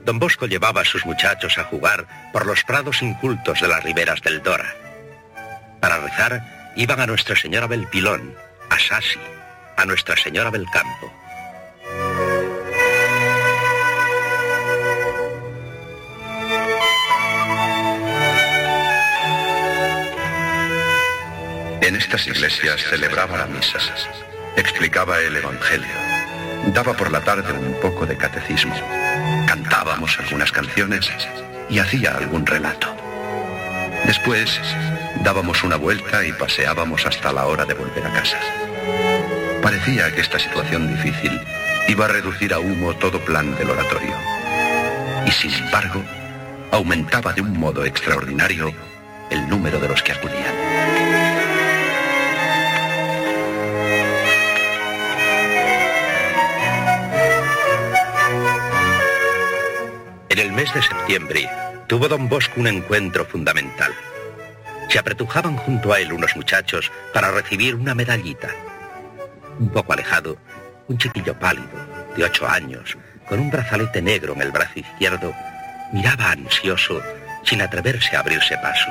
[0.05, 4.23] Don Bosco llevaba a sus muchachos a jugar por los prados incultos de las riberas
[4.23, 4.75] del Dora.
[5.81, 8.35] Para rezar, iban a Nuestra Señora del Pilón,
[8.69, 9.19] a Sasi,
[9.77, 11.13] a Nuestra Señora del Campo.
[21.81, 23.79] En estas iglesias celebraba la misa,
[24.57, 25.89] explicaba el Evangelio,
[26.73, 28.77] daba por la tarde un poco de catecismo,
[29.47, 31.11] cantábamos algunas canciones
[31.69, 32.95] y hacía algún relato.
[34.07, 34.61] Después
[35.21, 38.39] dábamos una vuelta y paseábamos hasta la hora de volver a casa.
[39.63, 41.41] Parecía que esta situación difícil
[41.89, 44.15] iba a reducir a humo todo plan del oratorio.
[45.27, 46.03] Y sin embargo,
[46.71, 48.73] aumentaba de un modo extraordinario
[49.31, 50.55] el número de los que acudían.
[60.29, 61.49] En el mes de septiembre
[61.87, 63.93] tuvo don Bosco un encuentro fundamental.
[64.91, 68.49] Se apretujaban junto a él unos muchachos para recibir una medallita.
[69.61, 70.37] Un poco alejado,
[70.89, 71.69] un chiquillo pálido,
[72.17, 72.99] de ocho años,
[73.29, 75.33] con un brazalete negro en el brazo izquierdo,
[75.93, 77.01] miraba ansioso,
[77.45, 78.91] sin atreverse a abrirse paso.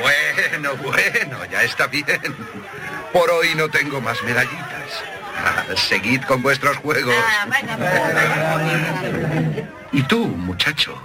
[0.00, 2.06] Bueno, bueno, ya está bien.
[3.12, 5.15] Por hoy no tengo más medallitas.
[5.76, 7.14] Seguid con vuestros juegos.
[9.92, 11.00] Y tú, muchacho.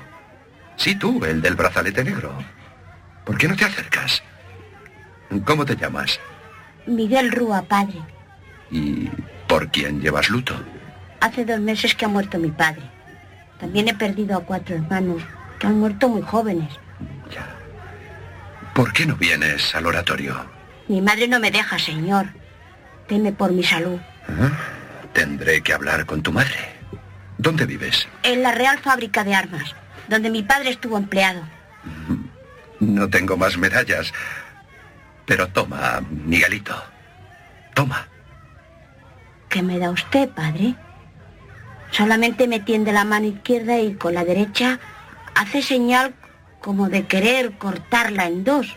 [0.75, 2.33] Sí, tú, el del brazalete negro.
[3.25, 4.23] ¿Por qué no te acercas?
[5.45, 6.19] ¿Cómo te llamas?
[6.85, 8.01] Miguel Rúa, padre.
[8.71, 9.09] ¿Y
[9.47, 10.55] por quién llevas luto?
[11.19, 12.81] Hace dos meses que ha muerto mi padre.
[13.59, 15.21] También he perdido a cuatro hermanos
[15.59, 16.69] que han muerto muy jóvenes.
[18.73, 20.45] ¿Por qué no vienes al oratorio?
[20.87, 22.27] Mi madre no me deja, señor.
[23.07, 23.99] Teme por mi salud.
[24.39, 24.51] ¿Ah?
[25.13, 26.55] Tendré que hablar con tu madre.
[27.37, 28.07] ¿Dónde vives?
[28.23, 29.75] En la Real Fábrica de Armas,
[30.07, 31.41] donde mi padre estuvo empleado.
[32.79, 34.13] No tengo más medallas.
[35.25, 36.75] Pero toma, Miguelito.
[37.73, 38.07] Toma.
[39.49, 40.75] ¿Qué me da usted, padre?
[41.91, 44.79] Solamente me tiende la mano izquierda y con la derecha
[45.35, 46.13] hace señal
[46.61, 48.75] como de querer cortarla en dos.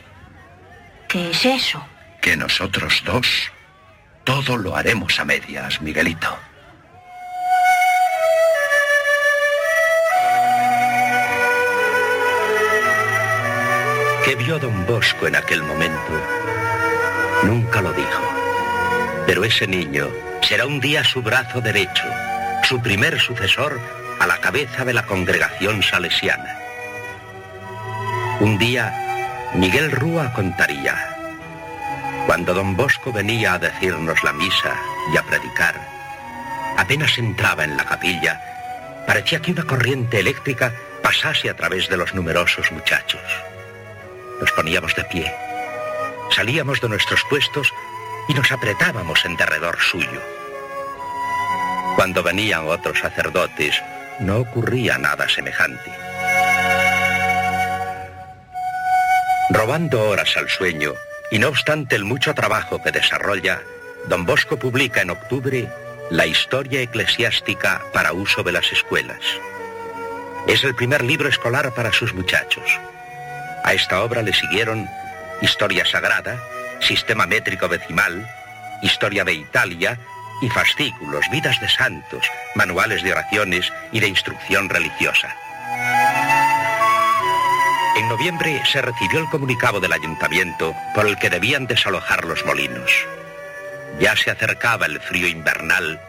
[1.08, 1.84] ¿Qué es eso?
[2.20, 3.52] Que nosotros dos
[4.24, 6.36] todo lo haremos a medias, Miguelito.
[14.24, 16.12] ¿Qué vio don Bosco en aquel momento?
[17.42, 18.22] Nunca lo dijo.
[19.26, 20.08] Pero ese niño
[20.42, 22.04] será un día su brazo derecho,
[22.64, 23.78] su primer sucesor
[24.18, 26.58] a la cabeza de la congregación salesiana.
[28.40, 31.13] Un día, Miguel Rúa contaría,
[32.26, 34.74] cuando don Bosco venía a decirnos la misa
[35.12, 35.74] y a predicar,
[36.76, 38.40] apenas entraba en la capilla,
[39.06, 40.72] parecía que una corriente eléctrica
[41.02, 43.20] pasase a través de los numerosos muchachos.
[44.40, 45.34] Nos poníamos de pie,
[46.30, 47.72] salíamos de nuestros puestos
[48.28, 50.20] y nos apretábamos en derredor suyo.
[51.96, 53.80] Cuando venían otros sacerdotes,
[54.18, 55.92] no ocurría nada semejante.
[59.50, 60.94] Robando horas al sueño,
[61.30, 63.62] y no obstante el mucho trabajo que desarrolla,
[64.06, 65.68] don Bosco publica en octubre
[66.10, 69.20] la historia eclesiástica para uso de las escuelas.
[70.46, 72.64] Es el primer libro escolar para sus muchachos.
[73.64, 74.86] A esta obra le siguieron
[75.40, 76.38] Historia Sagrada,
[76.80, 78.28] Sistema Métrico Decimal,
[78.82, 79.98] Historia de Italia
[80.42, 85.34] y fascículos, vidas de santos, manuales de oraciones y de instrucción religiosa.
[87.96, 92.90] En noviembre se recibió el comunicado del ayuntamiento por el que debían desalojar los molinos.
[94.00, 96.00] Ya se acercaba el frío invernal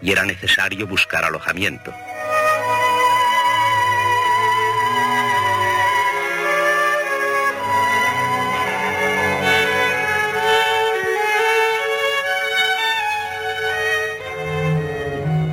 [0.00, 1.92] y era necesario buscar alojamiento.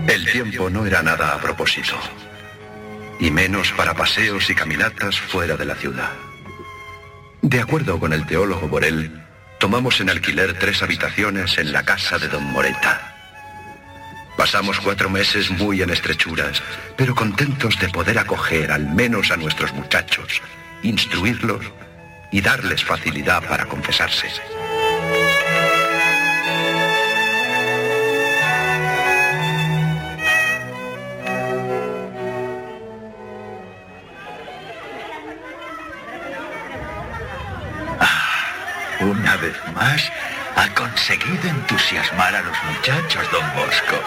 [0.08, 1.96] El tiempo no era nada a propósito.
[3.20, 6.12] Y menos para paseos y caminatas fuera de la ciudad.
[7.42, 9.22] De acuerdo con el teólogo Borel,
[9.60, 13.16] tomamos en alquiler tres habitaciones en la casa de don Moreta.
[14.38, 16.64] Pasamos cuatro meses muy en estrechuras,
[16.96, 20.42] pero contentos de poder acoger al menos a nuestros muchachos,
[20.82, 21.66] instruirlos
[22.32, 24.28] y darles facilidad para confesarse.
[39.10, 40.12] Una vez más,
[40.56, 44.00] ha conseguido entusiasmar a los muchachos, don Bosco.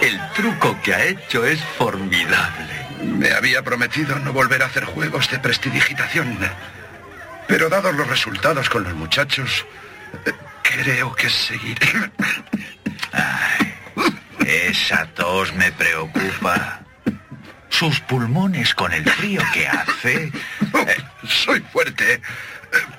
[0.00, 2.86] El truco que ha hecho es formidable.
[3.02, 6.38] Me había prometido no volver a hacer juegos de prestidigitación.
[7.46, 9.66] Pero dados los resultados con los muchachos,
[10.62, 12.10] creo que seguiré.
[14.46, 16.80] Esa tos me preocupa.
[17.68, 20.32] Sus pulmones con el frío que hace.
[21.28, 22.22] soy fuerte.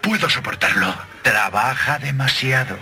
[0.01, 1.14] Puedo soportarlo.
[1.25, 2.77] Trabaja demasiado.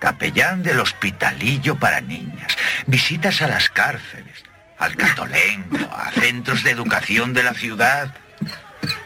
[0.00, 2.56] Capellán del hospitalillo para niñas.
[2.88, 4.42] Visitas a las cárceles,
[4.80, 8.12] al Catolengo, a centros de educación de la ciudad.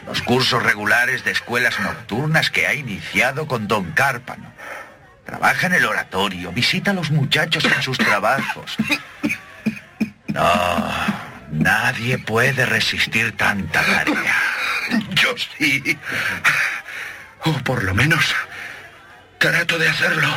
[0.07, 4.51] Los cursos regulares de escuelas nocturnas que ha iniciado con don Cárpano.
[5.23, 8.75] Trabaja en el oratorio, visita a los muchachos en sus trabajos.
[10.29, 10.91] No,
[11.51, 14.41] nadie puede resistir tanta tarea.
[15.13, 15.95] Yo sí.
[17.45, 18.33] O por lo menos
[19.37, 20.27] trato de hacerlo.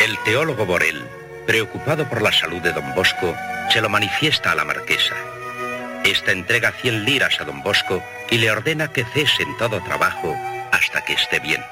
[0.00, 1.04] El teólogo Borel,
[1.46, 3.36] preocupado por la salud de don Bosco,
[3.70, 5.14] se lo manifiesta a la marquesa.
[6.04, 10.34] Esta entrega 100 liras a don Bosco y le ordena que cese en todo trabajo
[10.72, 11.62] hasta que esté bien.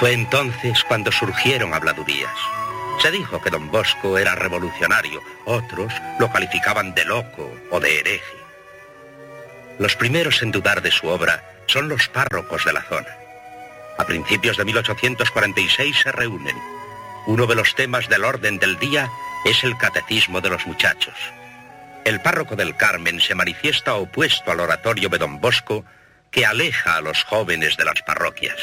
[0.00, 2.34] Fue entonces cuando surgieron habladurías.
[3.02, 8.36] Se dijo que don Bosco era revolucionario, otros lo calificaban de loco o de hereje.
[9.78, 13.14] Los primeros en dudar de su obra son los párrocos de la zona.
[13.98, 16.56] A principios de 1846 se reúnen.
[17.26, 19.10] Uno de los temas del orden del día
[19.44, 21.14] es el catecismo de los muchachos.
[22.06, 25.84] El párroco del Carmen se manifiesta opuesto al oratorio de don Bosco
[26.30, 28.56] que aleja a los jóvenes de las parroquias.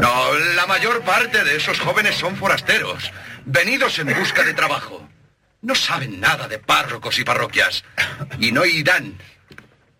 [0.00, 3.12] No, la mayor parte de esos jóvenes son forasteros,
[3.44, 5.06] venidos en busca de trabajo.
[5.60, 7.84] No saben nada de párrocos y parroquias,
[8.38, 9.18] y no irán.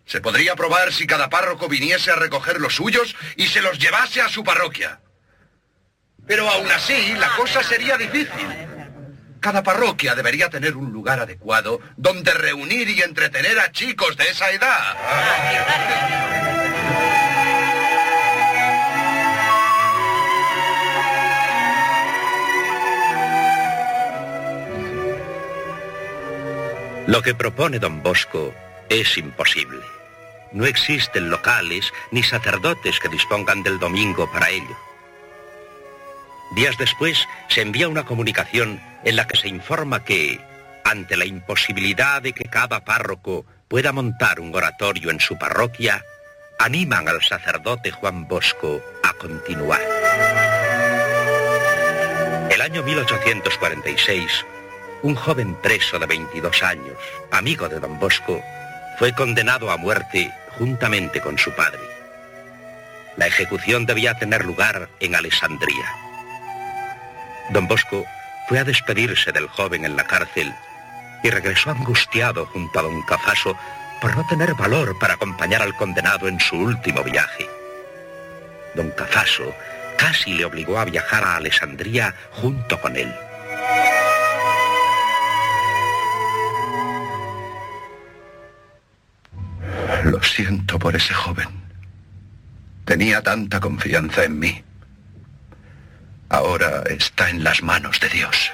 [0.05, 4.21] Se podría probar si cada párroco viniese a recoger los suyos y se los llevase
[4.21, 4.99] a su parroquia.
[6.29, 8.47] Pero aún así, la cosa sería difícil.
[9.39, 14.51] Cada parroquia debería tener un lugar adecuado donde reunir y entretener a chicos de esa
[14.51, 14.95] edad.
[27.07, 28.53] Lo que propone don Bosco
[28.87, 29.83] es imposible.
[30.51, 34.88] No existen locales ni sacerdotes que dispongan del domingo para ello.
[36.55, 40.39] Días después se envía una comunicación en la que se informa que,
[40.83, 46.03] ante la imposibilidad de que cada párroco pueda montar un oratorio en su parroquia,
[46.57, 49.81] animan al sacerdote Juan Bosco a continuar.
[52.51, 54.45] El año 1846
[55.01, 56.97] un joven preso de 22 años,
[57.31, 58.41] amigo de don Bosco,
[58.97, 61.79] fue condenado a muerte juntamente con su padre.
[63.15, 66.08] La ejecución debía tener lugar en Alessandría.
[67.49, 68.05] Don Bosco
[68.47, 70.53] fue a despedirse del joven en la cárcel
[71.23, 73.57] y regresó angustiado junto a don Cafaso
[74.01, 77.47] por no tener valor para acompañar al condenado en su último viaje.
[78.75, 79.53] Don Cafaso
[79.97, 83.13] casi le obligó a viajar a Alessandría junto con él.
[90.05, 91.49] Lo siento por ese joven.
[92.85, 94.63] Tenía tanta confianza en mí.
[96.29, 98.51] Ahora está en las manos de Dios.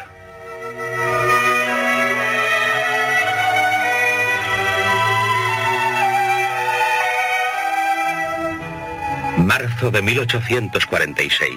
[9.38, 11.52] Marzo de 1846.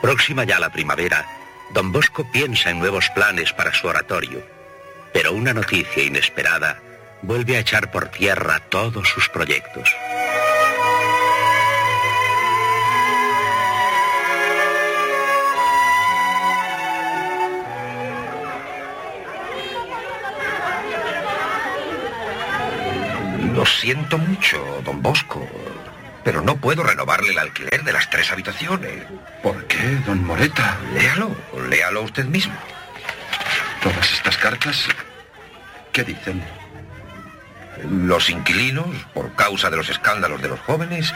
[0.00, 1.26] Próxima ya la primavera,
[1.74, 4.42] don Bosco piensa en nuevos planes para su oratorio,
[5.12, 6.80] pero una noticia inesperada
[7.20, 9.94] vuelve a echar por tierra todos sus proyectos.
[23.60, 25.46] Lo siento mucho, don Bosco,
[26.24, 29.04] pero no puedo renovarle el alquiler de las tres habitaciones.
[29.42, 30.78] ¿Por qué, don Moreta?
[30.94, 31.36] Léalo,
[31.68, 32.54] léalo usted mismo.
[33.82, 34.88] Todas estas cartas,
[35.92, 36.42] ¿qué dicen?
[37.90, 41.12] Los inquilinos, por causa de los escándalos de los jóvenes,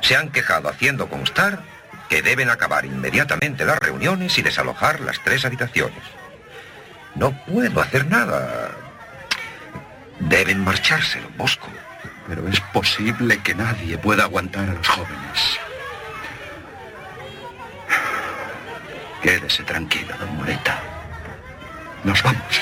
[0.00, 1.60] se han quejado haciendo constar
[2.08, 6.02] que deben acabar inmediatamente las reuniones y desalojar las tres habitaciones.
[7.14, 8.72] No puedo hacer nada.
[10.20, 11.68] Deben marcharse, don Bosco.
[12.28, 15.58] Pero es posible que nadie pueda aguantar a los jóvenes.
[19.22, 20.80] Quédese tranquilo, don Moreta.
[22.04, 22.60] Nos vamos.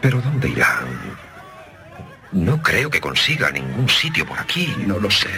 [0.00, 0.86] ¿Pero dónde irán?
[2.32, 4.74] No creo que consiga ningún sitio por aquí.
[4.86, 5.30] No lo sé.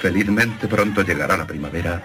[0.00, 2.02] Felizmente pronto llegará la primavera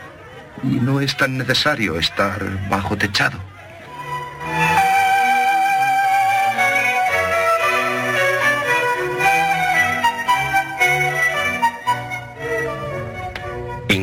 [0.63, 3.39] y no es tan necesario estar bajo techado.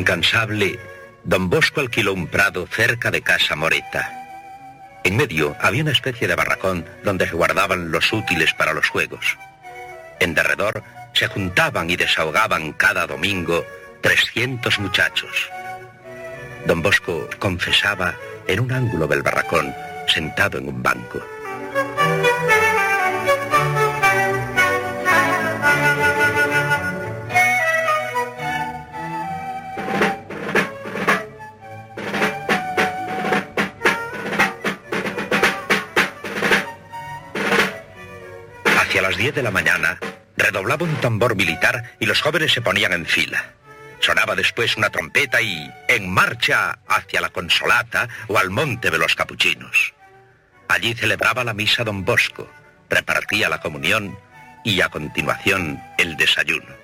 [0.07, 0.79] Incansable,
[1.25, 4.09] don Bosco alquiló un prado cerca de Casa Moreta.
[5.03, 9.37] En medio había una especie de barracón donde se guardaban los útiles para los juegos.
[10.21, 10.81] En derredor
[11.11, 13.65] se juntaban y desahogaban cada domingo
[13.99, 15.49] 300 muchachos.
[16.65, 18.15] Don Bosco confesaba
[18.47, 19.75] en un ángulo del barracón,
[20.07, 21.19] sentado en un banco.
[39.07, 39.99] Las 10 de la mañana,
[40.35, 43.53] redoblaba un tambor militar y los jóvenes se ponían en fila.
[44.01, 49.15] Sonaba después una trompeta y en marcha hacia la consolata o al monte de los
[49.15, 49.93] capuchinos.
[50.67, 52.51] Allí celebraba la misa don Bosco,
[52.89, 54.19] repartía la comunión
[54.65, 56.75] y a continuación el desayuno.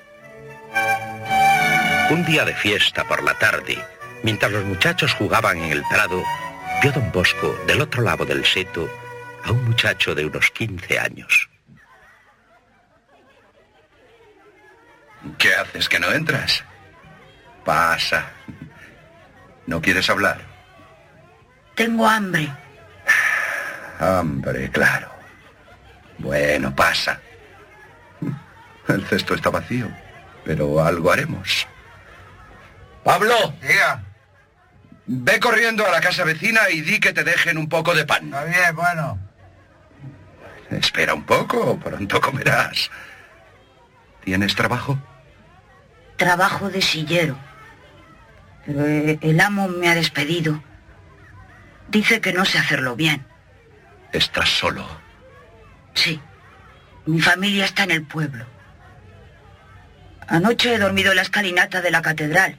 [2.10, 3.78] Un día de fiesta por la tarde,
[4.24, 6.24] mientras los muchachos jugaban en el prado,
[6.82, 8.90] vio don Bosco del otro lado del seto
[9.44, 11.50] a un muchacho de unos 15 años.
[15.44, 16.64] ¿Qué haces que no entras?
[17.66, 18.32] Pasa.
[19.68, 20.40] ¿No quieres hablar?
[21.76, 22.50] Tengo hambre.
[24.00, 25.12] Hambre, claro.
[26.18, 27.20] Bueno, pasa.
[28.88, 29.92] El cesto está vacío,
[30.46, 31.68] pero algo haremos.
[33.04, 33.36] Pablo.
[33.62, 34.02] Diga.
[35.08, 38.28] Ve corriendo a la casa vecina y di que te dejen un poco de pan.
[38.28, 39.20] Está bien, bueno.
[40.70, 42.90] Espera un poco, pronto comerás.
[44.24, 44.98] ¿Tienes trabajo?
[46.24, 47.38] Trabajo de sillero.
[48.66, 50.64] Pero eh, el amo me ha despedido.
[51.90, 53.26] Dice que no sé hacerlo bien.
[54.14, 54.88] Estás solo.
[55.94, 56.22] Sí.
[57.06, 58.46] Mi familia está en el pueblo.
[60.30, 62.58] Anoche he dormido en la escalinata de la catedral.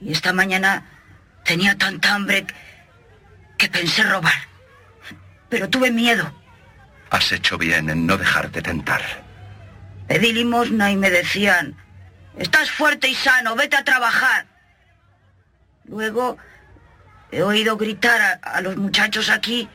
[0.00, 0.86] Y esta mañana
[1.44, 2.46] tenía tanta hambre
[3.58, 4.40] que pensé robar.
[5.50, 6.32] Pero tuve miedo.
[7.10, 9.02] Has hecho bien en no dejarte tentar.
[10.06, 11.76] Pedí limosna y me decían,
[12.38, 14.46] estás fuerte y sano, vete a trabajar.
[15.84, 16.36] Luego
[17.30, 19.68] he oído gritar a, a los muchachos aquí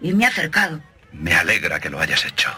[0.00, 0.80] y me he acercado.
[1.12, 2.50] Me alegra que lo hayas hecho.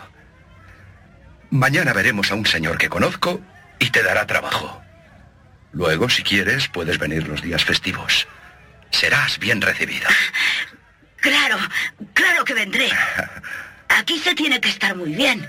[1.51, 3.41] Mañana veremos a un señor que conozco
[3.79, 4.83] y te dará trabajo.
[5.73, 8.29] Luego, si quieres, puedes venir los días festivos.
[8.91, 10.09] Serás bien recibida.
[11.17, 11.59] Claro,
[12.13, 12.91] claro que vendré.
[13.89, 15.49] Aquí se tiene que estar muy bien.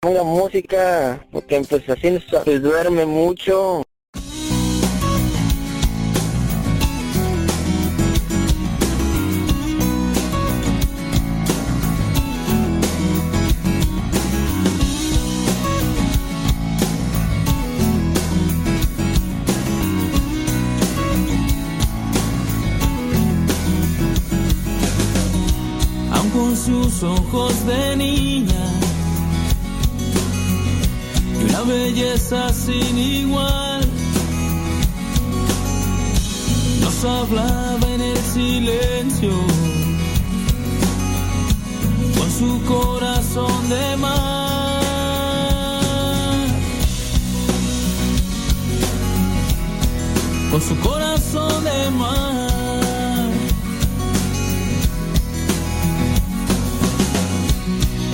[0.00, 3.82] Ponga música, porque pues así se duerme mucho.
[26.12, 28.67] aun con sus ojos de niña
[31.62, 33.80] una belleza sin igual.
[36.80, 39.32] Nos hablaba en el silencio
[42.16, 44.38] con su corazón de mar.
[50.50, 53.30] Con su corazón de mar.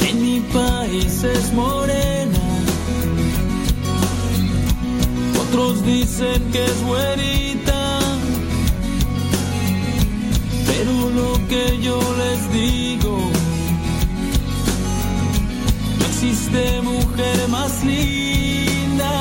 [0.08, 2.13] En mi país es morena.
[5.54, 8.00] Otros dicen que es güerita.
[10.66, 13.30] Pero lo que yo les digo,
[15.96, 19.12] no existe mujer más linda.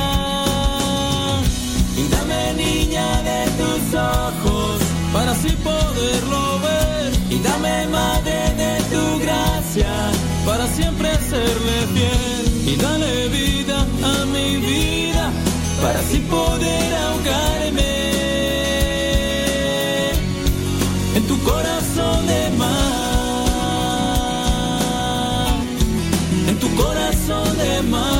[2.01, 4.81] Y dame niña de tus ojos
[5.13, 7.13] para así poderlo ver.
[7.29, 9.93] Y dame madre de tu gracia
[10.47, 12.73] para siempre serle fiel.
[12.73, 15.31] Y dale vida a mi vida
[15.83, 17.93] para así poder ahogarme
[21.17, 23.03] en tu corazón de mar.
[26.47, 28.13] En tu corazón de mar.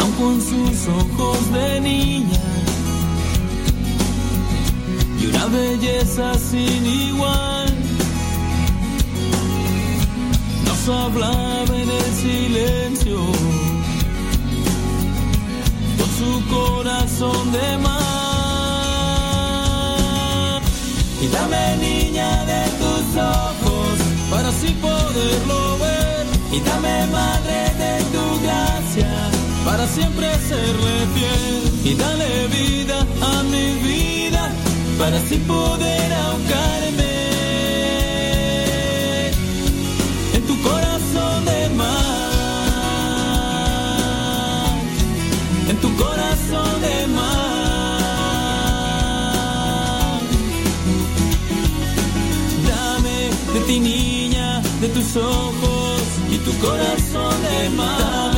[0.00, 2.42] Aun con sus ojos de niña
[5.20, 7.69] y una belleza sin igual.
[10.92, 13.18] Hablaba en el silencio
[15.98, 17.90] con su corazón de mar.
[21.20, 23.98] Y dame niña de tus ojos
[24.30, 26.26] para así poderlo ver.
[26.52, 29.10] Y dame madre de tu gracia
[29.64, 31.72] para siempre serle fiel.
[31.84, 34.50] Y dale vida a mi vida
[34.98, 37.29] para así poder ahogarme
[45.70, 47.40] en tu corazón de mar.
[52.68, 53.18] Dame
[53.54, 58.34] de ti niña, de tus ojos y tu corazón de mar.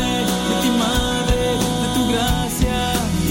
[0.49, 1.43] De ti madre,
[1.83, 2.81] de tu gracia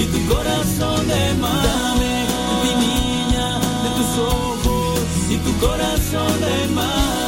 [0.01, 1.63] y tu corazón de mar.
[1.67, 2.13] Dame
[2.49, 3.47] de ti niña,
[3.83, 7.20] de tus ojos y tu corazón de mar.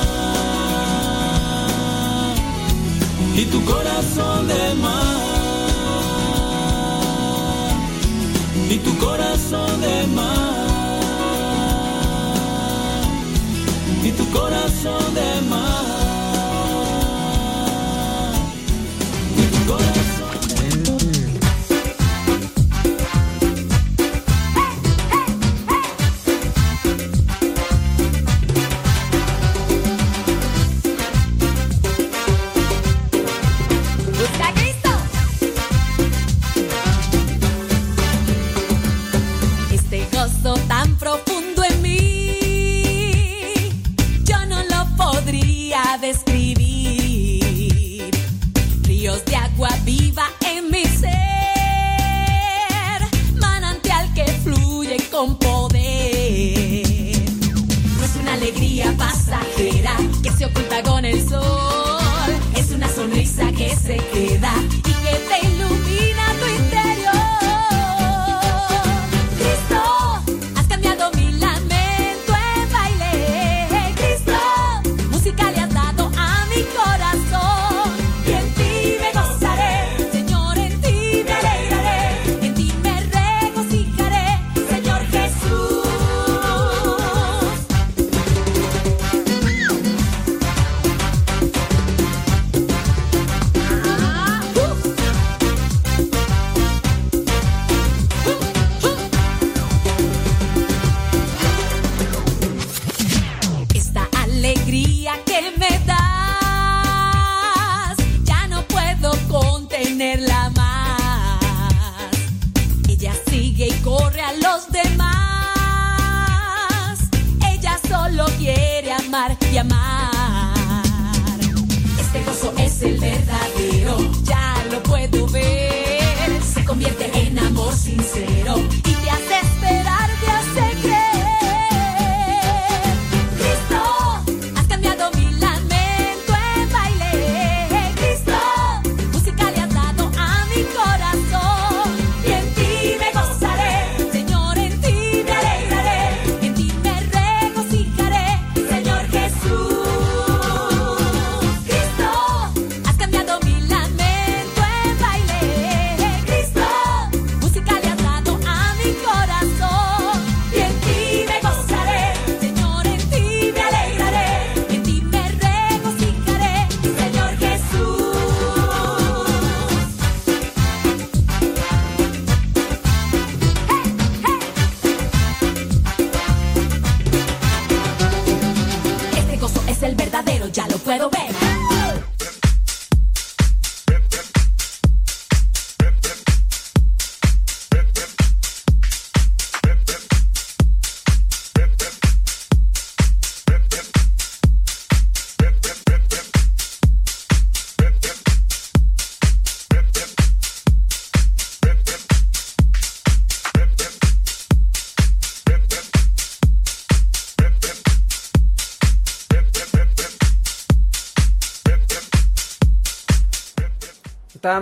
[3.36, 5.24] Y tu corazón de mar.
[8.70, 10.64] Y tu corazón de mar.
[14.04, 15.23] Y tu corazón de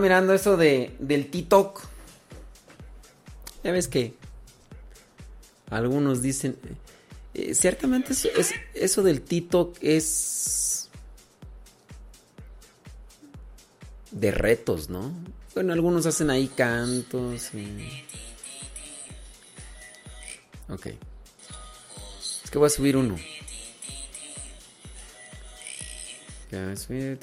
[0.02, 1.82] mirando eso de, del TikTok.
[3.64, 4.14] Ya ves que
[5.70, 6.58] algunos dicen...
[7.34, 10.90] eh, ciertamente eso, es- eso del TikTok es...
[14.12, 15.14] De retos, ¿no?
[15.54, 17.52] Bueno, algunos hacen ahí cantos.
[20.68, 20.88] Ok.
[22.44, 23.16] Es que voy a subir uno.
[26.52, 27.18] Ya, subir,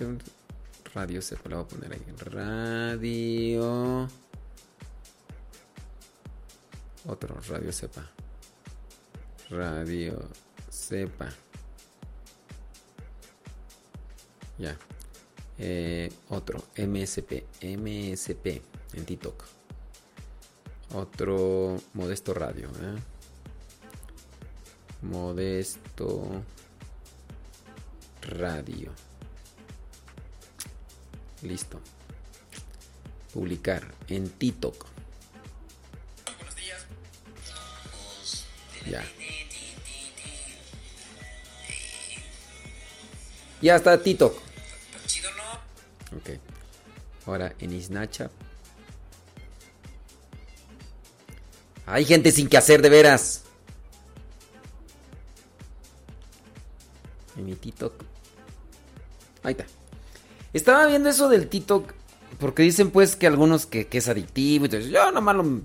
[0.98, 2.02] Radio Sepa, la voy a poner ahí.
[2.32, 4.08] Radio.
[7.06, 8.04] Otro, Radio Sepa.
[9.48, 10.28] Radio
[10.68, 11.28] Sepa.
[14.58, 14.76] Ya.
[15.58, 17.46] Eh, otro, MSP.
[17.62, 18.60] MSP
[18.94, 19.44] en TikTok.
[20.94, 22.70] Otro, Modesto Radio.
[22.70, 22.98] ¿eh?
[25.02, 26.42] Modesto
[28.22, 29.07] Radio.
[31.42, 31.80] Listo.
[33.32, 34.86] Publicar en TikTok.
[38.90, 39.04] Ya.
[43.60, 44.34] Ya está TikTok.
[46.16, 46.30] Ok.
[47.26, 48.32] Ahora en Snapchat.
[51.86, 53.44] Hay gente sin que hacer de veras.
[57.36, 58.04] En mi TikTok.
[59.42, 59.77] Ahí está.
[60.52, 61.92] Estaba viendo eso del TikTok.
[62.38, 64.66] Porque dicen pues que algunos que, es adictivo.
[64.66, 65.60] Entonces yo nomás lo...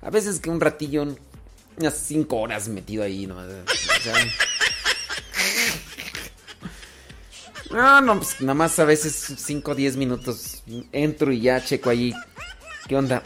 [0.00, 1.06] A veces que un ratillo...
[1.76, 3.48] Unas 5 horas metido ahí nomás.
[3.48, 4.14] o sea,
[7.72, 11.88] no, no, pues nada más a veces 5 o 10 minutos entro y ya checo
[11.88, 12.12] ahí
[12.86, 13.22] qué onda.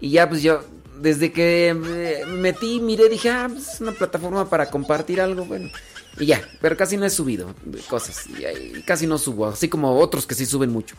[0.00, 0.62] Y ya pues yo,
[1.00, 5.70] desde que me metí, miré, dije, ah, pues es una plataforma para compartir algo, bueno.
[6.18, 7.54] Y ya, pero casi no he subido
[7.88, 8.26] cosas.
[8.26, 10.96] Y, casi no subo, así como otros que sí suben mucho.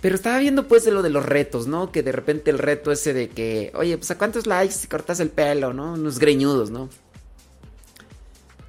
[0.00, 1.90] Pero estaba viendo pues de lo de los retos, ¿no?
[1.90, 5.20] Que de repente el reto ese de que, oye, pues a cuántos likes si cortas
[5.20, 5.94] el pelo, ¿no?
[5.94, 6.88] Unos greñudos, ¿no?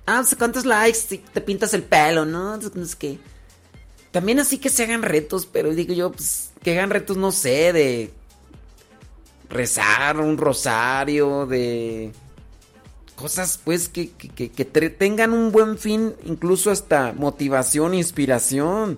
[0.05, 2.55] Ah, pues a cuántos likes si te pintas el pelo, ¿no?
[2.55, 3.19] Es que...
[4.11, 7.73] También así que se hagan retos, pero digo yo, pues que hagan retos, no sé,
[7.73, 8.11] de
[9.49, 12.11] rezar un rosario, de
[13.19, 18.98] cosas pues que, que, tengan un buen fin, incluso hasta motivación, inspiración.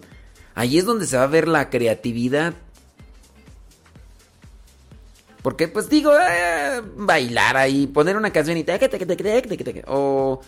[0.53, 2.53] Ahí es donde se va a ver la creatividad.
[5.41, 8.31] Porque pues digo, eh, bailar ahí, poner una
[9.63, 10.39] teque, o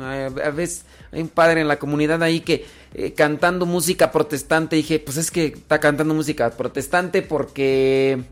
[0.00, 2.64] a veces hay un padre en la comunidad ahí que
[2.94, 8.22] eh, cantando música protestante dije, pues es que está cantando música protestante porque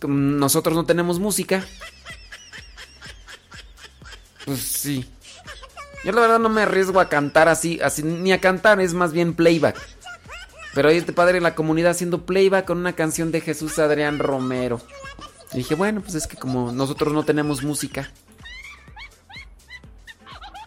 [0.00, 1.64] como nosotros no tenemos música.
[4.44, 5.08] Pues sí.
[6.04, 9.12] Yo la verdad no me arriesgo a cantar así, así ni a cantar, es más
[9.12, 9.76] bien playback.
[10.74, 14.18] Pero hay este padre en la comunidad haciendo playback con una canción de Jesús Adrián
[14.18, 14.80] Romero.
[15.52, 18.10] Y dije, bueno, pues es que como nosotros no tenemos música.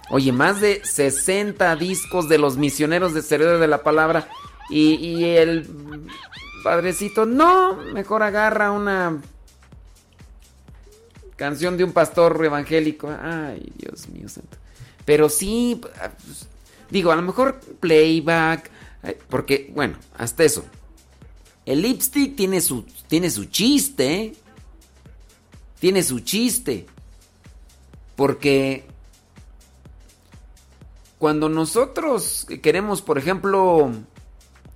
[0.10, 4.28] Oye, más de 60 discos de los misioneros de Cerebro de la Palabra.
[4.70, 5.68] Y, y el
[6.64, 9.22] padrecito, no, mejor agarra una
[11.44, 13.10] canción de un pastor evangélico.
[13.22, 14.58] Ay, Dios mío santo.
[15.04, 16.48] Pero sí, pues,
[16.90, 18.72] digo, a lo mejor playback.
[19.28, 20.64] Porque, bueno, hasta eso.
[21.66, 24.14] El lipstick tiene su, tiene su chiste.
[24.16, 24.34] ¿eh?
[25.82, 26.86] Tiene su chiste.
[28.16, 28.86] Porque
[31.18, 33.92] cuando nosotros queremos, por ejemplo...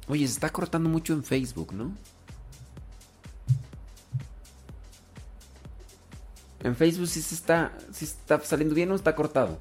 [0.09, 1.93] Oye, se está cortando mucho en Facebook, ¿no?
[6.63, 9.59] En Facebook sí está, sí está saliendo bien o está cortado.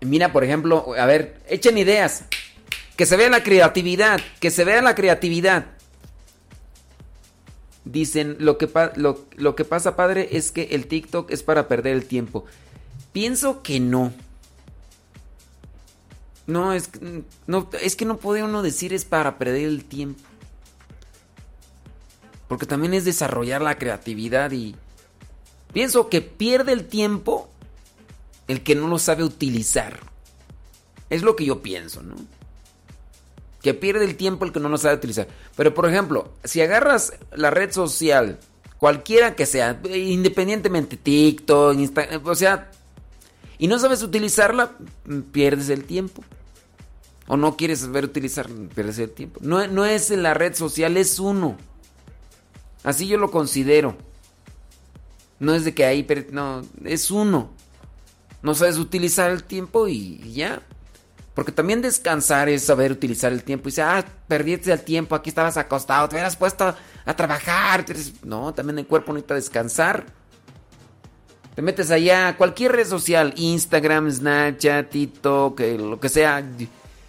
[0.00, 2.24] Mira, por ejemplo, a ver, echen ideas.
[2.96, 5.66] Que se vea la creatividad, que se vea la creatividad.
[7.84, 11.94] Dicen, lo que, lo, lo que pasa, padre, es que el TikTok es para perder
[11.94, 12.44] el tiempo.
[13.12, 14.12] Pienso que no.
[16.46, 16.90] No, es,
[17.46, 20.22] no, es que no puede uno decir es para perder el tiempo.
[22.50, 24.74] Porque también es desarrollar la creatividad y...
[25.72, 27.48] Pienso que pierde el tiempo
[28.48, 30.00] el que no lo sabe utilizar.
[31.10, 32.16] Es lo que yo pienso, ¿no?
[33.62, 35.28] Que pierde el tiempo el que no lo sabe utilizar.
[35.54, 38.40] Pero por ejemplo, si agarras la red social,
[38.78, 42.72] cualquiera que sea, independientemente TikTok, Instagram, o sea,
[43.58, 44.72] y no sabes utilizarla,
[45.30, 46.24] pierdes el tiempo.
[47.28, 49.38] O no quieres saber utilizarla, pierdes el tiempo.
[49.40, 51.56] No, no es la red social, es uno.
[52.82, 53.96] Así yo lo considero.
[55.38, 57.50] No es de que ahí, no, es uno.
[58.42, 60.62] No sabes utilizar el tiempo y, ya.
[61.34, 63.68] Porque también descansar es saber utilizar el tiempo.
[63.68, 67.84] Y dice, ah, perdiste el tiempo, aquí estabas acostado, te hubieras puesto a trabajar.
[68.22, 70.06] No, también el cuerpo necesita descansar.
[71.54, 76.42] Te metes allá cualquier red social, Instagram, Snapchat, TikTok, eh, lo que sea.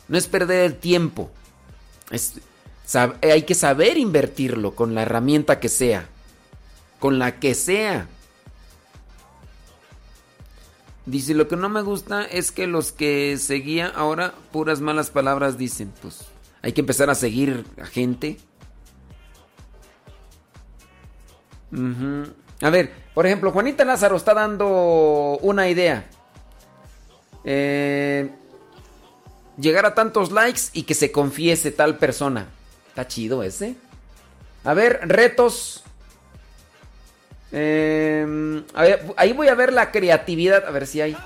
[0.08, 1.32] No es perder el tiempo.
[2.09, 2.41] Es,
[3.22, 6.08] hay que saber invertirlo con la herramienta que sea.
[7.00, 8.08] Con la que sea.
[11.06, 15.58] Dice, lo que no me gusta es que los que seguía ahora puras malas palabras
[15.58, 15.92] dicen.
[16.01, 16.26] Pues
[16.61, 18.38] hay que empezar a seguir a gente.
[22.61, 26.08] A ver, por ejemplo, Juanita Lázaro está dando una idea.
[27.43, 28.30] Eh,
[29.58, 32.48] llegar a tantos likes y que se confiese tal persona.
[32.92, 33.76] Está chido ese.
[34.64, 35.84] A ver, retos.
[37.53, 40.66] Eh, a ver, ahí voy a ver la creatividad.
[40.68, 41.18] A ver si hay.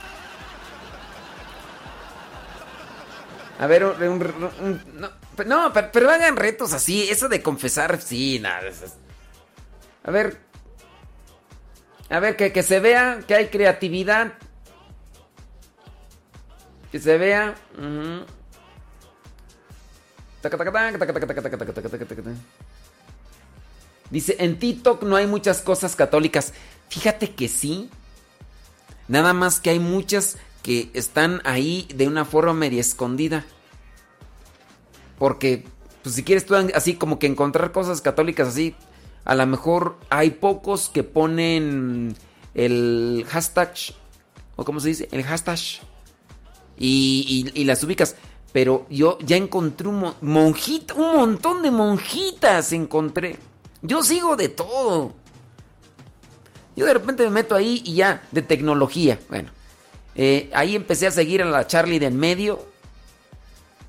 [3.59, 5.09] A ver, un- no,
[5.45, 7.09] no, pero, hagan retos así.
[7.09, 8.69] Eso de confesar, sí, nada.
[10.03, 10.37] A ver.
[12.09, 14.33] A ver, que, que se vea que hay creatividad.
[16.91, 17.55] Que se vea.
[24.11, 26.53] Dice, en TikTok no hay muchas cosas católicas.
[26.89, 27.89] Fíjate que sí.
[29.07, 33.45] Nada más que hay muchas que están ahí de una forma media escondida.
[35.17, 35.65] Porque,
[36.03, 38.75] pues si quieres tú así como que encontrar cosas católicas así,
[39.23, 42.15] a lo mejor hay pocos que ponen
[42.53, 43.73] el hashtag,
[44.55, 45.59] o cómo se dice, el hashtag,
[46.77, 48.15] y, y- y las ubicas.
[48.55, 53.37] Pero yo ya encontré un mo- monjita, un montón de monjitas encontré.
[53.81, 55.11] Yo sigo de todo.
[56.77, 59.19] Yo de repente me meto ahí y ya, de tecnología.
[59.27, 59.49] Bueno,
[60.15, 62.65] eh, ahí empecé a seguir a la Charlie de en medio.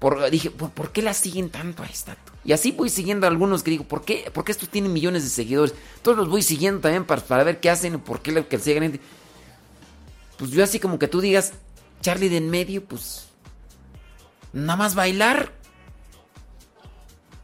[0.01, 2.17] Por, dije, ¿por, por qué la siguen tanto a esta?
[2.45, 4.33] Y así voy siguiendo a algunos que digo, ¿por qué?
[4.35, 5.77] Porque estos tienen millones de seguidores.
[6.03, 9.01] Todos los voy siguiendo también para, para ver qué hacen, por qué lo siguen.
[10.37, 11.53] Pues yo así como que tú digas,
[12.01, 13.26] Charlie de en medio, pues
[14.57, 15.53] nada más bailar.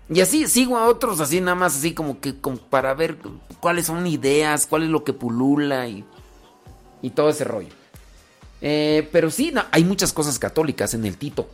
[0.08, 2.34] Y así sigo a otros así nada más así como que
[2.68, 3.16] para ver
[3.60, 6.04] cuáles son ideas, cuál es lo que pulula y,
[7.14, 7.72] todo ese rollo.
[8.60, 11.48] Eh, pero sí, hay muchas cosas católicas en el TikTok.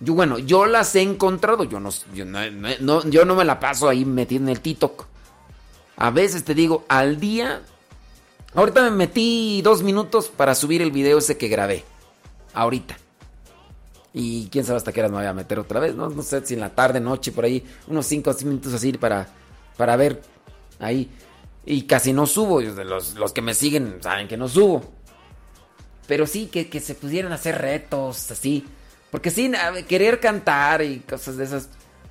[0.00, 1.64] Yo, bueno, yo las he encontrado.
[1.64, 5.06] Yo no, yo no, yo no me la paso ahí metido en el TikTok.
[5.96, 7.62] A veces te digo, al día.
[8.54, 11.84] Ahorita me metí dos minutos para subir el video ese que grabé.
[12.54, 12.96] Ahorita.
[14.12, 15.94] Y quién sabe hasta qué horas me voy a meter otra vez.
[15.94, 17.64] No, no sé si en la tarde, noche, por ahí.
[17.86, 19.28] Unos 5 o 10 minutos así para,
[19.76, 20.20] para ver
[20.78, 21.08] ahí.
[21.64, 22.60] Y casi no subo.
[22.60, 24.82] Los, los que me siguen saben que no subo.
[26.08, 28.66] Pero sí, que, que se pudieran hacer retos así.
[29.10, 31.68] Porque ver, querer cantar y cosas de esas.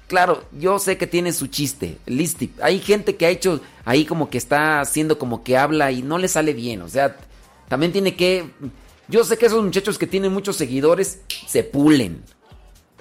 [0.07, 2.51] Claro, yo sé que tiene su chiste, Listy.
[2.61, 6.17] Hay gente que ha hecho ahí como que está haciendo como que habla y no
[6.17, 6.81] le sale bien.
[6.81, 7.15] O sea,
[7.67, 8.49] también tiene que.
[9.09, 12.23] Yo sé que esos muchachos que tienen muchos seguidores se pulen.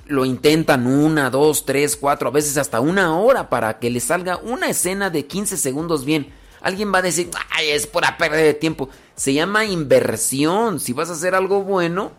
[0.07, 4.39] Lo intentan una, dos, tres, cuatro, a veces hasta una hora para que les salga
[4.39, 6.33] una escena de 15 segundos bien.
[6.63, 8.89] Alguien va a decir, ay, es pura pérdida de tiempo.
[9.17, 10.81] Se llama inversión.
[10.81, 12.13] Si vas a hacer algo bueno,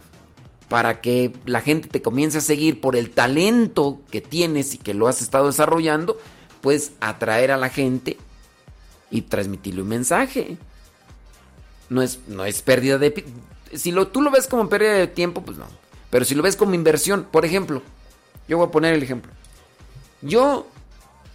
[0.69, 4.93] para que la gente te comience a seguir por el talento que tienes y que
[4.93, 6.17] lo has estado desarrollando,
[6.61, 8.17] puedes atraer a la gente
[9.09, 10.57] y transmitirle un mensaje.
[11.89, 13.25] No es, no es pérdida de...
[13.73, 15.65] Si lo, tú lo ves como pérdida de tiempo, pues no.
[16.09, 17.81] Pero si lo ves como inversión, por ejemplo,
[18.47, 19.31] yo voy a poner el ejemplo.
[20.21, 20.67] Yo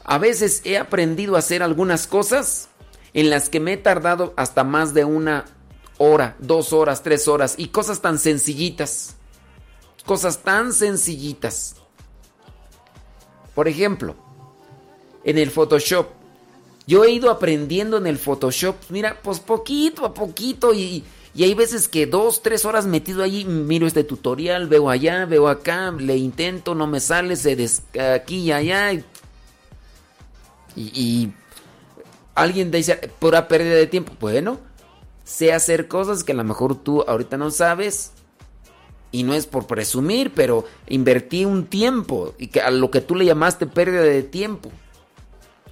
[0.04, 2.68] a veces he aprendido a hacer algunas cosas
[3.12, 5.44] en las que me he tardado hasta más de una
[5.98, 9.16] hora, dos horas, tres horas y cosas tan sencillitas.
[10.04, 11.76] Cosas tan sencillitas.
[13.54, 14.16] Por ejemplo,
[15.24, 16.08] en el Photoshop.
[16.86, 21.02] Yo he ido aprendiendo en el Photoshop, mira, pues poquito a poquito y,
[21.34, 25.48] y hay veces que dos, tres horas metido allí, miro este tutorial, veo allá, veo
[25.48, 27.82] acá, le intento, no me sale, se des
[28.16, 28.92] aquí y allá.
[30.76, 31.32] Y,
[32.36, 34.12] alguien dice, pura pérdida de tiempo.
[34.20, 34.60] Bueno,
[35.24, 38.12] sé hacer cosas que a lo mejor tú ahorita no sabes.
[39.10, 43.14] Y no es por presumir, pero invertí un tiempo y que a lo que tú
[43.14, 44.70] le llamaste pérdida de tiempo.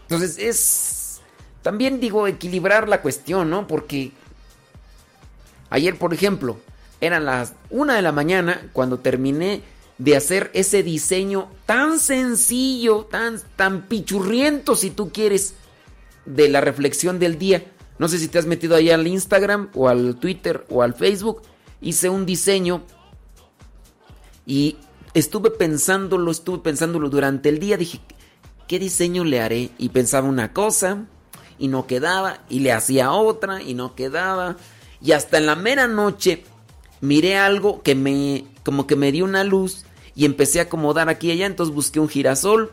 [0.02, 1.20] Entonces es
[1.62, 3.66] también digo equilibrar la cuestión, ¿no?
[3.66, 4.12] Porque
[5.73, 6.59] ayer, por ejemplo,
[7.01, 9.62] eran las una de la mañana cuando terminé
[9.99, 15.55] de hacer ese diseño tan sencillo, tan tan pichurriento si tú quieres
[16.26, 17.65] de la reflexión del día.
[17.99, 21.42] No sé si te has metido ahí al Instagram o al Twitter o al Facebook.
[21.81, 22.83] Hice un diseño
[24.47, 24.76] y
[25.15, 27.76] estuve pensándolo, estuve pensándolo durante el día.
[27.76, 28.01] Dije,
[28.68, 29.70] ¿qué diseño le haré?
[29.78, 31.07] Y pensaba una cosa
[31.59, 34.57] y no quedaba, y le hacía otra y no quedaba.
[35.02, 36.44] Y hasta en la mera noche
[37.00, 41.28] miré algo que me, como que me dio una luz y empecé a acomodar aquí
[41.28, 41.47] y allá.
[41.47, 42.72] Entonces busqué un girasol.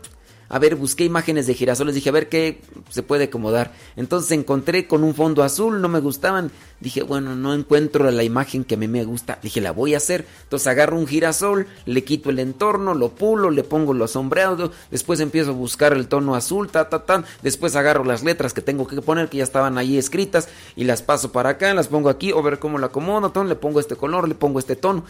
[0.50, 3.72] A ver, busqué imágenes de girasoles, dije, a ver qué se puede acomodar.
[3.96, 6.52] Entonces encontré con un fondo azul, no me gustaban.
[6.80, 9.38] Dije, bueno, no encuentro la imagen que a mí me gusta.
[9.44, 10.26] Dije, la voy a hacer.
[10.44, 14.72] Entonces agarro un girasol, le quito el entorno, lo pulo, le pongo los sombreados.
[14.90, 17.24] Después empiezo a buscar el tono azul, ta, ta, ta.
[17.44, 21.04] Después agarro las letras que tengo que poner, que ya estaban ahí escritas, y las
[21.04, 23.32] paso para acá, las pongo aquí, o ver cómo la acomodo.
[23.32, 25.04] ton, le pongo este color, le pongo este tono.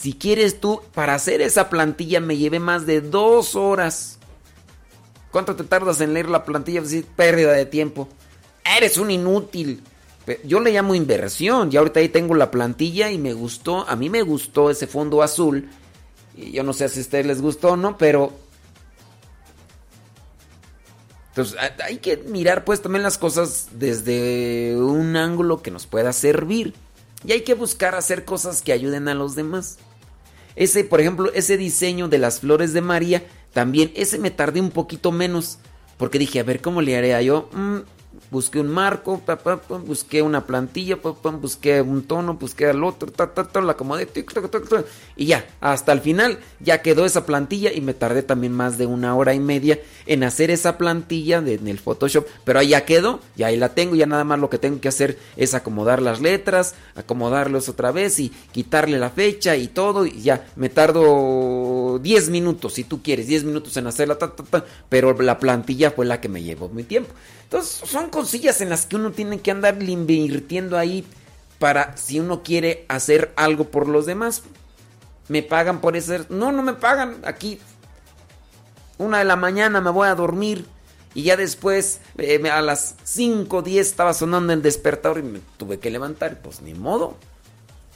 [0.00, 4.18] Si quieres tú, para hacer esa plantilla me llevé más de dos horas.
[5.30, 6.80] ¿Cuánto te tardas en leer la plantilla?
[6.80, 8.08] Pues pérdida de tiempo.
[8.64, 9.82] Eres un inútil.
[10.42, 11.68] Yo le llamo inversión.
[11.70, 13.86] Y ahorita ahí tengo la plantilla y me gustó.
[13.86, 15.68] A mí me gustó ese fondo azul.
[16.34, 18.32] Y yo no sé si a ustedes les gustó o no, pero...
[21.28, 26.72] Entonces hay que mirar pues también las cosas desde un ángulo que nos pueda servir.
[27.22, 29.76] Y hay que buscar hacer cosas que ayuden a los demás.
[30.60, 33.24] Ese, por ejemplo, ese diseño de las flores de María,
[33.54, 35.58] también ese me tardé un poquito menos.
[35.96, 37.48] Porque dije, a ver, ¿cómo le haré a yo?
[37.54, 37.78] Mm,
[38.30, 39.20] busqué un marco,
[39.86, 40.96] busqué una plantilla,
[41.40, 43.10] busqué un tono, busqué al otro,
[43.62, 44.30] la acomodé, tic,
[45.16, 48.86] y ya, hasta el final ya quedó esa plantilla y me tardé también más de
[48.86, 52.84] una hora y media en hacer esa plantilla de- en el Photoshop, pero ahí ya
[52.84, 56.00] quedó, ya ahí la tengo, ya nada más lo que tengo que hacer es acomodar
[56.00, 61.98] las letras, acomodarlos otra vez y quitarle la fecha y todo, y ya, me tardo
[62.00, 64.18] 10 minutos si tú quieres, 10 minutos en hacerla,
[64.88, 67.12] pero la plantilla fue la que me llevó mi tiempo.
[67.50, 71.04] Entonces son cosillas en las que uno tiene que andar invirtiendo ahí
[71.58, 74.44] para si uno quiere hacer algo por los demás.
[75.26, 76.14] Me pagan por eso.
[76.28, 77.16] No, no me pagan.
[77.24, 77.58] Aquí
[78.98, 80.64] una de la mañana me voy a dormir
[81.12, 85.80] y ya después eh, a las 5 10 estaba sonando el despertador y me tuve
[85.80, 86.40] que levantar.
[86.42, 87.16] Pues ni modo.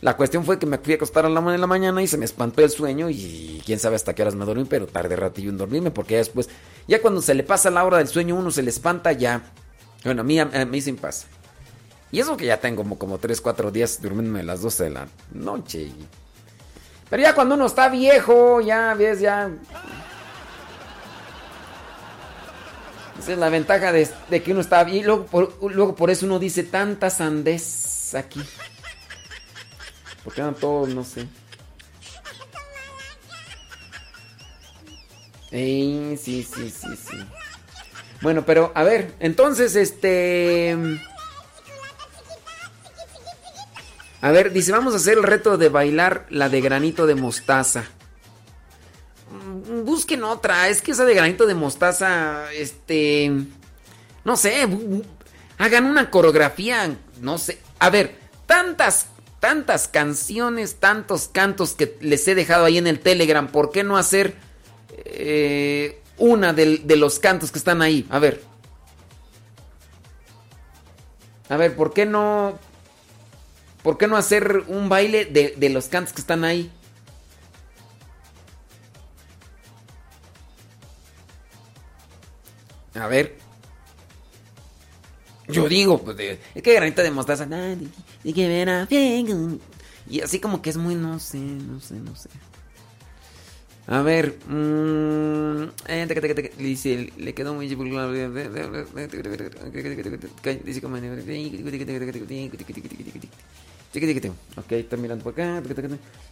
[0.05, 2.07] La cuestión fue que me fui a acostar a la una de la mañana y
[2.07, 5.17] se me espantó el sueño y quién sabe hasta qué horas me dormí, pero tardé
[5.17, 6.51] ratillo en dormirme porque ya después,
[6.87, 9.41] ya cuando se le pasa la hora del sueño uno se le espanta ya.
[10.05, 11.27] Bueno, a mí, a mí sin pasa.
[12.13, 14.91] Y eso que ya tengo como, como 3, 4 días durmiéndome a las 12 de
[14.91, 15.91] la noche.
[17.09, 19.51] Pero ya cuando uno está viejo, ya ves, ya...
[23.19, 24.87] Esa es la ventaja de, que uno está.
[24.87, 28.43] Y luego por, luego por eso uno dice tantas andes aquí.
[30.25, 31.29] Porque andan todos, no sé.
[35.51, 37.19] Ey, sí, sí, sí, sí.
[38.21, 40.77] Bueno, pero a ver, entonces este...
[44.21, 47.85] A ver, dice, vamos a hacer el reto de bailar la de granito de mostaza.
[49.31, 53.31] Mm, Busquen otra, es que esa de granito de mostaza, este...
[54.25, 54.67] No sé,
[55.59, 57.59] hagan una coreografía, no sé.
[57.79, 59.09] A ver, tantas,
[59.45, 63.99] tantas canciones, tantos cantos que les he dejado ahí en el Telegram, ¿por qué no
[63.99, 64.37] hacer
[65.05, 68.07] eh, una de los cantos que están ahí?
[68.09, 68.41] A ver.
[71.51, 72.59] A ver, ¿por qué no
[73.83, 76.73] ¿Por qué no hacer un baile de los cantos que están ahí?
[82.95, 83.44] A ver.
[85.49, 87.47] Yo digo, pues, de- es que granita de mostaza.
[87.47, 88.49] di que
[90.09, 92.29] Y así como que es muy, no sé, no sé, no sé.
[93.87, 94.39] A ver.
[94.49, 97.69] mm, eh, teca, dice, le quedó muy...
[97.69, 97.77] Dice
[100.81, 100.97] como...
[104.57, 105.63] Ok, está mirando por acá.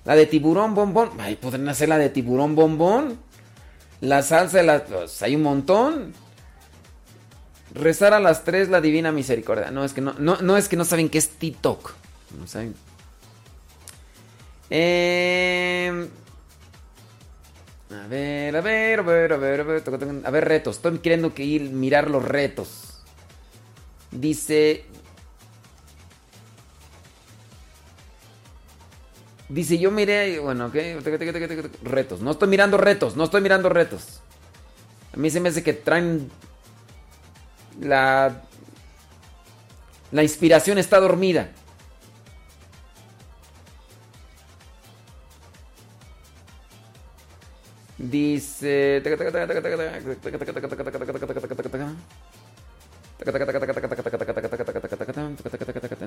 [0.05, 1.10] La de tiburón bombón.
[1.18, 3.18] Ay, podrían hacer la de tiburón bombón.
[4.00, 4.82] La salsa las...
[4.82, 6.12] pues, hay un montón.
[7.75, 9.70] Rezar a las 3 la divina misericordia.
[9.70, 11.92] No, es que no, no, no es que no saben qué es TikTok.
[12.39, 12.75] No saben.
[14.68, 16.09] Eh,
[17.91, 19.83] a ver, a ver, a ver, a ver, a ver,
[20.25, 20.76] a ver, retos.
[20.76, 23.02] Estoy queriendo que ir mirar los retos.
[24.10, 24.84] Dice.
[29.49, 30.39] Dice, yo miré.
[30.39, 30.75] Bueno, ok.
[31.83, 32.20] Retos.
[32.20, 33.17] No estoy mirando retos.
[33.17, 34.20] No estoy mirando retos.
[35.12, 36.31] A mí se me hace que traen.
[37.81, 38.42] La.
[40.10, 41.49] La inspiración está dormida.
[47.97, 49.01] Dice.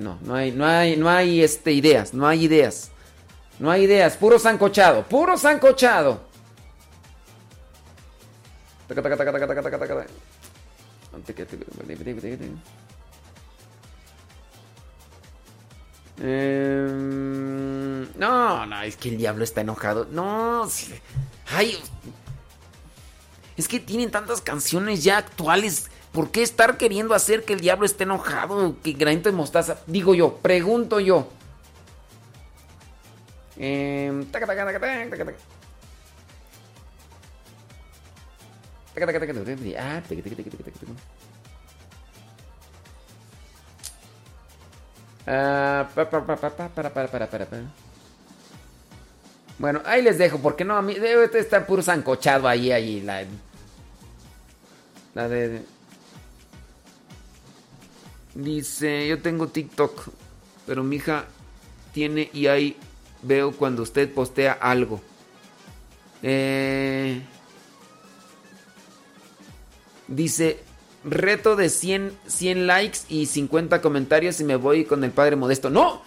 [0.00, 2.90] No, no hay, no hay, no hay este, ideas, no hay ideas.
[3.58, 6.20] No hay ideas, puro sancochado, puro sancochado.
[16.18, 20.06] Em, no, no, es que el diablo está enojado.
[20.10, 20.66] No,
[21.48, 21.78] ay,
[23.56, 25.90] es que tienen tantas canciones ya actuales.
[26.12, 28.76] ¿Por qué estar queriendo hacer que el diablo esté enojado?
[28.82, 29.78] Que granito de mostaza.
[29.86, 31.28] Digo yo, pregunto yo.
[33.58, 35.34] Em, taca, taca, taca,
[45.94, 47.48] pa, para, para, para, para.
[49.58, 53.24] Bueno, ahí les dejo, porque no, a mí debe estar puro sancochado ahí, ahí, la,
[55.14, 55.64] la de...
[58.34, 60.08] Dice, yo tengo TikTok,
[60.66, 61.24] pero mi hija
[61.92, 62.76] tiene y ahí
[63.22, 65.00] veo cuando usted postea algo.
[66.22, 67.22] Eh,
[70.08, 70.60] dice,
[71.04, 75.70] reto de 100, 100 likes y 50 comentarios y me voy con el padre modesto.
[75.70, 76.02] No,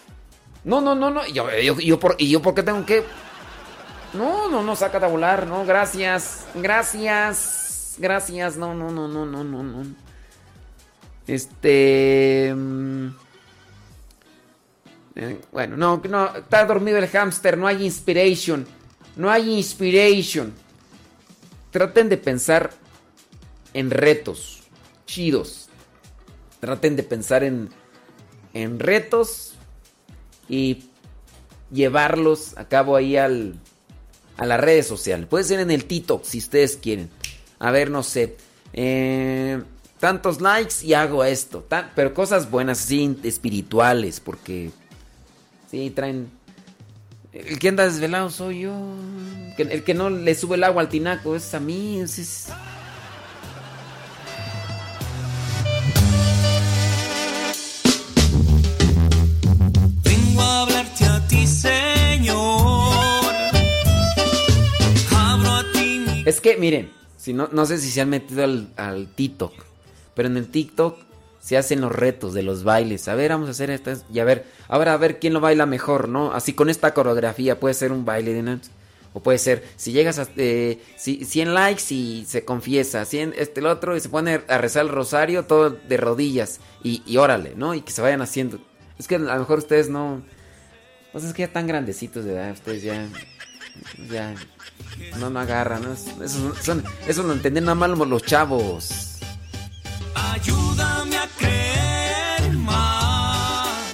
[0.64, 1.26] no, no, no, no.
[1.26, 3.04] Y yo, yo, por, ¿Y yo por qué tengo que...?
[4.12, 9.44] No, no, no, saca a volar, no, gracias, gracias, gracias, no, no, no, no, no,
[9.44, 9.86] no, no.
[11.28, 12.52] Este...
[12.52, 13.08] mm,
[15.14, 18.66] eh, bueno, no, no, está dormido el hámster, no hay inspiration,
[19.16, 20.52] no hay inspiration.
[21.70, 22.70] Traten de pensar
[23.74, 24.60] en retos
[25.06, 25.68] chidos.
[26.60, 27.70] Traten de pensar en,
[28.52, 29.54] en retos
[30.48, 30.84] y
[31.72, 33.54] llevarlos a cabo ahí al,
[34.36, 35.26] a las redes sociales.
[35.26, 37.10] Puede ser en el TikTok si ustedes quieren.
[37.58, 38.36] A ver, no sé.
[38.72, 39.62] eh,
[40.00, 41.64] tantos likes y hago esto.
[41.94, 44.70] Pero cosas buenas, así espirituales, porque
[45.70, 46.30] sí traen.
[47.32, 48.74] El que anda desvelado soy yo.
[49.56, 52.02] El que no le sube el agua al tinaco es a mí.
[66.26, 69.52] Es que, miren, si no, no sé si se han metido al, TikTok,
[70.14, 70.96] pero en el TikTok
[71.40, 73.08] se hacen los retos de los bailes.
[73.08, 75.66] A ver, vamos a hacer estas y a ver, ahora a ver quién lo baila
[75.66, 76.32] mejor, ¿no?
[76.32, 78.60] Así con esta coreografía puede ser un baile de una-
[79.12, 83.60] o puede ser si llegas a eh, si- 100 likes y se confiesa, 100 este
[83.60, 87.54] el otro y se pone a rezar el rosario todo de rodillas y, y órale,
[87.56, 87.74] ¿no?
[87.74, 88.58] Y que se vayan haciendo.
[88.98, 90.22] Es que a lo mejor ustedes no
[91.12, 93.08] pues es que ya están grandecitos de edad, ustedes ya
[94.10, 94.34] ya
[95.18, 95.92] no no agarran, ¿no?
[95.92, 99.18] Eso, son, eso lo entienden nada más los chavos.
[100.14, 103.92] Ayúdame a creer más.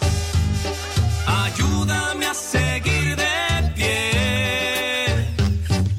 [1.27, 5.15] Ayúdame a seguir de pie.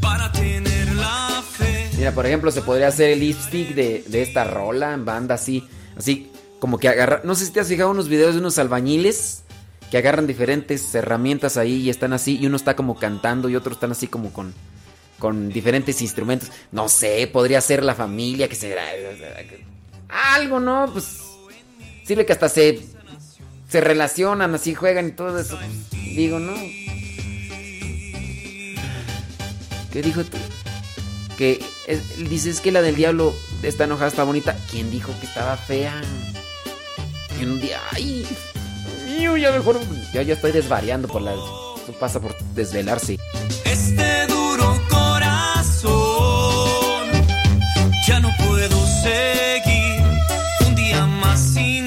[0.02, 1.90] Para tener la fe.
[1.98, 5.68] Mira, por ejemplo, se podría hacer el lipstick de, de esta rola en banda así,
[5.96, 9.44] así como que agarrar, no sé si te has fijado unos videos de unos albañiles
[9.92, 13.78] que agarran diferentes herramientas ahí y están así y uno está como cantando y otros
[13.78, 14.54] están así como con
[15.20, 16.52] con diferentes instrumentos.
[16.72, 18.76] No sé, podría ser la familia que se
[20.10, 20.90] algo, ¿no?
[20.94, 21.18] Pues
[22.06, 22.80] sirve que hasta se
[23.68, 25.58] se relacionan, así juegan y todo eso.
[25.92, 26.54] Digo, no.
[29.92, 30.38] ¿Qué dijo tú?
[31.38, 33.34] Que es- dices que la del diablo
[33.64, 34.58] está enojada, está bonita.
[34.70, 36.02] ¿Quién dijo que estaba fea?
[37.40, 38.26] Y un día, ay,
[39.22, 39.80] yo ya mejor,
[40.14, 43.18] ya, ya estoy desvariando por la, eso pasa por desvelarse.
[43.66, 45.92] Este duro corazón
[48.08, 50.02] ya no puedo seguir
[50.68, 51.87] un día más sin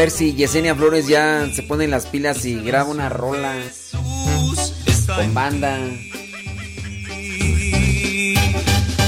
[0.00, 3.54] ver si Yesenia Flores ya se pone las pilas y graba una rola
[5.14, 5.76] con banda.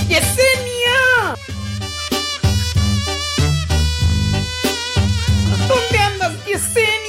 [0.07, 1.35] ¡Yesenia!
[5.67, 7.02] ¿Dónde andas, Yesenia?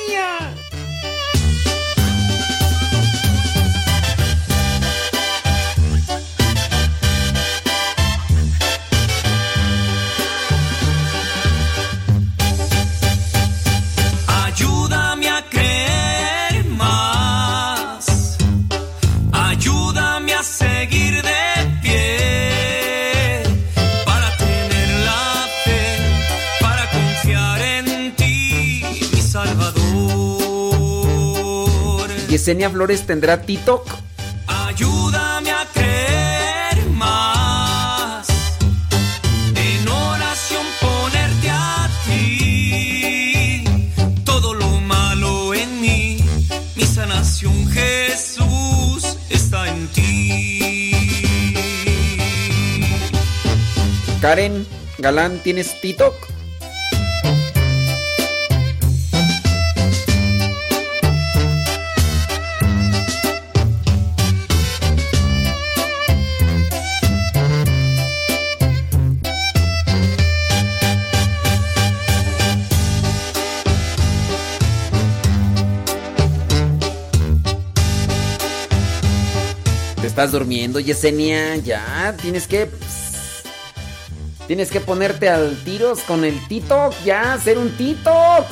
[32.43, 33.87] Yesenia Flores tendrá TikTok.
[34.47, 38.27] Ayúdame a creer más.
[39.55, 43.63] En oración ponerte a ti.
[44.25, 46.17] Todo lo malo en mí,
[46.75, 50.91] mi sanación Jesús está en ti.
[54.19, 56.13] Karen Galán, ¿tienes TikTok?
[80.13, 81.55] Estás durmiendo, Yesenia.
[81.57, 82.69] Ya, tienes que.
[84.45, 86.93] tienes que ponerte al tiros con el TikTok.
[87.03, 88.45] Ya, hacer un TikTok.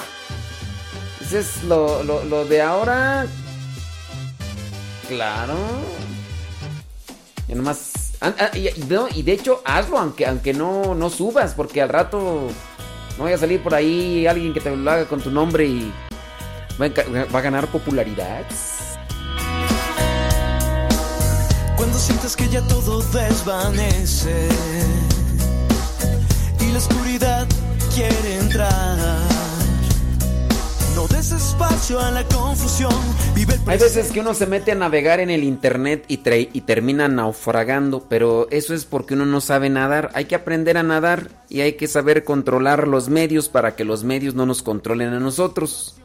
[1.22, 3.28] Ese es lo, lo- de ahora.
[5.08, 5.54] Claro.
[7.48, 8.14] Nomás.
[8.22, 11.90] ah, y, y no, y de hecho, hazlo, aunque, aunque no, no subas, porque al
[11.90, 12.48] rato
[13.20, 15.94] no vaya a salir por ahí alguien que te lo haga con tu nombre y
[16.82, 18.46] va a, va a ganar popularidad.
[22.02, 24.50] Sientes que ya todo desvanece
[26.60, 27.48] y la oscuridad
[27.94, 28.98] quiere entrar.
[30.96, 32.92] No des espacio a la confusión.
[33.36, 36.18] Vive el Hay veces que uno se mete a navegar en el internet y
[36.62, 40.10] termina naufragando, pero eso es porque uno no sabe nadar.
[40.16, 44.04] Hay que aprender a nadar y hay que saber controlar los medios para que los
[44.04, 46.02] medios no nos controlen a nosotros.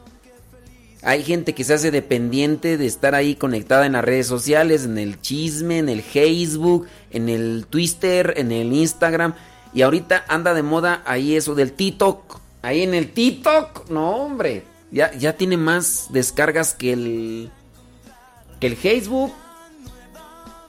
[1.07, 4.97] Hay gente que se hace dependiente de estar ahí conectada en las redes sociales, en
[4.97, 9.33] el chisme, en el Facebook, en el Twitter, en el Instagram.
[9.73, 12.41] Y ahorita anda de moda ahí eso del TikTok.
[12.61, 14.65] Ahí en el TikTok, no hombre.
[14.91, 17.51] Ya, ya tiene más descargas que el,
[18.59, 19.31] que el Facebook.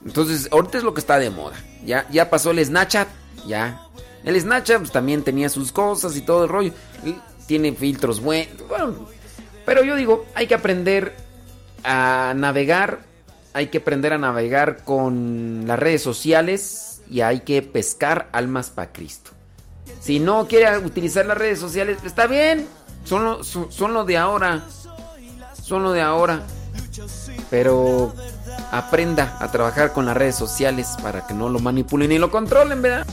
[0.05, 1.61] Entonces, ahorita es lo que está de moda.
[1.85, 3.09] Ya, ya pasó el Snapchat.
[3.45, 3.89] Ya.
[4.23, 6.71] El Snapchat pues, también tenía sus cosas y todo el rollo.
[7.45, 8.65] Tiene filtros buenos.
[8.69, 9.18] Bueno,
[9.69, 11.15] pero yo digo, hay que aprender
[11.83, 13.01] a navegar.
[13.53, 17.03] Hay que aprender a navegar con las redes sociales.
[17.07, 19.29] Y hay que pescar almas para Cristo.
[19.99, 22.67] Si no quiere utilizar las redes sociales, está bien.
[23.03, 24.63] Son lo, son, son lo de ahora.
[25.61, 26.41] Son lo de ahora.
[27.51, 28.11] Pero
[28.71, 32.81] aprenda a trabajar con las redes sociales para que no lo manipulen y lo controlen,
[32.81, 33.05] ¿verdad?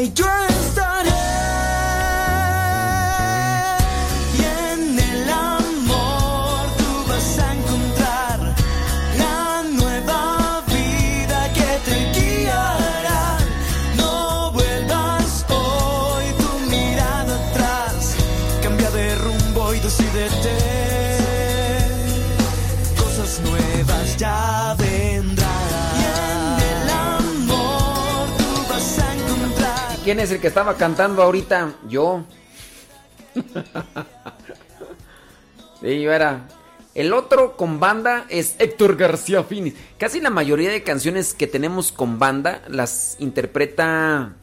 [0.00, 0.49] Ay, yo
[30.10, 31.76] ¿Quién es el que estaba cantando ahorita?
[31.88, 32.24] Yo.
[35.80, 36.48] Sí, yo era.
[36.96, 39.74] El otro con banda es Héctor García Finis.
[39.98, 44.34] Casi la mayoría de canciones que tenemos con banda las interpreta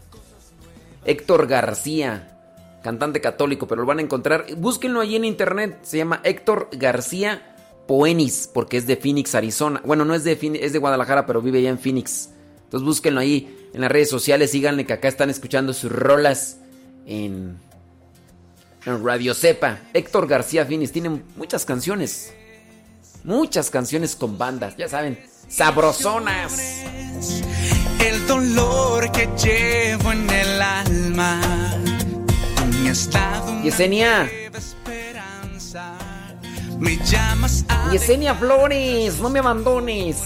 [1.04, 2.40] Héctor García,
[2.82, 4.46] cantante católico, pero lo van a encontrar.
[4.56, 5.80] Búsquenlo ahí en internet.
[5.82, 7.58] Se llama Héctor García
[7.90, 9.82] Poenis, porque es de Phoenix, Arizona.
[9.84, 12.30] Bueno, no es de Phoenix, es de Guadalajara, pero vive allá en Phoenix.
[12.68, 14.52] Entonces búsquenlo ahí en las redes sociales.
[14.52, 16.58] Síganle que acá están escuchando sus rolas
[17.06, 17.58] en,
[18.86, 19.80] en Radio Cepa.
[19.94, 22.34] Héctor García Finis tiene muchas canciones.
[23.24, 26.60] Muchas canciones con bandas, ya saben, sabrosonas.
[28.06, 31.42] el dolor que llevo en el alma.
[32.82, 34.30] Mi estado Yesenia,
[36.80, 40.24] me llamas a Yesenia Flores, no me abandones.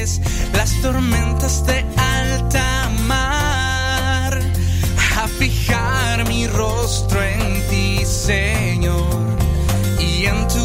[0.00, 4.40] Las tormentas de alta mar.
[5.18, 9.36] A fijar mi rostro en ti, Señor,
[9.98, 10.59] y en tu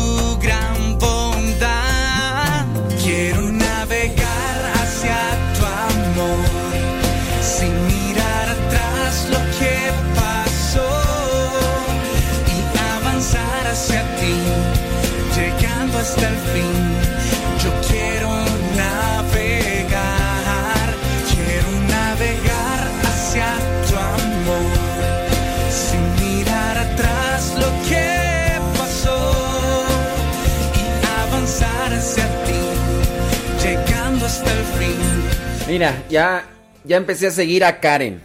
[35.76, 36.48] Mira, ya,
[36.86, 38.22] ya empecé a seguir a Karen.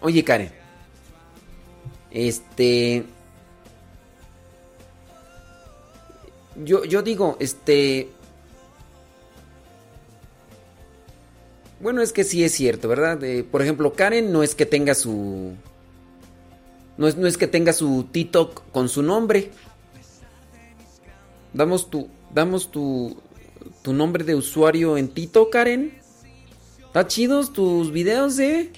[0.00, 0.52] Oye, Karen.
[2.12, 3.04] Este.
[6.54, 8.10] Yo, yo digo, este.
[11.80, 13.24] Bueno, es que sí es cierto, ¿verdad?
[13.24, 15.54] Eh, por ejemplo, Karen no es que tenga su.
[16.96, 19.50] No es, no es que tenga su TikTok con su nombre.
[21.52, 22.08] Damos tu.
[22.32, 23.20] Damos tu.
[23.82, 26.03] Tu nombre de usuario en TikTok, Karen.
[26.94, 28.70] Está chidos tus videos, eh.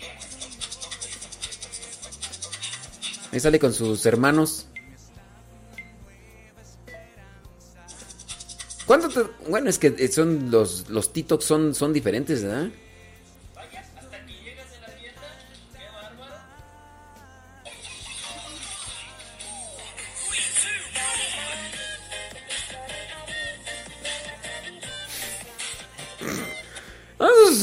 [3.30, 4.68] Ahí sale con sus hermanos.
[8.86, 12.70] ¿Cuánto te- Bueno, es que son los, los TikToks son, son diferentes, ¿verdad?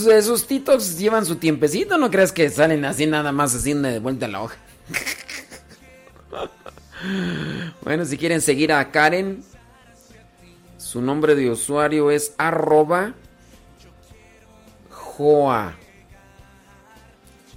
[0.04, 4.00] Esos, esos TikToks llevan su tiempecito, no creas que salen así nada más así de
[4.00, 4.58] vuelta la hoja.
[7.82, 9.44] Bueno, si quieren seguir a Karen,
[10.78, 13.14] su nombre de usuario es arroba
[14.90, 15.76] joa.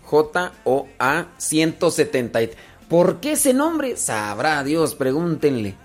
[0.03, 2.41] J-O-A 170.
[2.89, 3.97] ¿Por qué ese nombre?
[3.97, 5.77] Sabrá Dios, pregúntenle.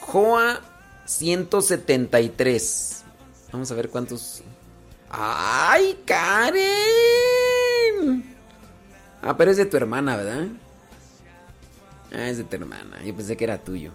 [0.00, 0.60] Joa
[1.06, 3.04] 173.
[3.52, 4.44] Vamos a ver cuántos.
[5.10, 6.60] ¡Ay, Karen!
[9.22, 10.46] Ah, pero es de tu hermana, ¿verdad?
[12.12, 13.02] Ah, es de tu hermana.
[13.04, 13.90] Yo pensé que era tuyo.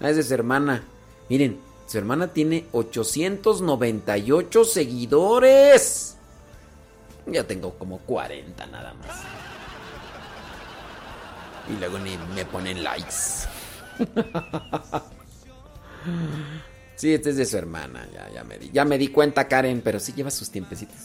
[0.00, 0.82] Ah, es de su hermana.
[1.28, 6.16] Miren, su hermana tiene 898 seguidores.
[7.26, 9.22] Ya tengo como 40 nada más.
[11.68, 13.46] Y luego ni me ponen likes.
[16.96, 18.08] Sí, este es de su hermana.
[18.12, 20.96] Ya, ya, me di, ya me di cuenta, Karen, pero sí lleva sus tiempecitos.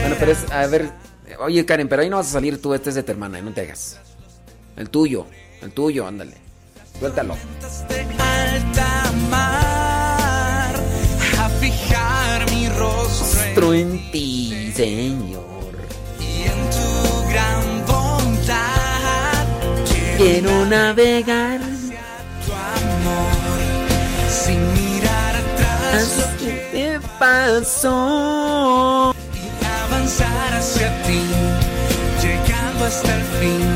[0.00, 0.90] Bueno, pero es, a ver,
[1.40, 3.52] oye Karen, pero ahí no vas a salir tú, este es de tu hermana, no
[3.52, 3.98] te hagas.
[4.76, 5.26] El tuyo,
[5.62, 6.36] el tuyo, ándale.
[6.98, 7.36] Suéltalo.
[11.38, 15.44] a fijar mi rostro en ti, Señor.
[16.20, 19.46] y en tu gran bondad
[20.16, 21.73] Quiero navegar
[27.18, 29.14] pasó.
[29.34, 31.22] y avanzar hacia ti
[32.22, 33.73] llegando hasta el fin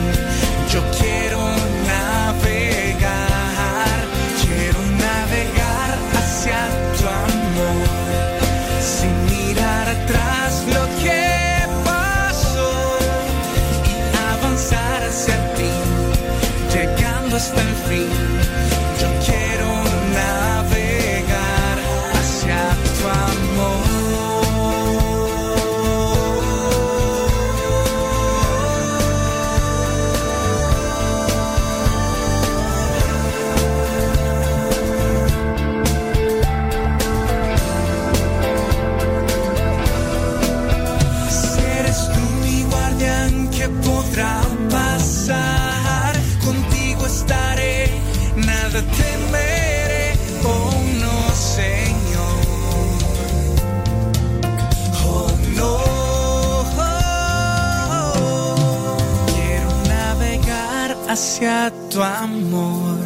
[61.18, 63.00] hacia tu amor,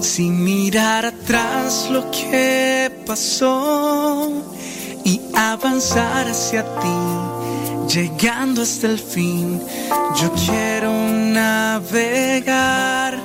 [0.00, 4.32] sin mirar atrás lo que pasó
[5.04, 9.60] y avanzar hacia ti, llegando hasta el fin.
[10.18, 10.90] Yo quiero
[11.40, 13.18] navegar,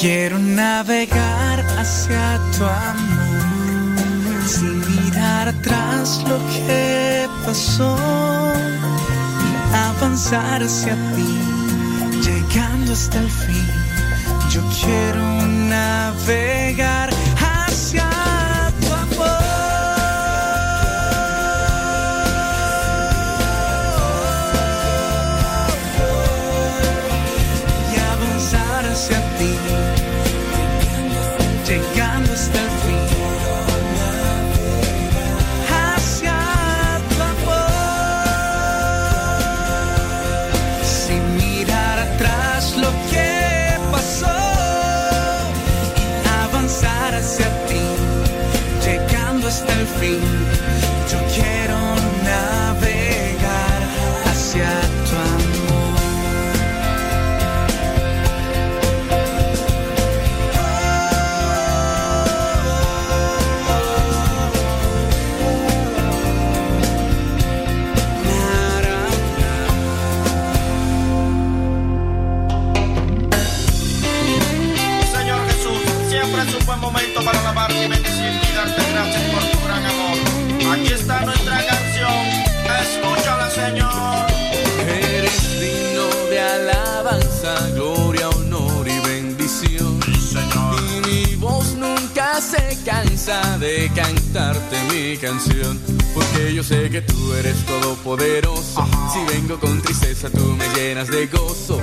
[0.00, 7.96] quiero navegar hacia tu amor, sin mirar atrás lo que pasó
[9.46, 11.47] y avanzar hacia ti,
[12.48, 13.66] llegando hasta el fin.
[14.50, 17.17] Yo quiero navegar
[93.28, 95.78] de cantarte mi canción.
[96.14, 98.86] Porque yo sé que tú eres todopoderoso.
[99.12, 101.78] Si vengo con tristeza, tú me llenas de gozo.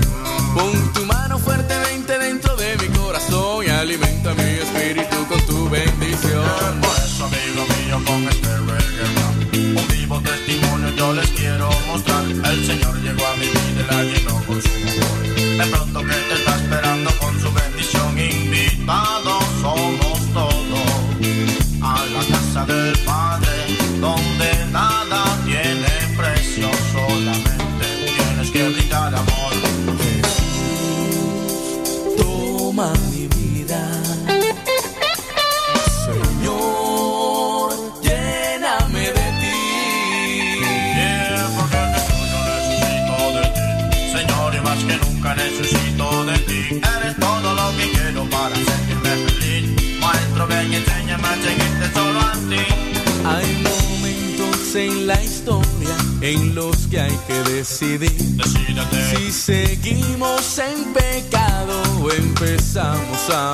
[0.56, 6.82] Pon tu mano fuertemente dentro de mi corazón y alimenta mi espíritu con tu bendición.
[6.82, 12.24] Por eso, amigo mío, con este reggae un vivo testimonio yo les quiero mostrar.
[12.26, 14.04] El Señor llegó a mi vida la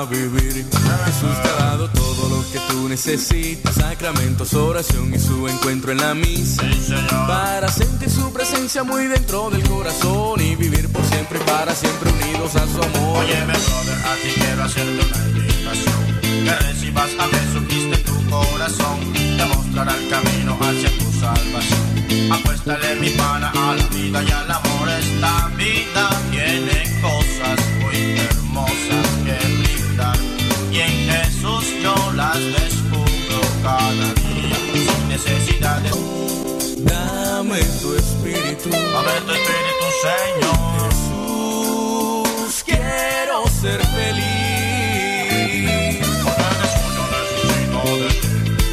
[0.05, 0.65] vivir.
[1.05, 5.99] Jesús te ha dado todo lo que tú necesitas, sacramentos, oración y su encuentro en
[5.99, 6.63] la misa,
[7.27, 12.11] para sentir su presencia muy dentro del corazón y vivir por siempre y para siempre
[12.11, 13.23] unidos a su amor.
[13.23, 16.21] Óyeme, brother, a ti quiero hacerte una invitación.
[16.21, 19.13] Que recibas a Jesucristo en tu corazón.
[19.13, 22.31] Te mostrará el camino hacia tu salvación.
[22.31, 24.89] Apuéstale mi pana a la vida y al amor.
[24.89, 27.20] Esta vida tiene cosas
[39.03, 40.91] Dame tu espíritu, Señor.
[42.45, 44.51] Jesús, quiero ser feliz.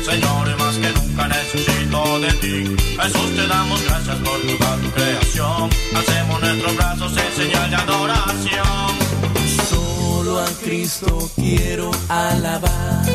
[0.05, 2.76] Señor, y más que nunca necesito de ti.
[3.00, 5.70] Jesús, te damos gracias por toda tu creación.
[5.97, 8.98] Hacemos nuestros brazos en señal de adoración.
[9.70, 13.07] Solo a Cristo quiero alabar.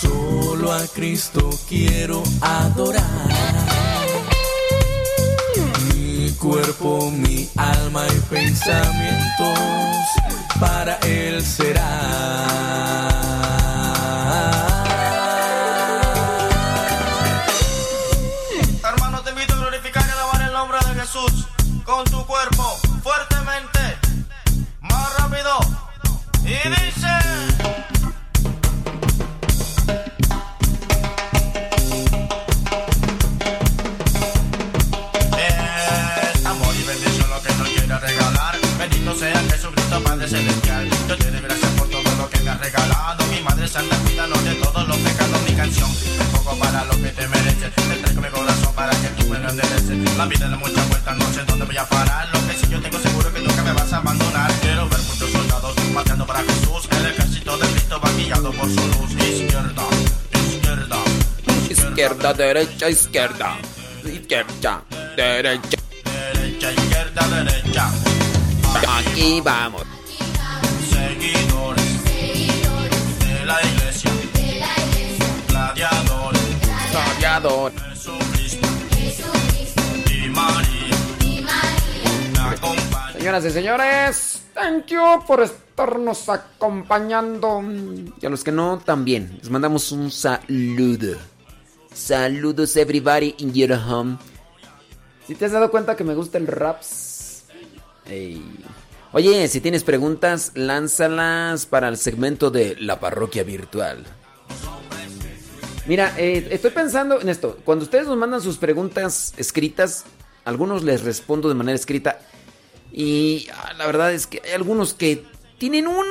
[0.00, 3.93] Solo a Cristo quiero adorar.
[6.44, 9.58] Cuerpo, mi alma y pensamientos
[10.60, 11.88] para Él será.
[18.84, 21.46] Hermano, te invito a glorificar y alabar el nombre de Jesús
[21.82, 22.83] con tu cuerpo
[62.54, 63.56] derecha, izquierda.
[64.04, 64.82] Izquierda,
[65.16, 65.78] derecha.
[66.34, 67.90] Derecha, izquierda, derecha.
[68.96, 69.82] Aquí vamos.
[70.88, 74.10] Seguidores de la iglesia.
[75.48, 76.42] Gladiadores.
[76.92, 77.72] Gladiador.
[77.90, 78.68] Jesucristo.
[80.12, 80.96] Y María.
[82.30, 83.18] Una compañía.
[83.18, 87.64] Señoras y señores, thank you por estarnos acompañando.
[88.20, 89.38] Y a los que no, también.
[89.40, 91.33] Les mandamos un saludo.
[91.94, 94.18] Saludos everybody in your home.
[95.26, 97.44] Si te has dado cuenta que me gusta el raps.
[98.06, 98.42] Ey.
[99.12, 104.04] Oye, si tienes preguntas, lánzalas para el segmento de la parroquia virtual.
[105.86, 107.58] Mira, eh, estoy pensando en esto.
[107.64, 110.04] Cuando ustedes nos mandan sus preguntas escritas,
[110.44, 112.18] algunos les respondo de manera escrita.
[112.90, 115.24] Y ah, la verdad es que hay algunos que
[115.58, 116.06] tienen un,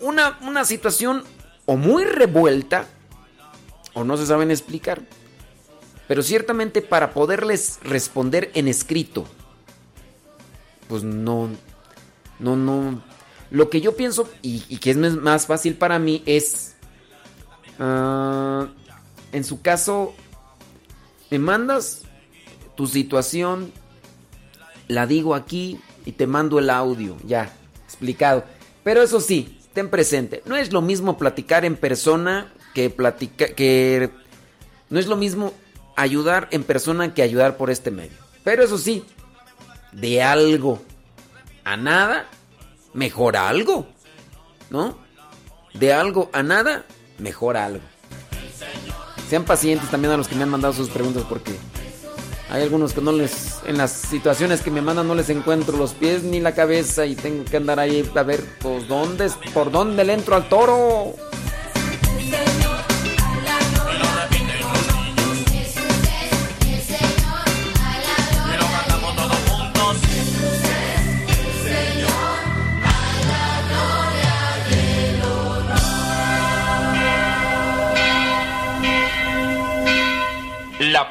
[0.00, 1.22] una, una situación
[1.66, 2.88] o muy revuelta
[3.94, 5.02] o no se saben explicar.
[6.06, 9.24] Pero ciertamente para poderles responder en escrito,
[10.88, 11.48] pues no,
[12.38, 13.02] no, no.
[13.50, 16.74] Lo que yo pienso y, que es más- más fácil para mí es,
[17.78, 18.68] ah,
[19.32, 20.14] en su caso,
[21.30, 22.02] me mandas
[22.76, 23.72] tu situación,
[24.88, 27.54] la digo aquí y te mando el audio, ya,
[27.86, 28.44] explicado.
[28.82, 34.10] Pero eso sí, ten presente, no es lo mismo platicar en persona que platicar, que
[34.90, 35.52] no es lo mismo
[35.96, 38.18] ayudar en persona que ayudar por este medio.
[38.42, 39.04] Pero eso sí,
[39.92, 40.82] de algo
[41.64, 42.26] a nada,
[42.92, 43.86] mejor algo,
[44.70, 44.98] ¿no?
[45.72, 46.84] De algo a nada,
[47.18, 47.84] mejor algo.
[49.28, 51.52] Sean pacientes también a los que me han mandado sus preguntas porque
[52.50, 55.94] hay algunos que no les, en las situaciones que me mandan no les encuentro los
[55.94, 60.04] pies ni la cabeza y tengo que andar ahí a ver, pues dónde, por dónde
[60.04, 61.14] le entro al toro.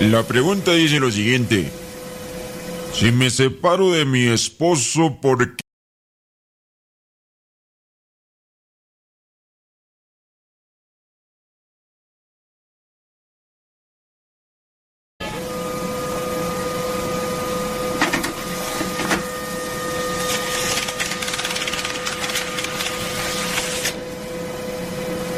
[0.00, 1.68] La pregunta dice lo siguiente.
[2.92, 5.62] Si me separo de mi esposo, ¿por qué?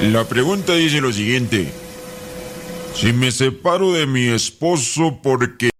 [0.02, 1.79] La pregunta dice lo siguiente.
[3.00, 5.70] Si me separo de mi esposo, ¿por qué?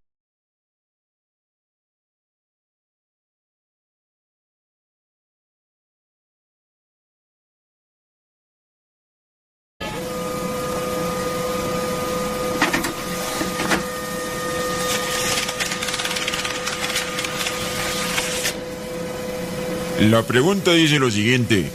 [20.00, 21.70] La pregunta dice lo siguiente.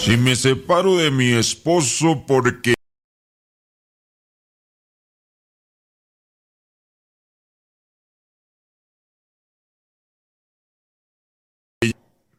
[0.00, 2.60] Si me separo de mi esposo, ¿por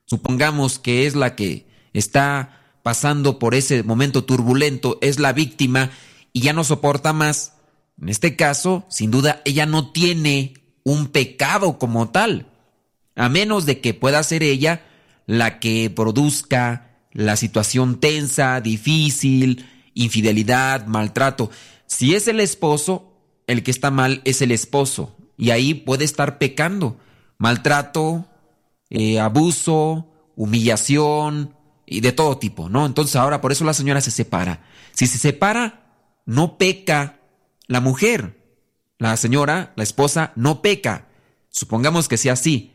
[0.08, 5.92] supongamos que es la que está pasando por ese momento turbulento, es la víctima
[6.34, 7.53] y ya no soporta más,
[8.02, 10.53] en este caso, sin duda, ella no tiene
[10.84, 12.48] un pecado como tal,
[13.16, 14.86] a menos de que pueda ser ella
[15.26, 21.50] la que produzca la situación tensa, difícil, infidelidad, maltrato.
[21.88, 26.38] Si es el esposo, el que está mal es el esposo, y ahí puede estar
[26.38, 27.00] pecando,
[27.38, 28.27] maltrato,
[28.90, 32.85] eh, abuso, humillación y de todo tipo, ¿no?
[32.85, 34.64] Entonces ahora por eso la señora se separa.
[34.93, 35.88] Si se separa,
[36.25, 37.19] no peca
[37.67, 38.38] la mujer.
[38.99, 41.07] La señora, la esposa, no peca.
[41.49, 42.74] Supongamos que sea así.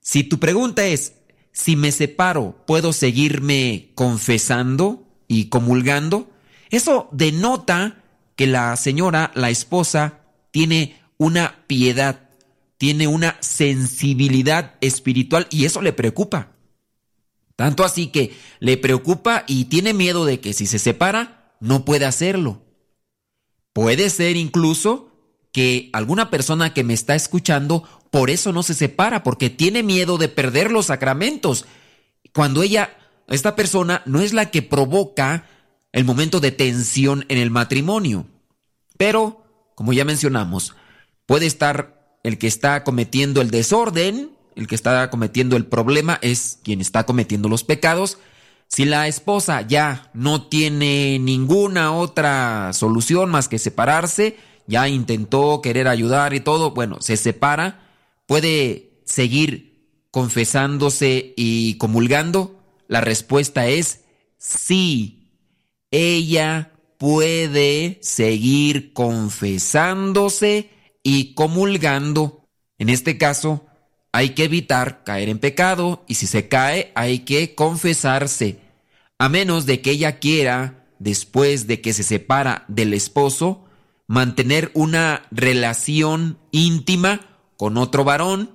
[0.00, 1.14] Si tu pregunta es,
[1.52, 6.30] si me separo, ¿puedo seguirme confesando y comulgando?
[6.70, 8.02] Eso denota
[8.36, 10.20] que la señora, la esposa,
[10.50, 12.27] tiene una piedad
[12.78, 16.52] tiene una sensibilidad espiritual y eso le preocupa.
[17.56, 22.06] Tanto así que le preocupa y tiene miedo de que si se separa, no puede
[22.06, 22.62] hacerlo.
[23.72, 25.10] Puede ser incluso
[25.52, 30.18] que alguna persona que me está escuchando por eso no se separa, porque tiene miedo
[30.18, 31.66] de perder los sacramentos.
[32.32, 35.46] Cuando ella, esta persona, no es la que provoca
[35.92, 38.26] el momento de tensión en el matrimonio.
[38.96, 40.74] Pero, como ya mencionamos,
[41.26, 46.58] puede estar el que está cometiendo el desorden, el que está cometiendo el problema es
[46.62, 48.18] quien está cometiendo los pecados.
[48.66, 55.88] Si la esposa ya no tiene ninguna otra solución más que separarse, ya intentó querer
[55.88, 57.88] ayudar y todo, bueno, se separa,
[58.26, 59.68] puede seguir
[60.10, 62.62] confesándose y comulgando.
[62.88, 64.04] La respuesta es
[64.36, 65.30] sí.
[65.90, 70.70] Ella puede seguir confesándose
[71.02, 72.48] y comulgando.
[72.78, 73.66] En este caso,
[74.12, 78.60] hay que evitar caer en pecado y si se cae hay que confesarse.
[79.18, 83.64] A menos de que ella quiera, después de que se separa del esposo,
[84.06, 87.20] mantener una relación íntima
[87.56, 88.50] con otro varón,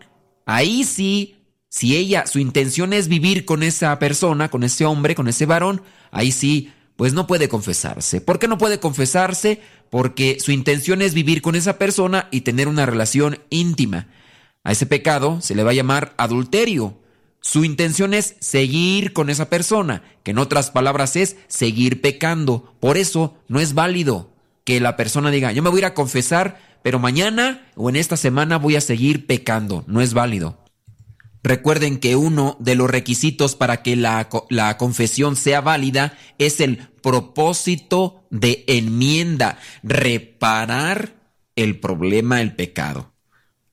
[0.45, 1.35] ahí sí,
[1.69, 5.81] si ella, su intención es vivir con esa persona, con ese hombre, con ese varón,
[6.11, 8.21] ahí sí, pues no puede confesarse.
[8.21, 9.61] ¿Por qué no puede confesarse?
[9.89, 14.07] Porque su intención es vivir con esa persona y tener una relación íntima.
[14.63, 16.97] A ese pecado se le va a llamar adulterio.
[17.41, 22.73] Su intención es seguir con esa persona, que en otras palabras es seguir pecando.
[22.79, 24.31] Por eso no es válido
[24.63, 27.97] que la persona diga, yo me voy a ir a confesar, pero mañana o en
[27.97, 29.83] esta semana voy a seguir pecando.
[29.87, 30.62] No es válido.
[31.43, 36.77] Recuerden que uno de los requisitos para que la, la, confesión sea válida es el
[37.01, 41.15] propósito de enmienda, reparar
[41.57, 43.13] el problema, el pecado.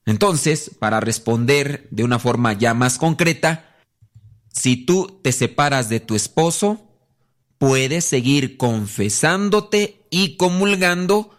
[0.05, 3.77] Entonces, para responder de una forma ya más concreta,
[4.53, 6.91] si tú te separas de tu esposo,
[7.59, 11.39] puedes seguir confesándote y comulgando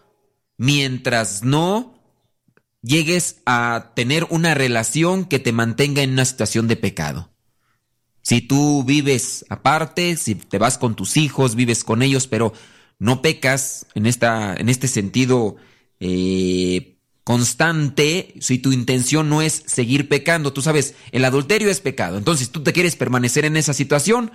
[0.56, 1.91] mientras no
[2.82, 7.30] llegues a tener una relación que te mantenga en una situación de pecado.
[8.22, 12.52] Si tú vives aparte, si te vas con tus hijos, vives con ellos, pero
[12.98, 15.56] no pecas en, esta, en este sentido
[15.98, 22.16] eh, constante, si tu intención no es seguir pecando, tú sabes, el adulterio es pecado.
[22.18, 24.30] Entonces, tú te quieres permanecer en esa situación,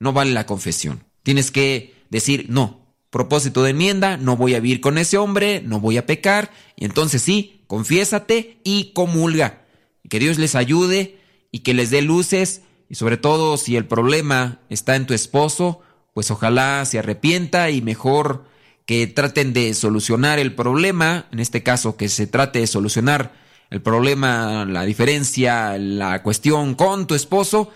[0.00, 1.04] no vale la confesión.
[1.22, 5.80] Tienes que decir, no, propósito de enmienda, no voy a vivir con ese hombre, no
[5.80, 9.64] voy a pecar, y entonces sí, confiésate y comulga.
[10.08, 11.18] Que Dios les ayude
[11.50, 15.80] y que les dé luces, y sobre todo si el problema está en tu esposo,
[16.14, 18.44] pues ojalá se arrepienta y mejor
[18.86, 23.32] que traten de solucionar el problema, en este caso que se trate de solucionar
[23.70, 27.70] el problema, la diferencia, la cuestión con tu esposo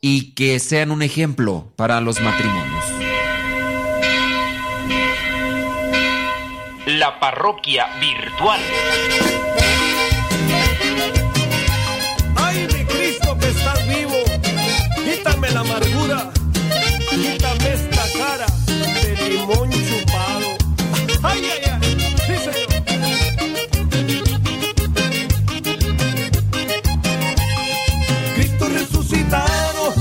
[0.00, 2.97] y que sean un ejemplo para los matrimonios.
[6.98, 8.60] La parroquia virtual.
[12.34, 14.16] Ay, mi Cristo que estás vivo,
[15.04, 16.30] quítame la amargura,
[17.10, 20.56] quítame esta cara de limón chupado.
[21.22, 22.68] Ay, ay, ay, sí, señor.
[28.34, 29.94] Cristo resucitado,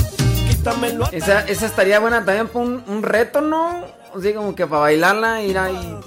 [0.49, 1.11] quítamelo.
[1.11, 3.85] Esa, esa estaría buena también para un, un reto, ¿no?
[4.15, 5.97] Así como que para bailarla, ir ahí.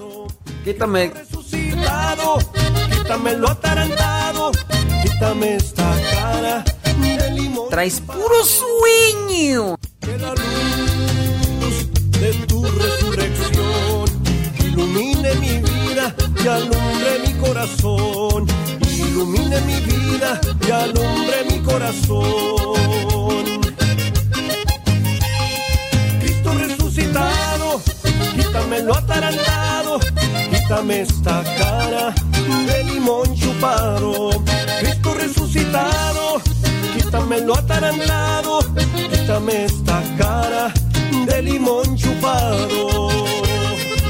[0.63, 1.09] Quítame.
[1.09, 2.37] resucitado,
[2.91, 4.51] quítame lo atarantado,
[5.03, 6.63] quítame esta cara
[7.01, 7.69] de limón.
[7.69, 9.75] Traes puro sueño.
[9.99, 11.87] Que la luz
[12.19, 14.05] de tu resurrección
[14.59, 18.45] ilumine mi vida y alumbre mi corazón.
[18.97, 23.61] Ilumine mi vida y alumbre mi corazón.
[26.19, 27.81] Cristo resucitado,
[28.35, 29.99] quítame lo atarantado,
[30.71, 32.15] quítame esta cara
[32.65, 34.29] de limón chupado.
[34.79, 36.41] Cristo resucitado,
[36.95, 38.59] quítame lo atarantado,
[39.11, 40.73] quítame esta cara
[41.25, 43.09] de limón chupado.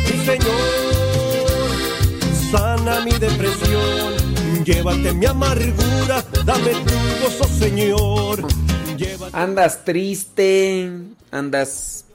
[0.06, 1.02] Mi Señor,
[2.52, 8.46] sana mi depresión, llévate mi amargura, dame tu gozo, Señor.
[9.34, 10.92] Andas triste,
[11.32, 12.06] andas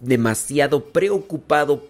[0.00, 1.82] demasiado preocupado,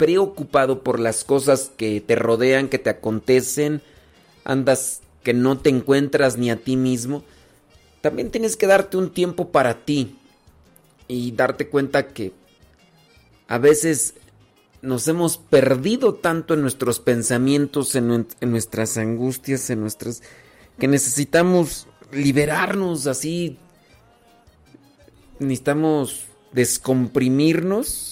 [0.00, 3.82] preocupado por las cosas que te rodean, que te acontecen,
[4.44, 7.22] andas que no te encuentras ni a ti mismo.
[8.00, 10.16] También tienes que darte un tiempo para ti
[11.06, 12.32] y darte cuenta que
[13.46, 14.14] a veces
[14.80, 20.22] nos hemos perdido tanto en nuestros pensamientos, en, nuestras angustias, en nuestras...
[20.78, 23.58] que necesitamos liberarnos así.
[25.38, 26.22] Necesitamos
[26.52, 28.09] descomprimirnos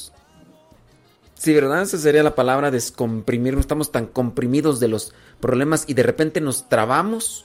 [1.39, 1.83] Sí, ¿verdad?
[1.83, 3.55] Esa sería la palabra descomprimir.
[3.55, 7.45] No estamos tan comprimidos de los problemas y de repente nos trabamos.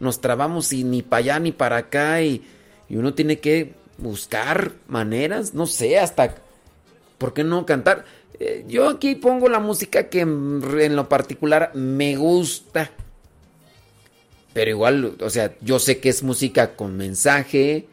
[0.00, 2.44] Nos trabamos y ni para allá ni para acá y,
[2.90, 6.34] y uno tiene que buscar maneras, no sé, hasta...
[7.16, 8.04] ¿Por qué no cantar?
[8.38, 12.90] Eh, yo aquí pongo la música que en, en lo particular me gusta.
[14.52, 17.86] Pero igual, o sea, yo sé que es música con mensaje,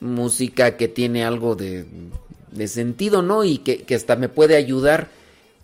[0.00, 1.84] música que tiene algo de,
[2.54, 3.44] de sentido, ¿no?
[3.44, 5.08] Y que, que hasta me puede ayudar.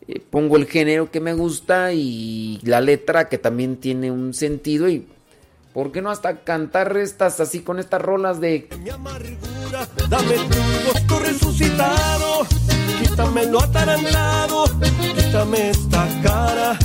[0.08, 4.88] Eh, pongo el género que me gusta y la letra que también tiene un sentido
[4.88, 5.06] y...
[5.72, 8.68] ¿Por qué no hasta cantar estas así con estas rolas de...
[10.08, 10.34] Dame
[11.06, 12.44] tu resucitado,
[13.00, 14.64] quítame lo atarantado,
[15.14, 16.76] quítame esta cara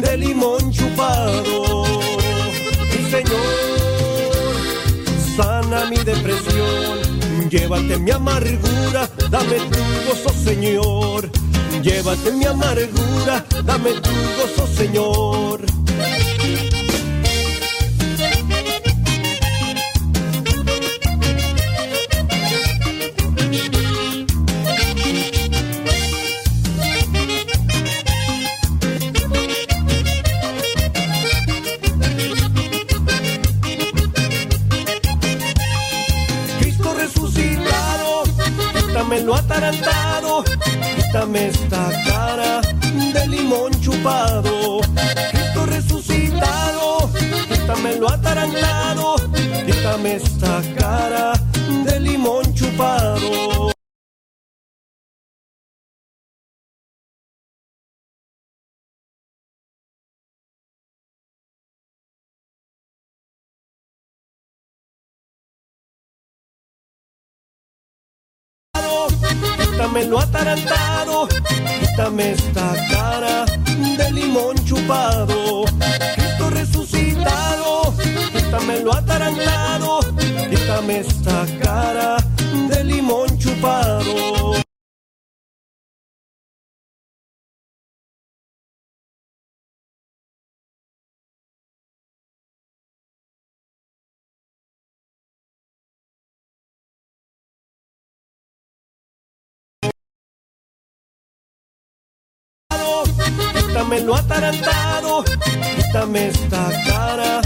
[0.00, 1.84] de limón chupado.
[1.84, 3.40] Mi Señor,
[5.36, 6.98] sana mi depresión,
[7.50, 11.28] llévate mi amargura, dame tu gozo, Señor.
[11.82, 15.60] Llévate mi amargura, dame tu gozo, Señor.
[39.10, 40.44] Quítame lo atarantado,
[40.94, 42.60] quítame esta cara
[43.12, 44.80] de limón chupado.
[45.32, 47.10] Cristo resucitado,
[47.48, 49.16] quítame lo atarantado,
[49.66, 51.32] quítame esta cara
[51.84, 53.69] de limón chupado.
[69.80, 71.26] Quítame lo atarantado,
[71.80, 73.46] quítame esta cara
[73.96, 75.64] de limón chupado.
[76.16, 77.94] Cristo resucitado,
[78.30, 80.00] quítame lo atarantado,
[80.50, 82.18] quítame esta cara
[82.68, 84.69] de limón chupado.
[103.80, 105.24] Quítame lo atarantado,
[105.74, 107.40] quítame esta cara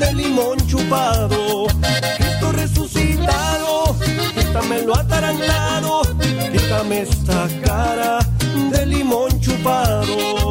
[0.00, 1.68] de limón chupado.
[2.16, 3.96] Cristo resucitado,
[4.34, 6.02] quítame lo atarantado,
[6.50, 8.18] quítame esta cara
[8.68, 10.45] de limón chupado.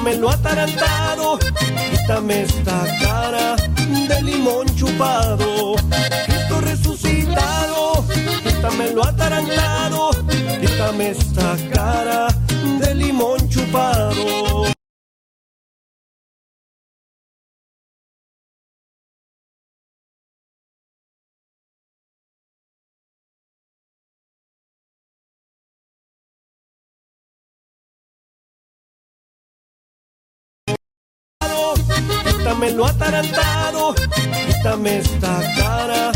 [0.00, 1.38] Quítame lo atarantado,
[1.90, 3.54] quítame esta cara
[4.08, 5.74] de limón chupado.
[6.24, 8.06] Cristo resucitado,
[8.42, 10.10] quítame lo atarantado,
[10.58, 12.28] quítame esta cara
[12.78, 14.69] de limón chupado.
[32.26, 33.94] Quítame lo atarantado,
[34.46, 36.12] quítame esta cara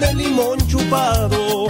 [0.00, 1.68] de limón chupado.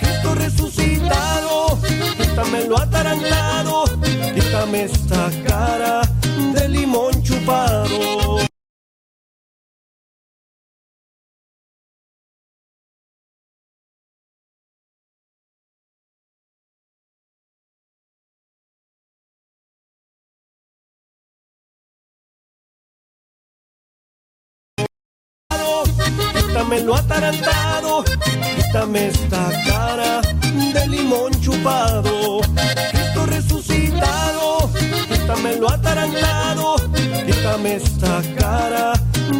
[0.00, 1.78] Cristo resucitado,
[2.16, 3.84] quítame lo atarantado,
[4.34, 6.02] quítame esta cara
[6.54, 8.47] de limón chupado.
[26.68, 28.04] Quítame lo atarantado,
[28.56, 30.20] quítame esta cara
[30.74, 32.42] de limón chupado.
[32.90, 34.70] Cristo resucitado,
[35.08, 36.76] quítame lo atarantado,
[37.24, 38.92] quítame esta cara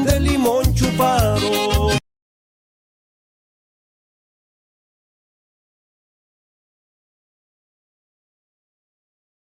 [0.07, 1.99] de limón chupado.